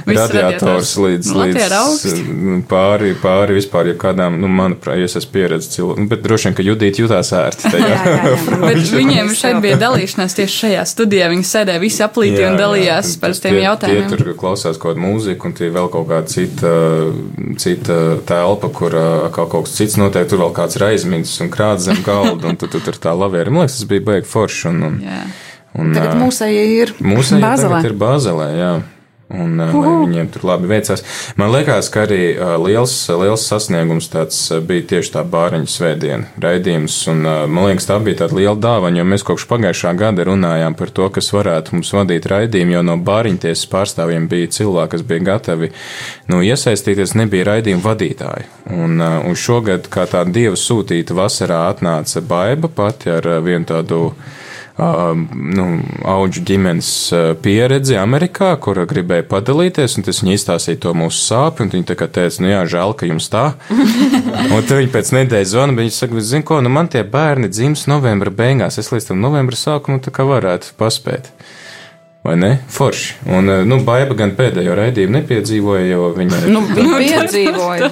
radiators 0.08 0.94
līdz, 1.00 1.32
līdz 1.40 2.64
pāri, 2.70 3.14
pāri 3.22 3.58
vispār 3.58 3.92
jebkādām, 3.94 4.38
nu, 4.42 4.50
manuprāt, 4.52 5.00
ja 5.02 5.08
es 5.10 5.18
esmu 5.20 5.34
pieredzējis 5.38 5.76
cilvēku, 5.78 6.04
nu, 6.04 6.10
bet 6.12 6.24
droši 6.26 6.50
vien, 6.50 6.58
ka 6.58 6.66
Judīt 6.68 7.00
jutās 7.02 7.32
ērti. 7.36 7.70
jā, 7.74 7.90
jā, 7.92 8.14
jā. 8.14 8.34
bet 8.70 8.82
viņiem 8.94 9.32
šeit 9.38 9.60
bija 9.64 9.78
dalīšanās 9.82 10.38
tieši 10.38 10.60
šajā 10.64 10.86
studijā. 10.90 11.30
Viņi 11.34 11.48
sēdēja 11.50 11.82
visi 11.84 12.04
aplīti 12.06 12.42
jā, 12.42 12.52
un 12.52 12.60
dalījās 12.60 13.14
jā, 13.14 13.20
par 13.22 13.36
tiem 13.36 13.58
tie, 13.58 13.64
jautājumiem. 13.66 14.10
Tie 14.12 14.20
tur 14.22 14.34
klausās 14.40 14.80
kaut 14.80 14.94
kādu 14.94 15.04
mūziku, 15.04 15.50
un 15.50 15.58
tie 15.58 15.70
vēl 15.74 15.90
kaut 15.94 16.08
kāda 16.12 16.34
cita, 16.34 16.74
cita 17.62 18.00
telpa, 18.30 18.72
kur 18.74 18.98
kaut 19.36 19.54
kas 19.56 19.78
cits 19.78 20.00
notiek. 20.00 20.28
Tur 20.32 20.44
vēl 20.46 20.56
kāds 20.56 20.80
ir 20.80 20.88
aizmidzis 20.90 21.44
un 21.44 21.52
krāts 21.54 21.88
zem 21.90 22.02
galda, 22.06 22.54
un 22.54 22.60
tu, 22.60 22.70
tu 22.72 22.82
tur 22.84 23.00
tā 23.02 23.16
lavēri. 23.18 23.54
Man 23.54 23.66
liekas, 23.66 23.82
tas 23.82 23.90
bija 23.90 24.08
baigi 24.12 24.30
forši. 24.30 24.66
Un, 24.72 24.82
un, 24.88 25.00
un, 25.80 25.94
tagad 25.96 26.20
mūsēji 26.22 26.66
ir 26.80 26.96
mūsēji 27.04 27.90
ir 27.90 27.98
Bāzelē, 28.00 28.50
jā. 28.58 28.74
Un 29.34 29.60
uh, 29.62 29.74
lai 29.74 29.94
viņiem 30.04 30.30
tur 30.34 30.46
labi 30.48 30.70
veicās. 30.70 31.04
Man 31.40 31.52
liekas, 31.54 31.90
ka 31.94 32.04
arī 32.06 32.22
uh, 32.34 32.56
liels, 32.62 32.94
liels 33.10 33.46
sasniegums 33.50 34.10
tāds 34.14 34.40
uh, 34.54 34.62
bija 34.64 34.86
tieši 34.94 35.14
tā 35.16 35.24
bāriņu 35.28 35.70
svētdiena 35.74 36.44
raidījums, 36.44 36.98
un 37.12 37.24
uh, 37.26 37.44
man 37.50 37.70
liekas, 37.70 37.88
tā 37.90 37.98
bija 38.04 38.24
tāda 38.24 38.38
liela 38.40 38.56
dāvana, 38.60 39.00
jo 39.00 39.08
mēs 39.10 39.26
kopš 39.28 39.48
pagājušā 39.50 39.96
gada 40.00 40.28
runājām 40.30 40.78
par 40.80 40.94
to, 40.94 41.10
kas 41.14 41.32
varētu 41.36 41.78
mums 41.78 41.94
vadīt 41.96 42.28
raidījumu, 42.30 42.78
jo 42.78 42.84
no 42.92 42.98
bāriņtiesas 43.10 43.70
pārstāvjiem 43.74 44.30
bija 44.32 44.52
cilvēki, 44.60 44.94
kas 44.94 45.08
bija 45.10 45.28
gatavi 45.32 45.72
nu, 46.32 46.44
iesaistīties, 46.46 47.16
nebija 47.20 47.50
raidījumu 47.54 47.86
vadītāji. 47.86 48.48
Un, 48.78 49.00
uh, 49.02 49.20
un 49.28 49.38
šogad, 49.40 49.90
kā 49.92 50.06
tā 50.10 50.24
dieva 50.30 50.60
sūtīta 50.60 51.18
vasarā, 51.18 51.66
atnāca 51.74 52.24
Baiba 52.24 52.70
pati 52.72 53.12
ar 53.12 53.28
uh, 53.28 53.42
vienu 53.44 53.68
tādu 53.70 54.06
nu, 54.78 55.66
auģu 56.10 56.42
ģimenes 56.50 56.88
pieredzi 57.44 57.98
Amerikā, 58.00 58.56
kura 58.58 58.88
gribēja 58.90 59.26
padalīties, 59.30 59.98
un 60.00 60.08
tas 60.08 60.24
viņa 60.24 60.34
izstāstīja 60.34 60.82
to 60.88 60.94
mūsu 60.98 61.22
sāpju, 61.28 61.68
un 61.68 61.74
viņa 61.76 61.90
tā 61.92 61.98
kā 62.00 62.08
teica, 62.10 62.42
nu 62.42 62.50
jā, 62.50 62.64
žēl, 62.74 62.96
ka 62.98 63.10
jums 63.10 63.30
tā. 63.30 63.46
un 64.54 64.66
tad 64.66 64.80
viņa 64.80 64.94
pēc 64.96 65.14
nedēļas 65.20 65.54
zvana, 65.54 65.78
viņa 65.78 65.94
saka, 65.94 66.26
zini 66.26 66.48
ko, 66.50 66.58
nu 66.66 66.74
man 66.74 66.90
tie 66.90 67.04
bērni 67.06 67.52
dzims 67.54 67.86
novembra 67.92 68.34
beigās, 68.34 68.80
es 68.82 68.90
līdz 68.94 69.12
tam 69.12 69.22
novembra 69.22 69.60
sākumu 69.60 70.02
tā 70.02 70.14
kā 70.16 70.26
varētu 70.26 70.74
paspēt. 70.80 71.30
Vai 72.24 72.38
ne? 72.40 72.60
Forši. 72.68 73.16
Un, 73.26 73.50
eh, 73.50 73.66
nu, 73.68 73.82
Baiba 73.84 74.16
gan 74.16 74.32
pēdējo 74.38 74.78
raidījumu 74.80 75.18
nepiedzīvoja, 75.18 75.88
jo 75.90 76.06
viņa. 76.16 76.38
Nu, 76.48 76.62
viņa 76.70 77.02
piedzīvoja. 77.02 77.90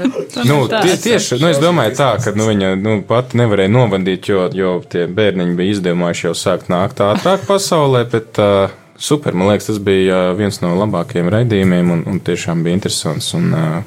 nu, 0.48 0.60
tie, 0.72 0.94
tieši, 1.04 1.40
nu, 1.42 1.50
es 1.52 1.60
domāju 1.60 1.98
tā, 2.00 2.14
ka, 2.24 2.32
nu, 2.40 2.48
viņa, 2.48 2.70
nu, 2.80 2.96
pat 3.08 3.36
nevarēja 3.36 3.74
novadīt, 3.76 4.32
jo, 4.32 4.46
jo 4.56 4.78
tie 4.88 5.04
bērniņi 5.12 5.58
bija 5.60 5.76
izdomājuši 5.76 6.30
jau 6.30 6.34
sākt 6.46 6.72
nākt 6.72 7.04
ātrāk 7.04 7.44
pasaulē, 7.50 8.06
bet 8.14 8.40
uh, 8.40 8.72
super, 8.96 9.36
man 9.36 9.52
liekas, 9.52 9.68
tas 9.74 9.84
bija 9.84 10.30
uh, 10.30 10.40
viens 10.40 10.64
no 10.64 10.78
labākajiem 10.80 11.28
raidījumiem 11.36 11.92
un, 11.98 12.08
un 12.08 12.24
tiešām 12.24 12.64
bija 12.64 12.80
interesants 12.80 13.34
un, 13.36 13.52
uh, 13.52 13.82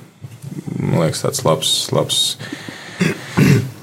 man 0.76 1.06
liekas, 1.06 1.24
tāds 1.24 1.44
labs, 1.48 1.76
labs. 1.96 2.24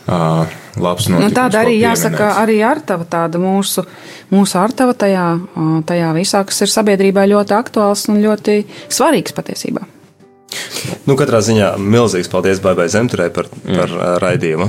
Uh, 0.06 0.46
labs 0.80 1.08
nu, 1.12 1.20
tāda 1.36 1.64
arī 1.66 1.78
jāsaka, 1.82 2.34
arī 2.42 2.60
Artava, 2.64 3.06
tāda 3.10 3.42
mūsu, 3.42 3.84
mūsu 4.32 4.60
Artava 4.62 4.96
tajā, 4.98 5.26
tajā 5.88 6.12
visā, 6.16 6.44
kas 6.48 6.64
ir 6.64 6.72
sabiedrībā 6.72 7.26
ļoti 7.32 7.58
aktuāls 7.58 8.08
un 8.12 8.22
ļoti 8.24 8.62
svarīgs 8.88 9.36
patiesībā. 9.36 9.84
Nu, 11.08 11.16
katrā 11.20 11.40
ziņā 11.44 11.76
milzīgs 11.80 12.30
paldies 12.32 12.60
Baibai 12.64 12.90
Zemturē 12.92 13.30
par, 13.34 13.48
Jā. 13.64 13.78
par 13.80 13.96
uh, 13.96 14.12
raidījumu. 14.22 14.68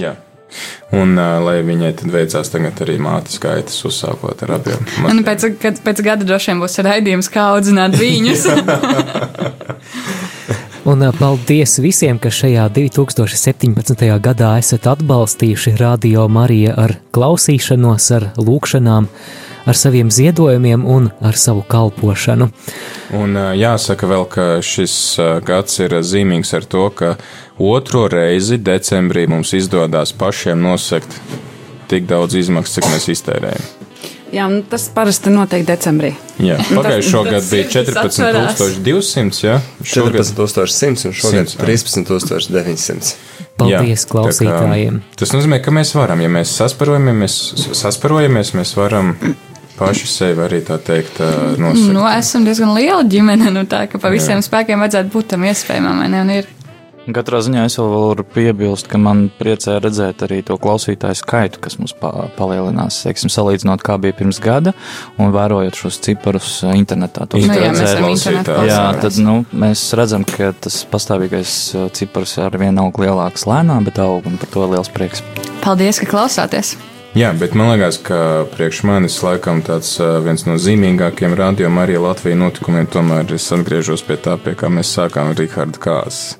Jā. 0.00 0.16
Un, 0.92 1.14
uh, 1.16 1.38
lai 1.40 1.62
viņai 1.64 1.94
tad 1.96 2.12
veicās 2.12 2.52
tagad 2.52 2.82
arī 2.84 2.98
mātes 3.00 3.40
gaitas 3.40 3.78
uzsākot 3.88 4.44
ar 4.44 4.58
abiem. 4.58 4.82
Un 5.08 5.22
pēc, 5.24 5.46
pēc 5.80 6.02
gada 6.04 6.28
droši 6.28 6.52
vien 6.52 6.60
būs 6.60 6.76
raidījums, 6.84 7.32
kā 7.32 7.48
audzināt 7.54 7.96
viņus. 7.96 8.44
Un 10.82 10.98
paldies 11.14 11.76
visiem, 11.78 12.16
kas 12.18 12.40
šajā 12.40 12.64
2017. 12.74 14.00
gadā 14.18 14.48
esat 14.58 14.88
atbalstījuši 14.90 15.76
Radio 15.78 16.24
Mariju 16.26 16.72
ar 16.74 16.96
klausīšanos, 17.14 18.08
ar 18.16 18.26
lūkšanām, 18.34 19.06
ar 19.62 19.78
saviem 19.78 20.10
ziedojumiem 20.10 20.82
un 20.82 21.06
ar 21.22 21.38
savu 21.38 21.62
kalpošanu. 21.62 22.48
Un 23.14 23.38
jāsaka 23.54 24.10
vēl, 24.10 24.26
ka 24.26 24.46
šis 24.58 24.96
gads 25.46 25.78
ir 25.84 25.94
zīmīgs 26.02 26.50
ar 26.58 26.66
to, 26.66 26.88
ka 26.90 27.14
otro 27.62 28.08
reizi 28.10 28.58
decembrī 28.58 29.28
mums 29.30 29.54
izdodas 29.54 30.10
pašiem 30.10 30.66
nosekt 30.66 31.14
tik 31.92 32.10
daudz 32.10 32.34
izmaksas, 32.42 32.80
cik 32.80 32.90
mēs 32.90 33.08
iztērējam. 33.14 33.70
Jā, 34.32 34.46
nu, 34.48 34.62
tas 34.64 34.86
parasti 34.94 35.28
notiek 35.32 35.66
decembrī. 35.68 36.14
Jā, 36.40 36.56
pagājušā 36.70 37.20
gada 37.26 37.42
bija 37.44 37.66
14,200. 37.74 39.42
Ja? 39.44 39.58
14,100 39.84 41.10
un 41.10 41.16
šogad 41.18 41.52
13,900. 41.60 43.12
Paldies 43.60 44.06
Jā, 44.06 44.08
klausītājiem. 44.08 45.00
Kā, 45.02 45.18
tas 45.20 45.34
nozīmē, 45.36 45.60
ka 45.60 45.74
mēs 45.76 45.92
varam, 45.92 46.22
ja 46.24 46.30
mēs 46.32 46.54
sasparojamies, 46.56 47.38
sasparojamies 47.76 48.54
mēs 48.56 48.72
varam 48.78 49.12
paši 49.76 50.08
sevi 50.08 50.44
arī 50.46 50.62
tā 50.64 50.78
teikt, 50.80 51.20
nosakt. 51.60 51.92
Nu, 51.92 52.06
esam 52.08 52.48
diezgan 52.48 52.72
liela 52.76 53.02
ģimene, 53.04 53.52
nu 53.52 53.66
tā 53.68 53.84
ka 53.92 54.00
pa 54.00 54.12
visiem 54.12 54.40
Jā. 54.40 54.46
spēkiem 54.48 54.80
vajadzētu 54.80 55.12
būt 55.12 55.32
tam 55.34 55.44
iespējamam, 55.48 56.00
vai 56.04 56.08
ne? 56.12 56.24
Un 56.24 56.34
ir 56.38 56.48
Katrā 57.10 57.40
ziņā 57.42 57.64
es 57.66 57.74
vēl 57.80 57.88
varu 57.90 58.24
piebilst, 58.30 58.86
ka 58.90 58.98
man 59.02 59.24
priecē 59.34 59.80
redzēt 59.82 60.22
arī 60.22 60.38
to 60.46 60.54
klausītāju 60.62 61.18
skaitu, 61.18 61.58
kas 61.64 61.74
mums 61.80 61.96
pa 61.98 62.28
palielinās. 62.36 63.00
Teiksim, 63.02 63.32
salīdzinot, 63.32 63.82
kā 63.82 63.96
bija 64.02 64.14
pirms 64.20 64.38
gada, 64.42 64.70
un 65.18 65.34
vērojot 65.34 65.80
šos 65.80 65.98
ciparus 66.04 66.60
uh, 66.62 66.76
internetā. 66.78 67.26
Nu, 67.34 67.42
jā, 67.42 67.72
mēs, 67.74 68.28
jā, 68.68 68.84
tad 69.02 69.18
nu, 69.18 69.40
mēs 69.50 69.82
redzam, 69.98 70.22
ka 70.28 70.52
tas 70.54 70.78
pastāvīgais 70.92 71.56
uh, 71.74 71.90
cipars 71.96 72.36
ar 72.38 72.54
vienu 72.62 72.86
aug 72.86 73.02
lielāks 73.02 73.48
lēnām, 73.50 73.88
bet 73.88 73.98
aug, 74.02 74.28
un 74.30 74.38
par 74.38 74.54
to 74.54 74.70
liels 74.70 74.92
prieks. 74.94 75.26
Paldies, 75.64 75.98
ka 75.98 76.06
klausāties! 76.14 76.76
Jā, 77.18 77.28
bet 77.36 77.52
man 77.58 77.74
liekas, 77.74 77.98
ka 78.00 78.46
priekš 78.54 78.86
manis 78.88 79.18
laikam 79.20 79.58
tāds 79.66 79.90
uh, 80.00 80.14
viens 80.24 80.46
no 80.46 80.54
zīmīgākajiem 80.56 81.34
rādījuma 81.36 81.82
arī 81.82 81.98
Latvijas 82.00 82.40
notikumiem 82.40 82.86
tomēr 82.94 83.34
es 83.36 83.50
atgriežos 83.52 84.06
pie 84.06 84.16
tā, 84.22 84.38
pie 84.40 84.54
kā 84.56 84.70
mēs 84.72 84.94
sākām 84.96 85.34
Riharda 85.36 85.82
Kāzes. 85.82 86.38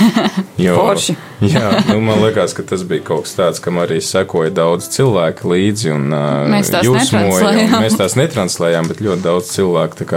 Jo, 0.60 0.74
Forši. 0.76 1.14
jā, 1.54 1.68
nu, 1.88 2.00
man 2.04 2.20
liekas, 2.20 2.52
ka 2.56 2.64
tas 2.66 2.82
bija 2.88 3.04
kaut 3.12 3.24
kas 3.24 3.36
tāds, 3.38 3.62
kam 3.64 3.80
arī 3.80 4.00
sekoja 4.04 4.52
daudz 4.52 4.90
cilvēku 4.92 5.54
līdzi. 5.54 5.94
Un, 5.96 6.10
mēs 6.52 6.72
tās 6.72 6.84
netranslējām. 6.84 7.78
Mēs 7.80 7.96
tās 8.00 8.18
netranslējām, 8.20 8.90
bet 8.92 9.00
ļoti 9.04 9.24
daudz 9.24 9.54
cilvēku. 9.54 10.10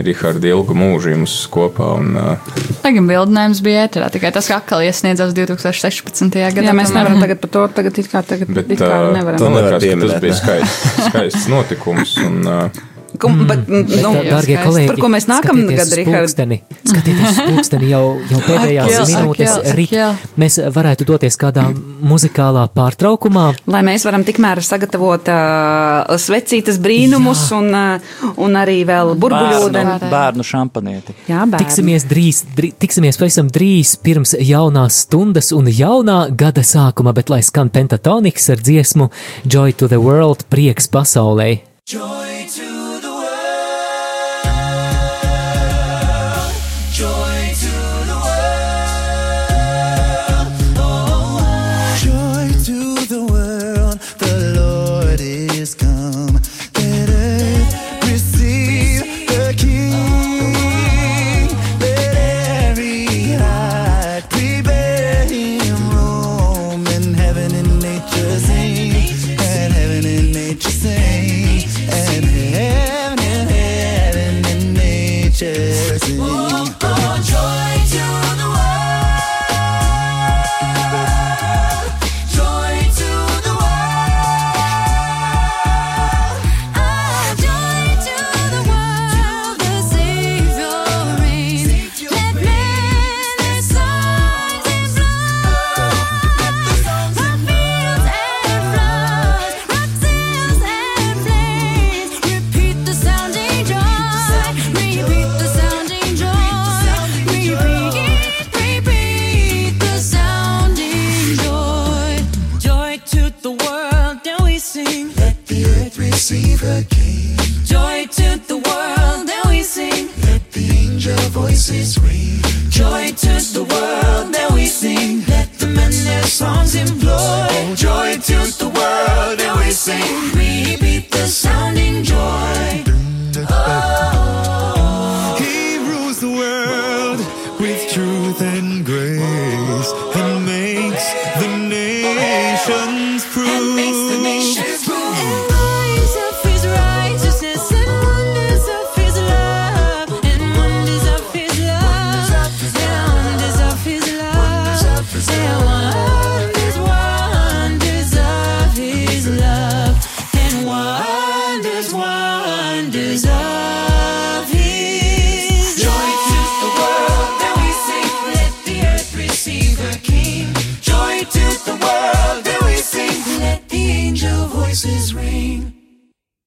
Rihards 0.00 0.44
ilgu 0.48 0.74
mūžu 0.76 1.12
jums 1.12 1.34
kopā. 1.52 1.90
Un, 2.00 2.14
uh... 2.16 2.52
Tagad 2.80 3.06
bildinājums 3.08 3.60
bija 3.64 3.86
ēterā, 3.86 4.10
tikai 4.12 4.30
tas 4.34 4.48
atkal 4.54 4.84
iesniedzās 4.86 5.34
2016. 5.36 6.30
gadā. 6.30 6.70
Jā, 6.70 6.76
mēs 6.76 6.94
nevaram 6.94 7.20
tagad 7.20 7.42
par 7.42 7.52
to 7.56 7.64
tagad 7.80 8.00
it 8.00 8.08
kā, 8.10 8.22
tagad, 8.26 8.52
bet, 8.56 8.70
it 8.72 8.80
kā 8.80 9.00
nevaram. 9.12 9.42
Tā 9.42 9.50
nevar 9.52 9.76
pieminēt, 9.82 10.14
tas 10.14 10.24
bija 10.24 10.38
skaists, 10.38 11.10
skaists 11.10 11.50
notikums. 11.52 12.16
Un, 12.24 12.40
uh, 12.48 12.86
mm. 13.28 13.46
bet, 13.50 13.68
nu, 13.68 14.12
Dārgie 14.24 14.56
kolēģi, 14.62 14.88
par 14.88 15.00
ko 15.02 15.10
mēs 15.12 15.26
nākamā 15.28 15.66
gada 15.76 15.98
Rihardi? 15.98 16.60
Skatieties, 16.80 17.40
pulksteni 17.50 17.90
jau, 17.90 18.04
jau 18.30 18.40
pēdējās 18.46 19.12
minūtes 19.12 19.74
rīt. 19.76 19.94
Mēs 20.40 20.58
varētu 20.72 21.06
doties 21.08 21.36
kādā 21.40 21.66
muzikālā 22.00 22.64
pārtraukumā. 22.74 23.46
Lai 23.70 23.82
mēs 23.86 24.06
varam 24.08 24.24
tikmēr 24.26 24.62
sagatavot 24.64 25.28
uh, 25.32 26.16
svecītas 26.20 26.80
brīnumus 26.82 27.46
Jā. 27.50 27.60
un, 27.60 27.68
uh, 27.76 28.34
un 28.40 28.58
arī 28.60 28.80
vēl 28.88 29.14
burbuļūdeni. 29.20 29.96
Bērnu, 30.00 30.10
bērnu 30.14 30.46
šampanieti. 30.46 31.16
Jā, 31.28 31.44
bērnu. 31.44 31.60
Tiksimies 31.64 32.06
drīz, 32.10 32.42
drīz, 32.56 32.76
tiksimies 32.80 33.20
pavisam 33.20 33.50
drīz 33.52 33.96
pirms 34.04 34.36
jaunās 34.38 35.02
stundas 35.04 35.52
un 35.56 35.70
jaunā 35.70 36.22
gada 36.32 36.64
sākuma, 36.66 37.14
bet 37.16 37.32
lai 37.32 37.42
skan 37.46 37.72
pentatoniks 37.74 38.50
ar 38.54 38.64
dziesmu 38.64 39.10
Joy 39.44 39.76
to 39.76 39.88
the 39.88 40.00
World, 40.00 40.46
prieks 40.50 40.88
pasaulē. 40.88 41.60
Joy 41.86 42.46
to 42.56 42.69